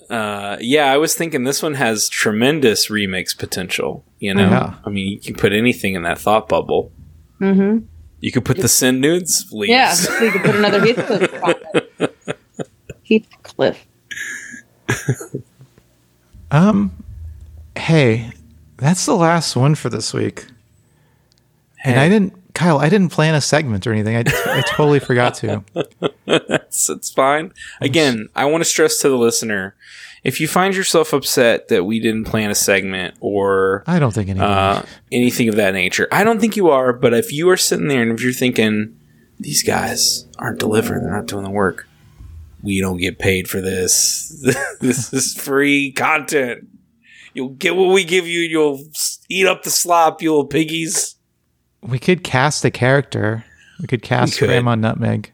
uh, 0.10 0.56
yeah, 0.62 0.86
I 0.92 0.98
was 0.98 1.16
thinking 1.16 1.44
this 1.44 1.62
one 1.62 1.74
has 1.74 2.08
tremendous 2.08 2.88
remix 2.90 3.38
potential. 3.38 4.06
You 4.20 4.36
know, 4.36 4.50
Yeah. 4.50 4.76
I 4.86 4.90
mean, 4.90 5.08
you 5.12 5.20
can 5.20 5.36
put 5.36 5.52
anything 5.52 5.96
in 5.96 6.04
that 6.04 6.18
thought 6.20 6.48
bubble. 6.48 6.92
Mm-hmm. 7.40 7.86
You 8.22 8.32
could 8.32 8.46
put 8.46 8.58
the 8.58 8.68
send 8.68 9.02
nudes, 9.02 9.46
please. 9.46 9.70
Yeah, 9.70 9.94
so 9.94 10.24
you 10.24 10.32
can 10.32 10.42
put 10.42 10.56
another 10.56 10.80
Heathcliff. 10.80 11.44
on 11.44 11.56
it. 12.00 12.26
Heathcliff. 13.04 13.86
Um, 16.52 17.04
hey, 17.76 18.32
that's 18.78 19.06
the 19.06 19.16
last 19.16 19.56
one 19.56 19.76
for 19.76 19.90
this 19.90 20.14
week. 20.14 20.46
And 21.84 22.00
I 22.00 22.10
didn't, 22.10 22.34
Kyle, 22.54 22.80
I 22.80 22.90
didn't 22.90 23.10
plan 23.10 23.36
a 23.36 23.42
segment 23.42 23.86
or 23.86 23.92
anything. 23.92 24.16
I, 24.16 24.24
I 24.26 24.64
totally 24.68 25.00
forgot 25.00 25.36
to. 25.36 25.64
it's, 26.28 26.90
it's 26.90 27.12
fine. 27.12 27.52
Again, 27.82 28.30
I 28.36 28.46
want 28.46 28.64
to 28.64 28.70
stress 28.70 29.00
to 29.02 29.10
the 29.10 29.18
listener 29.18 29.76
if 30.26 30.42
you 30.42 30.48
find 30.48 30.76
yourself 30.76 31.14
upset 31.14 31.68
that 31.68 31.86
we 31.86 32.00
didn't 32.00 32.26
plan 32.26 32.50
a 32.50 32.56
segment 32.56 33.16
or 33.20 33.84
I 33.86 34.00
don't 34.00 34.12
think 34.12 34.28
anyone. 34.28 34.50
uh, 34.50 34.86
anything 35.12 35.48
of 35.48 35.56
that 35.56 35.76
nature, 35.76 36.08
I 36.12 36.24
don't 36.24 36.42
think 36.42 36.58
you 36.58 36.70
are. 36.70 36.92
But 36.94 37.14
if 37.14 37.32
you 37.32 37.48
are 37.50 37.58
sitting 37.58 37.88
there 37.88 38.02
and 38.02 38.12
if 38.12 38.24
you're 38.24 38.34
thinking, 38.34 39.00
these 39.40 39.62
guys 39.62 40.26
aren't 40.40 40.60
delivering, 40.60 41.04
they're 41.04 41.16
not 41.16 41.28
doing 41.28 41.44
the 41.44 41.52
work, 41.52 41.88
we 42.64 42.82
don't 42.82 42.98
get 42.98 43.20
paid 43.20 43.48
for 43.48 43.62
this. 43.62 44.30
this 44.82 45.14
is 45.14 45.36
free 45.36 45.92
content. 45.92 46.68
You'll 47.36 47.50
get 47.50 47.76
what 47.76 47.94
we 47.94 48.04
give 48.04 48.26
you. 48.26 48.40
You'll 48.40 48.82
eat 49.30 49.46
up 49.46 49.62
the 49.62 49.70
slop, 49.70 50.24
you 50.24 50.32
little 50.32 50.48
piggies. 50.48 51.16
we 51.82 52.00
could 52.00 52.24
cast 52.24 52.66
a 52.66 52.72
character. 52.72 53.46
We 53.80 53.86
could 53.86 54.02
cast 54.02 54.40
could. 54.40 54.48
Grandma 54.48 54.74
Nutmeg. 54.74 55.34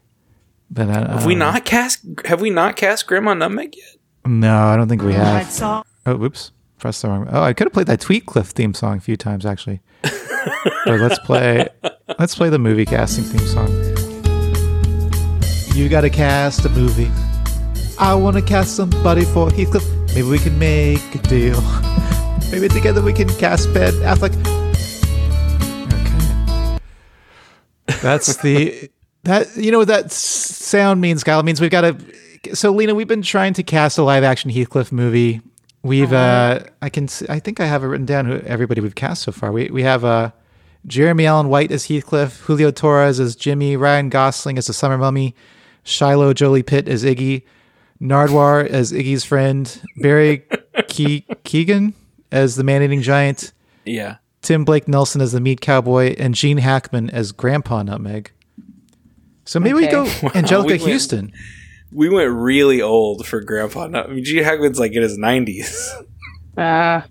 But 0.69 0.89
I, 0.89 1.13
Have 1.13 1.25
we 1.25 1.35
not 1.35 1.63
cast? 1.63 2.05
Have 2.25 2.41
we 2.41 2.49
not 2.49 2.75
cast 2.75 3.07
Grandma 3.07 3.33
Nutmeg 3.35 3.77
yet? 3.77 4.00
No, 4.25 4.67
I 4.67 4.75
don't 4.75 4.87
think 4.87 5.01
we 5.01 5.13
have. 5.13 5.83
Oh, 6.05 6.15
whoops. 6.15 6.51
Press 6.79 7.01
the 7.01 7.09
wrong. 7.09 7.27
Oh, 7.31 7.43
I 7.43 7.53
could 7.53 7.67
have 7.67 7.73
played 7.73 7.87
that 7.87 7.99
Tweetcliff 8.01 8.47
theme 8.47 8.73
song 8.73 8.97
a 8.97 9.01
few 9.01 9.15
times 9.15 9.45
actually. 9.45 9.81
but 10.01 10.99
let's 10.99 11.19
play. 11.19 11.67
Let's 12.17 12.35
play 12.35 12.49
the 12.49 12.57
movie 12.57 12.85
casting 12.85 13.23
theme 13.23 13.47
song. 13.47 13.69
You 15.75 15.87
got 15.89 16.01
to 16.01 16.09
cast 16.09 16.65
a 16.65 16.69
movie. 16.69 17.09
I 17.99 18.15
want 18.15 18.35
to 18.35 18.41
cast 18.41 18.75
somebody 18.75 19.25
for 19.25 19.51
Heathcliff. 19.51 19.87
Maybe 20.15 20.23
we 20.23 20.39
can 20.39 20.57
make 20.57 21.15
a 21.15 21.19
deal. 21.19 21.61
Maybe 22.51 22.67
together 22.67 23.01
we 23.01 23.13
can 23.13 23.29
cast 23.29 23.71
Ben 23.73 23.93
Affleck. 24.01 24.35
Okay. 27.87 27.99
That's 28.01 28.37
the 28.37 28.89
that 29.23 29.55
you 29.55 29.71
know 29.71 29.77
what 29.77 29.87
that 29.87 30.11
sound 30.11 30.99
means, 30.99 31.23
Kyle. 31.23 31.39
It 31.39 31.43
means 31.43 31.61
we've 31.61 31.69
got 31.69 31.81
to. 31.81 31.95
So, 32.53 32.71
Lena, 32.71 32.95
we've 32.95 33.07
been 33.07 33.21
trying 33.21 33.53
to 33.53 33.63
cast 33.63 33.97
a 33.97 34.03
live 34.03 34.23
action 34.23 34.49
Heathcliff 34.49 34.91
movie. 34.91 35.41
We've 35.83 36.11
uh, 36.13 36.59
I 36.81 36.89
can 36.89 37.07
I 37.29 37.39
think 37.39 37.59
I 37.59 37.65
have 37.65 37.83
it 37.83 37.87
written 37.87 38.05
down. 38.05 38.25
Who 38.25 38.39
everybody 38.41 38.81
we've 38.81 38.95
cast 38.95 39.23
so 39.23 39.31
far. 39.31 39.51
We 39.51 39.69
we 39.69 39.83
have 39.83 40.03
uh, 40.05 40.31
Jeremy 40.85 41.25
Allen 41.25 41.49
White 41.49 41.71
as 41.71 41.85
Heathcliff, 41.85 42.41
Julio 42.41 42.71
Torres 42.71 43.19
as 43.19 43.35
Jimmy, 43.35 43.75
Ryan 43.77 44.09
Gosling 44.09 44.57
as 44.57 44.67
the 44.67 44.73
Summer 44.73 44.97
Mummy, 44.97 45.35
Shiloh 45.83 46.33
Jolie 46.33 46.61
Pitt 46.63 46.87
as 46.87 47.03
Iggy, 47.03 47.43
Nardwuar 47.99 48.67
as 48.67 48.91
Iggy's 48.91 49.23
friend, 49.23 49.81
Barry 49.97 50.37
Ke- 50.87 51.25
Keoghan 51.45 51.93
as 52.31 52.55
the 52.55 52.63
Man-Eating 52.63 53.01
Giant, 53.01 53.51
Yeah. 53.85 54.17
Tim 54.41 54.63
Blake 54.65 54.87
Nelson 54.87 55.19
as 55.21 55.33
the 55.33 55.39
Meat 55.41 55.61
Cowboy, 55.61 56.15
and 56.17 56.33
Gene 56.33 56.57
Hackman 56.57 57.09
as 57.11 57.31
Grandpa 57.31 57.83
Nutmeg. 57.83 58.31
So 59.45 59.59
maybe 59.59 59.73
we 59.75 59.87
go 59.87 60.01
Okay. 60.05 60.29
Anjelica 60.41 60.83
we 60.83 60.91
Huston. 60.91 61.33
We 61.91 62.09
went 62.09 62.31
really 62.31 62.81
old 62.81 63.25
for 63.27 63.41
Grandpa. 63.41 63.87
Nut- 63.87 64.09
I 64.09 64.13
mean, 64.13 64.23
Gene 64.23 64.43
Hackman's 64.43 64.79
like 64.79 64.93
in 64.93 65.01
his 65.01 65.17
nineties. 65.17 65.93
Ah, 66.57 67.05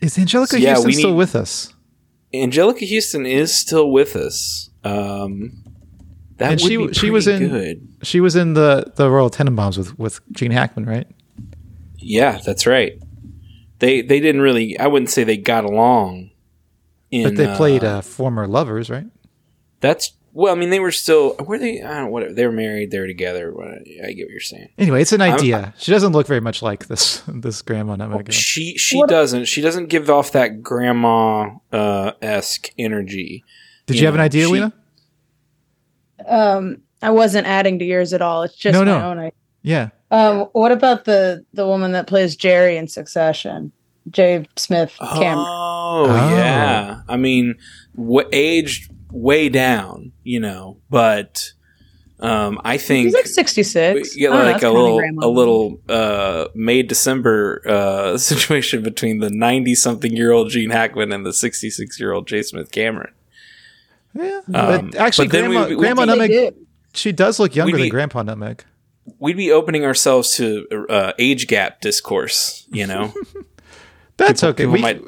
Is 0.00 0.16
Anjelica 0.16 0.48
So, 0.48 0.56
yeah, 0.58 0.70
Huston 0.74 0.86
we 0.86 0.92
still 0.92 1.10
need- 1.10 1.16
with 1.16 1.34
us? 1.34 1.72
Anjelica 2.34 2.88
Huston 2.88 3.26
is 3.26 3.54
still 3.54 3.90
with 3.90 4.14
us. 4.14 4.70
Um, 4.84 5.62
that 6.38 6.52
And 6.52 6.60
would 6.60 6.68
she- 6.70 6.76
be 6.76 6.92
she 6.92 7.10
was 7.10 7.24
pretty 7.24 7.44
in- 7.46 7.50
good. 7.50 7.88
She 8.02 8.20
was 8.20 8.36
in 8.36 8.54
the 8.54 8.92
the 8.96 9.10
Royal 9.10 9.30
Tenenbaums 9.30 9.76
with 9.78 9.98
with 9.98 10.20
Gene 10.32 10.50
Hackman, 10.52 10.84
right? 10.86 11.06
Yeah, 11.98 12.40
that's 12.44 12.66
right. 12.66 12.98
They 13.80 14.02
they 14.02 14.20
didn't 14.20 14.40
really. 14.42 14.78
I 14.78 14.86
wouldn't 14.86 15.10
say 15.10 15.24
they 15.24 15.36
got 15.36 15.64
along. 15.64 16.30
In, 17.10 17.22
But 17.24 17.36
they 17.36 17.54
played 17.56 17.82
uh, 17.84 17.98
uh, 17.98 18.00
former 18.02 18.46
lovers, 18.46 18.90
right? 18.90 19.06
that's 19.80 20.12
well. 20.36 20.54
I 20.54 20.58
mean, 20.58 20.70
they 20.70 20.80
were 20.80 20.92
still. 20.92 21.34
Were 21.44 21.58
they? 21.58 21.82
I 21.82 21.94
don't 21.94 22.04
know. 22.04 22.10
Whatever. 22.10 22.34
They 22.34 22.46
were 22.46 22.52
married. 22.52 22.90
They 22.90 22.98
were 23.00 23.06
together. 23.06 23.48
I 23.58 24.12
get 24.12 24.26
what 24.26 24.30
you're 24.30 24.40
saying. 24.40 24.68
Anyway, 24.78 25.00
it's 25.02 25.12
an 25.12 25.20
I'm- 25.22 25.34
idea. 25.34 25.74
she 25.78 25.90
doesn't 25.90 26.12
look 26.12 26.26
very 26.26 26.40
much 26.40 26.62
like 26.62 26.86
this 26.86 27.22
this 27.28 27.62
grandma 27.62 27.96
Nutmeg. 27.96 28.32
She 28.32 28.76
she 28.78 29.02
doesn't. 29.06 29.46
She 29.46 29.60
doesn't 29.60 29.86
give 29.86 30.08
off 30.10 30.32
that 30.32 30.62
grandma 30.62 31.50
uh, 31.72 32.12
esque 32.20 32.70
energy. 32.78 33.42
Did 33.86 33.96
you 33.96 34.00
you 34.02 34.06
have 34.06 34.14
an 34.14 34.20
idea, 34.20 34.46
she- 34.46 34.52
Lena? 34.52 34.72
um, 36.26 36.78
I 37.02 37.10
wasn't 37.10 37.46
adding 37.46 37.78
to 37.78 37.84
yours 37.84 38.12
at 38.12 38.22
all. 38.22 38.42
It's 38.42 38.56
just 38.56 38.72
No, 38.74 38.80
my 38.80 38.84
no. 39.00 39.10
own 39.10 39.18
idea. 39.18 39.32
Yeah. 39.62 39.88
Um, 40.10 40.46
what 40.52 40.72
about 40.72 41.04
the 41.04 41.44
the 41.52 41.66
woman 41.66 41.92
that 41.92 42.06
plays 42.06 42.36
Jerry 42.36 42.76
in 42.76 42.88
Succession, 42.88 43.72
J. 44.10 44.46
Smith 44.56 44.94
Cameron? 44.98 45.44
Oh, 45.48 46.06
Oh. 46.08 46.36
yeah. 46.36 47.00
I 47.08 47.16
mean, 47.16 47.56
what 47.94 48.28
aged 48.32 48.90
way 49.10 49.48
down, 49.48 50.12
you 50.22 50.40
know, 50.40 50.78
but 50.90 51.52
um, 52.18 52.58
I 52.64 52.78
think 52.78 53.06
He's 53.06 53.14
like 53.14 53.26
sixty 53.26 53.62
six. 53.62 54.14
we 54.14 54.20
get 54.22 54.30
like 54.30 54.62
a 54.62 54.70
little 54.70 55.00
a 55.20 55.28
little 55.28 55.80
uh, 55.88 56.46
May 56.54 56.82
December 56.82 57.62
uh, 57.66 58.18
situation 58.18 58.82
between 58.82 59.18
the 59.20 59.30
ninety 59.30 59.74
something 59.74 60.16
year 60.16 60.32
old 60.32 60.50
Gene 60.50 60.70
Hackman 60.70 61.12
and 61.12 61.26
the 61.26 61.32
sixty 61.32 61.68
six 61.70 62.00
year 62.00 62.12
old 62.12 62.26
J 62.26 62.42
Smith 62.42 62.70
Cameron. 62.70 63.12
Yeah. 64.14 64.40
Um, 64.54 64.90
but 64.90 64.94
actually, 64.96 65.28
but 65.28 65.32
then 65.32 65.50
we- 65.50 65.56
Grandma, 65.56 65.68
we- 65.68 65.76
Grandma 65.76 66.02
we- 66.02 66.06
Nutmeg, 66.06 66.54
she 66.94 67.12
does 67.12 67.38
look 67.38 67.54
younger 67.54 67.76
We'd 67.76 67.82
than 67.82 67.88
Grandpa 67.90 68.22
Nutmeg. 68.22 68.64
We'd 69.18 69.36
be 69.36 69.52
opening 69.52 69.84
ourselves 69.84 70.32
to 70.36 70.66
uh, 70.88 71.12
age 71.18 71.46
gap 71.48 71.80
discourse, 71.82 72.66
you 72.70 72.86
know. 72.86 73.12
That's 74.16 74.40
People- 74.40 74.48
okay. 74.50 74.62
people 74.64 74.72
We, 74.72 74.80
might 74.80 75.02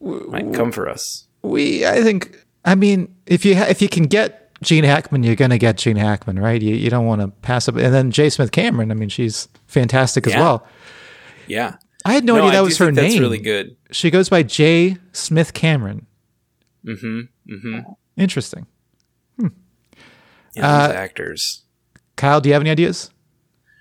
might 0.00 0.54
come 0.54 0.72
for 0.72 0.88
us. 0.88 1.26
we, 1.42 1.86
I 1.86 2.02
think, 2.02 2.43
I 2.64 2.74
mean, 2.74 3.14
if 3.26 3.44
you 3.44 3.56
ha- 3.56 3.66
if 3.68 3.82
you 3.82 3.88
can 3.88 4.04
get 4.04 4.50
Gene 4.62 4.84
Hackman, 4.84 5.22
you're 5.22 5.36
gonna 5.36 5.58
get 5.58 5.76
Gene 5.76 5.96
Hackman, 5.96 6.38
right? 6.38 6.60
You 6.62 6.74
you 6.74 6.90
don't 6.90 7.06
want 7.06 7.20
to 7.20 7.28
pass 7.28 7.68
up. 7.68 7.76
And 7.76 7.92
then 7.92 8.10
J. 8.10 8.30
Smith 8.30 8.52
Cameron. 8.52 8.90
I 8.90 8.94
mean, 8.94 9.08
she's 9.08 9.48
fantastic 9.66 10.26
as 10.26 10.32
Yeah. 10.32 10.40
well. 10.40 10.66
Yeah. 11.46 11.76
I 12.06 12.12
had 12.14 12.24
no, 12.24 12.36
idea 12.36 12.48
I 12.48 12.52
that 12.52 12.58
do 12.60 12.64
was 12.64 12.78
her 12.78 12.92
name. 12.92 13.04
That's 13.04 13.18
really 13.18 13.38
good. 13.38 13.76
She 13.90 14.10
goes 14.10 14.28
by 14.28 14.42
J. 14.42 14.96
Smith 15.12 15.54
Cameron. 15.54 16.06
Mm-hmm. 16.86 17.20
Mm-hmm. 17.52 17.78
Interesting. 18.18 18.66
Yeah, 19.38 19.48
Uh, 20.86 20.92
actors. 20.92 21.62
Kyle, 22.16 22.40
do 22.40 22.48
you 22.48 22.52
have 22.52 22.62
any 22.62 22.70
ideas? 22.70 23.10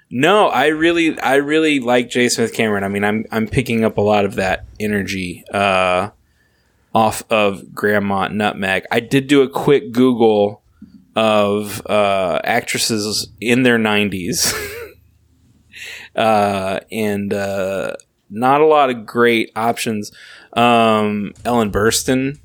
No, 0.09 0.47
I 0.47 0.67
really, 0.67 1.19
I 1.19 1.35
really 1.35 1.79
like 1.79 2.09
J. 2.09 2.29
Smith 2.29 2.53
Cameron. 2.53 2.83
I 2.83 2.87
mean, 2.87 3.03
I'm, 3.03 3.25
I'm 3.31 3.47
picking 3.47 3.83
up 3.83 3.97
a 3.97 4.01
lot 4.01 4.25
of 4.25 4.35
that 4.35 4.65
energy 4.79 5.43
uh, 5.53 6.09
off 6.93 7.23
of 7.29 7.73
Grandma 7.73 8.27
Nutmeg. 8.27 8.83
I 8.91 8.99
did 8.99 9.27
do 9.27 9.41
a 9.41 9.49
quick 9.49 9.91
Google 9.91 10.61
of 11.15 11.85
uh, 11.87 12.39
actresses 12.43 13.29
in 13.41 13.63
their 13.63 13.77
90s, 13.77 14.53
uh, 16.15 16.79
and 16.91 17.33
uh, 17.33 17.95
not 18.29 18.61
a 18.61 18.65
lot 18.65 18.89
of 18.89 19.05
great 19.05 19.51
options. 19.55 20.11
Um, 20.53 21.33
Ellen 21.45 21.71
Burstyn, 21.71 22.39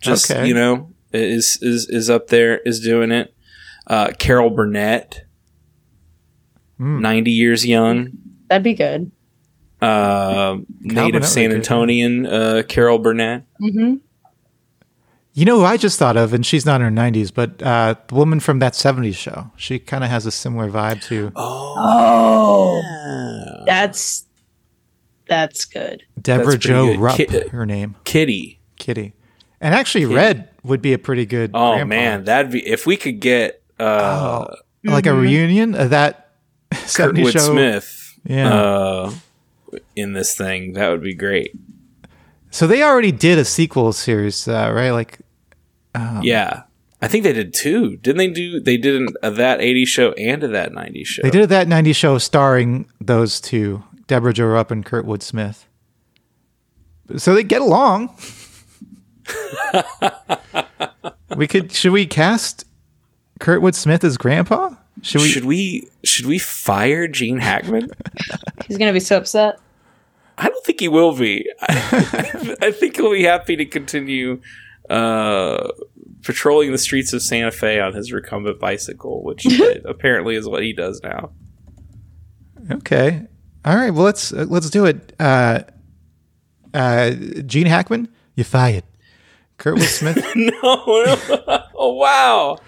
just 0.00 0.30
Okay. 0.30 0.46
you 0.48 0.54
know, 0.54 0.92
is 1.12 1.58
is 1.62 1.88
is 1.88 2.10
up 2.10 2.28
there, 2.28 2.58
is 2.58 2.80
doing 2.80 3.12
it. 3.12 3.34
Uh, 3.86 4.10
Carol 4.18 4.50
Burnett. 4.50 5.22
Hmm. 6.78 7.00
90 7.00 7.30
years 7.30 7.64
young. 7.64 8.10
That'd 8.48 8.62
be 8.62 8.74
good. 8.74 9.10
Uh, 9.80 10.58
native 10.80 11.26
San 11.26 11.50
be. 11.50 11.56
Antonian 11.56 12.26
uh, 12.26 12.62
Carol 12.64 12.98
Burnett. 12.98 13.44
Mm-hmm. 13.60 13.96
You 15.34 15.44
know 15.44 15.58
who 15.58 15.64
I 15.66 15.76
just 15.76 15.98
thought 15.98 16.16
of, 16.16 16.32
and 16.32 16.46
she's 16.46 16.64
not 16.64 16.80
in 16.80 16.86
her 16.96 17.02
90s, 17.02 17.30
but 17.34 17.62
uh, 17.62 17.94
the 18.08 18.14
woman 18.14 18.40
from 18.40 18.58
that 18.60 18.72
70s 18.72 19.14
show. 19.16 19.50
She 19.56 19.78
kind 19.78 20.02
of 20.02 20.08
has 20.08 20.24
a 20.24 20.30
similar 20.30 20.70
vibe 20.70 21.02
to 21.08 21.30
Oh, 21.36 22.82
that's 23.66 24.24
that's 25.28 25.64
good. 25.66 26.04
Debra 26.20 26.44
That's 26.44 26.56
pretty 26.56 26.68
Jo 26.68 26.86
good. 26.86 27.00
Rupp, 27.00 27.16
Ki- 27.16 27.48
her 27.50 27.66
name, 27.66 27.96
Kitty. 28.04 28.60
Kitty. 28.78 29.12
And 29.60 29.74
actually, 29.74 30.06
Red 30.06 30.48
would 30.62 30.80
be 30.80 30.92
a 30.94 30.98
pretty 30.98 31.26
good. 31.26 31.50
Oh 31.52 31.72
grandpa. 31.74 31.86
man, 31.88 32.24
that'd 32.24 32.52
be 32.52 32.66
if 32.66 32.86
we 32.86 32.96
could 32.96 33.20
get 33.20 33.62
uh, 33.78 34.46
like 34.84 35.04
a 35.06 35.14
reunion 35.14 35.74
of 35.74 35.90
that 35.90 36.30
70s 36.72 37.12
Kurtwood 37.12 37.32
show. 37.32 37.38
Smith 37.52 38.18
Yeah. 38.24 38.54
uh, 38.54 39.12
in 39.94 40.12
this 40.12 40.34
thing. 40.34 40.72
That 40.74 40.90
would 40.90 41.02
be 41.02 41.14
great. 41.14 41.54
So 42.50 42.66
they 42.66 42.82
already 42.82 43.12
did 43.12 43.38
a 43.38 43.44
sequel 43.44 43.92
series, 43.92 44.48
uh, 44.48 44.70
right? 44.72 44.90
Like, 44.90 45.18
yeah, 46.22 46.62
I 47.02 47.08
think 47.08 47.24
they 47.24 47.32
did 47.32 47.52
two. 47.52 47.96
Didn't 47.98 48.18
they 48.18 48.28
do? 48.28 48.60
They 48.60 48.76
did 48.76 48.96
an, 48.96 49.08
a 49.22 49.30
that 49.30 49.60
'80s 49.60 49.86
show 49.86 50.12
and 50.12 50.42
a 50.42 50.48
that 50.48 50.72
'90s 50.72 51.06
show. 51.06 51.22
they 51.22 51.30
did 51.30 51.48
that 51.50 51.66
90s 51.66 51.96
show 51.96 52.18
starring 52.18 52.90
those 53.00 53.40
two, 53.40 53.82
Debra 54.06 54.32
Jo 54.32 54.46
Rupp 54.46 54.70
and 54.70 54.84
Kurtwood 54.84 55.22
Smith. 55.22 55.66
So 57.16 57.34
they 57.34 57.44
get 57.44 57.60
along. 57.60 58.16
we 61.36 61.46
could, 61.46 61.72
should 61.72 61.92
we 61.92 62.06
cast 62.06 62.64
Kurtwood 63.40 63.74
Smith 63.74 64.02
as 64.02 64.16
grandpa? 64.16 64.74
Should 65.02 65.20
we? 65.20 65.28
should 65.28 65.44
we 65.44 65.88
should 66.04 66.26
we 66.26 66.38
fire 66.38 67.06
Gene 67.06 67.38
Hackman? 67.38 67.90
He's 68.66 68.78
gonna 68.78 68.94
be 68.94 69.00
so 69.00 69.18
upset. 69.18 69.58
I 70.38 70.48
don't 70.48 70.64
think 70.64 70.80
he 70.80 70.88
will 70.88 71.16
be. 71.16 71.50
I, 71.60 72.56
I 72.62 72.72
think 72.72 72.96
he'll 72.96 73.12
be 73.12 73.24
happy 73.24 73.56
to 73.56 73.64
continue 73.64 74.40
uh, 74.90 75.68
patrolling 76.22 76.72
the 76.72 76.78
streets 76.78 77.12
of 77.12 77.22
Santa 77.22 77.50
Fe 77.50 77.80
on 77.80 77.94
his 77.94 78.12
recumbent 78.12 78.60
bicycle, 78.60 79.22
which 79.24 79.46
apparently 79.84 80.36
is 80.36 80.46
what 80.48 80.62
he 80.62 80.72
does 80.72 81.00
now. 81.02 81.30
Okay. 82.70 83.26
All 83.64 83.76
right. 83.76 83.90
Well, 83.90 84.04
let's 84.04 84.32
uh, 84.32 84.46
let's 84.48 84.70
do 84.70 84.84
it. 84.84 85.12
Uh, 85.18 85.62
uh, 86.74 87.10
Gene 87.46 87.66
Hackman, 87.66 88.08
you 88.34 88.44
fired. 88.44 88.84
Kurtwood 89.58 89.88
Smith, 89.88 90.16
no, 90.36 90.52
no. 90.62 91.62
oh 91.74 91.94
wow. 91.94 92.58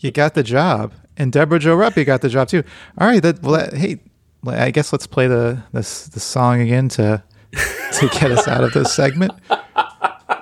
you 0.00 0.10
got 0.10 0.34
the 0.34 0.42
job, 0.42 0.92
and 1.16 1.32
Debra 1.32 1.60
Jo 1.60 1.76
Rupp, 1.76 1.96
you 1.96 2.04
got 2.04 2.20
the 2.20 2.28
job 2.28 2.48
too. 2.48 2.64
All 2.98 3.06
right. 3.06 3.22
That, 3.22 3.40
well, 3.42 3.52
that, 3.52 3.74
hey, 3.74 3.96
well, 3.96 4.13
I 4.48 4.70
guess 4.70 4.92
let's 4.92 5.06
play 5.06 5.26
the 5.26 5.62
this 5.72 6.06
the 6.08 6.20
song 6.20 6.60
again 6.60 6.88
to 6.90 7.22
to 7.52 8.08
get 8.08 8.30
us 8.32 8.46
out 8.48 8.64
of 8.64 8.72
this 8.72 8.92
segment. 8.94 9.32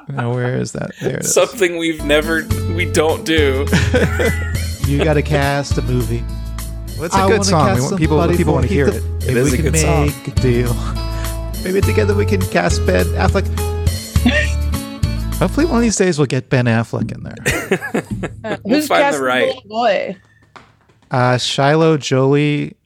Now, 0.08 0.34
where 0.34 0.56
is 0.56 0.72
that? 0.72 0.90
There 1.00 1.16
it 1.18 1.24
is. 1.24 1.32
Something 1.34 1.78
we've 1.78 2.04
never 2.04 2.44
we 2.74 2.90
don't 2.90 3.24
do. 3.24 3.66
you 4.86 5.02
got 5.04 5.14
to 5.14 5.22
cast 5.22 5.78
a 5.78 5.82
movie. 5.82 6.24
Well, 6.96 7.04
it's 7.04 7.14
a 7.14 7.18
I 7.18 7.28
good 7.28 7.44
song. 7.44 7.74
We 7.76 7.80
want 7.82 7.98
people 7.98 8.36
people 8.36 8.52
want 8.54 8.66
to 8.66 8.72
hear 8.72 8.86
Heath 8.90 8.96
it. 8.96 9.20
the- 9.20 9.26
Maybe 9.28 9.40
is 9.40 9.52
we 9.52 9.58
a 9.58 9.62
can 9.62 9.72
good 9.72 9.80
song. 9.80 10.06
make 10.06 10.28
a 10.28 10.30
deal. 10.40 10.74
Maybe 11.64 11.80
together 11.80 12.14
we 12.14 12.26
can 12.26 12.40
cast 12.40 12.84
Ben 12.86 13.06
Affleck. 13.14 13.46
Hopefully, 15.38 15.66
one 15.66 15.76
of 15.76 15.82
these 15.82 15.96
days 15.96 16.18
we'll 16.18 16.26
get 16.26 16.48
Ben 16.50 16.66
Affleck 16.66 17.10
in 17.12 17.22
there. 17.24 18.58
Who's 18.66 18.86
find 18.88 19.14
the 19.14 19.22
right- 19.22 19.54
boy? 19.66 20.16
Uh, 21.10 21.36
Shiloh 21.36 21.96
Jolie 21.98 22.76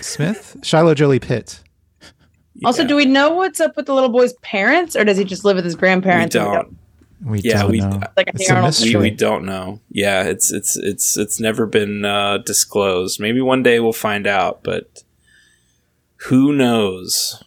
Smith, 0.00 0.56
Shiloh 0.62 0.94
Jolie 0.94 1.20
Pitt. 1.20 1.60
Also, 2.64 2.86
do 2.86 2.96
we 2.96 3.04
know 3.04 3.34
what's 3.34 3.60
up 3.60 3.76
with 3.76 3.86
the 3.86 3.92
little 3.94 4.08
boy's 4.08 4.32
parents, 4.34 4.96
or 4.96 5.04
does 5.04 5.18
he 5.18 5.24
just 5.24 5.44
live 5.44 5.56
with 5.56 5.64
his 5.64 5.74
grandparents? 5.74 6.34
and 6.34 6.44
don't. 6.52 6.76
We 7.24 7.40
Yeah, 7.40 7.62
don't 7.62 7.70
we- 7.70 7.80
know. 7.80 8.00
Like 8.16 8.28
I 8.28 8.32
It's 8.34 8.48
a 8.48 8.54
Arnold- 8.54 8.68
mystery. 8.68 8.94
We, 8.96 9.02
we 9.02 9.10
don't 9.10 9.44
know. 9.44 9.80
Yeah, 9.90 10.22
it's 10.24 10.52
it's 10.52 10.76
it's 10.76 11.16
it's 11.16 11.40
never 11.40 11.66
been 11.66 12.04
uh, 12.04 12.38
disclosed. 12.38 13.20
Maybe 13.20 13.40
one 13.40 13.62
day 13.62 13.80
we'll 13.80 13.92
find 13.92 14.26
out, 14.26 14.62
but 14.62 15.02
who 16.28 16.52
knows? 16.52 17.42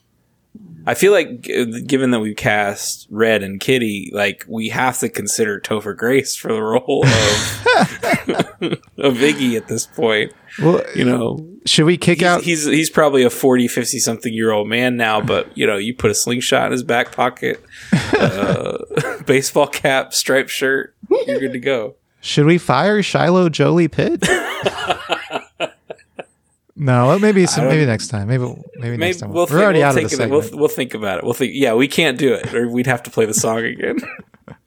I 0.87 0.93
feel 0.93 1.11
like, 1.11 1.41
g- 1.41 1.81
given 1.81 2.11
that 2.11 2.19
we 2.19 2.33
cast 2.33 3.07
Red 3.09 3.43
and 3.43 3.59
Kitty, 3.59 4.11
like 4.13 4.45
we 4.47 4.69
have 4.69 4.97
to 4.99 5.09
consider 5.09 5.59
Topher 5.59 5.95
Grace 5.95 6.35
for 6.35 6.53
the 6.53 6.61
role 6.61 7.05
of 7.05 7.11
of 8.97 9.17
Iggy 9.17 9.55
at 9.57 9.67
this 9.67 9.85
point. 9.85 10.33
Well, 10.61 10.81
You 10.95 11.05
know, 11.05 11.47
should 11.65 11.85
we 11.85 11.97
kick 11.97 12.19
he's, 12.19 12.27
out? 12.27 12.41
he's 12.43 12.65
he's 12.65 12.89
probably 12.89 13.23
a 13.23 13.29
40, 13.29 13.67
50 13.67 13.99
something 13.99 14.33
year 14.33 14.51
old 14.51 14.67
man 14.67 14.95
now, 14.97 15.21
but 15.21 15.55
you 15.57 15.67
know, 15.67 15.77
you 15.77 15.93
put 15.95 16.11
a 16.11 16.15
slingshot 16.15 16.67
in 16.67 16.71
his 16.71 16.83
back 16.83 17.11
pocket, 17.11 17.63
uh, 18.13 18.77
baseball 19.25 19.67
cap, 19.67 20.13
striped 20.13 20.49
shirt, 20.49 20.95
you're 21.27 21.39
good 21.39 21.53
to 21.53 21.59
go. 21.59 21.95
Should 22.21 22.45
we 22.47 22.57
fire 22.57 23.01
Shiloh 23.01 23.49
Jolie 23.49 23.87
Pitt? 23.87 24.25
no, 26.79 27.19
maybe 27.19 27.45
some. 27.45 27.67
Maybe 27.67 27.85
next 27.85 28.07
time. 28.07 28.27
Maybe 28.27 28.45
maybe, 28.45 28.61
Maybe 28.79 28.97
next 28.97 29.17
time. 29.19 29.29
we'll 29.31 29.43
We're 29.43 29.47
think, 29.49 29.61
already 29.61 29.79
we'll 29.79 29.85
out 29.87 29.89
of 29.89 29.95
think 29.95 30.09
the 30.09 30.15
of 30.15 30.19
it. 30.19 30.23
segment. 30.23 30.51
We'll, 30.51 30.59
we'll 30.61 30.67
think 30.69 30.93
about 30.95 31.17
it. 31.19 31.23
We'll 31.23 31.33
think. 31.33 31.51
Yeah, 31.53 31.73
we 31.75 31.87
can't 31.87 32.17
do 32.17 32.33
it, 32.33 32.53
or 32.53 32.67
we'd 32.69 32.87
have 32.87 33.03
to 33.03 33.11
play 33.11 33.25
the 33.25 33.33
song 33.33 33.59
again 33.65 33.97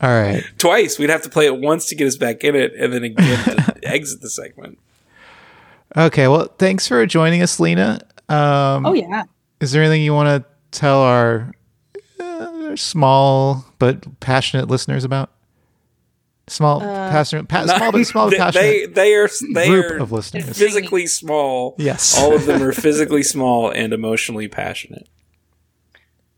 All 0.00 0.10
right. 0.10 0.42
twice. 0.58 0.98
We'd 0.98 1.10
have 1.10 1.22
to 1.22 1.28
play 1.30 1.46
it 1.46 1.60
once 1.60 1.86
to 1.86 1.94
get 1.94 2.06
us 2.08 2.16
back 2.16 2.42
in 2.44 2.56
it, 2.56 2.72
and 2.76 2.92
then 2.92 3.04
again 3.04 3.44
to 3.44 3.74
exit 3.84 4.20
the 4.20 4.30
segment. 4.30 4.78
Okay. 5.96 6.26
Well, 6.28 6.46
thanks 6.58 6.88
for 6.88 7.04
joining 7.06 7.42
us, 7.42 7.60
Lena. 7.60 8.00
Um, 8.28 8.86
Oh 8.86 8.94
yeah. 8.94 9.24
Is 9.60 9.70
there 9.72 9.82
anything 9.82 10.02
you 10.02 10.14
want 10.14 10.28
to 10.44 10.50
tell 10.76 11.00
our 11.02 11.52
uh, 12.18 12.74
small 12.74 13.64
but 13.78 14.18
passionate 14.20 14.68
listeners 14.68 15.04
about? 15.04 15.30
Small, 16.48 16.80
passionate, 16.80 17.48
pa- 17.48 17.66
small 17.76 17.92
but 17.92 18.04
small 18.04 18.28
They, 18.30 18.36
passionate 18.36 18.62
they 18.62 18.86
they 18.86 19.14
are 19.14 19.28
they 19.54 19.68
group 19.68 19.92
are 19.92 19.96
of 19.98 20.10
listeners. 20.12 20.58
physically 20.58 21.06
small. 21.06 21.76
Yes. 21.78 22.18
all 22.18 22.34
of 22.34 22.46
them 22.46 22.62
are 22.62 22.72
physically 22.86 23.22
small 23.22 23.70
and 23.70 23.92
emotionally 23.92 24.48
passionate. 24.48 25.08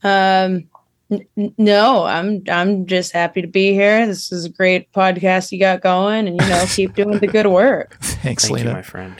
Um, 0.02 0.68
n- 1.10 1.26
n- 1.38 1.54
no, 1.56 2.04
I'm 2.04 2.42
I'm 2.50 2.84
just 2.86 3.12
happy 3.12 3.40
to 3.40 3.48
be 3.48 3.72
here. 3.72 4.06
This 4.06 4.30
is 4.30 4.44
a 4.44 4.50
great 4.50 4.92
podcast 4.92 5.50
you 5.52 5.58
got 5.58 5.80
going, 5.80 6.28
and 6.28 6.40
you 6.40 6.48
know, 6.48 6.64
keep 6.68 6.94
doing 6.96 7.18
the 7.18 7.26
good 7.26 7.46
work. 7.46 7.96
Thanks, 8.02 8.44
Thank 8.44 8.56
Lena. 8.58 8.70
you, 8.70 8.76
my 8.76 8.82
friend. 8.82 9.14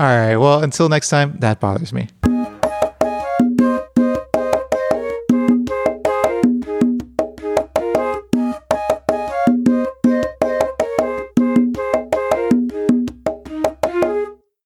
All 0.00 0.06
right. 0.06 0.36
Well, 0.36 0.62
until 0.64 0.88
next 0.88 1.10
time, 1.10 1.36
that 1.38 1.60
bothers 1.60 1.92
me. 1.92 2.08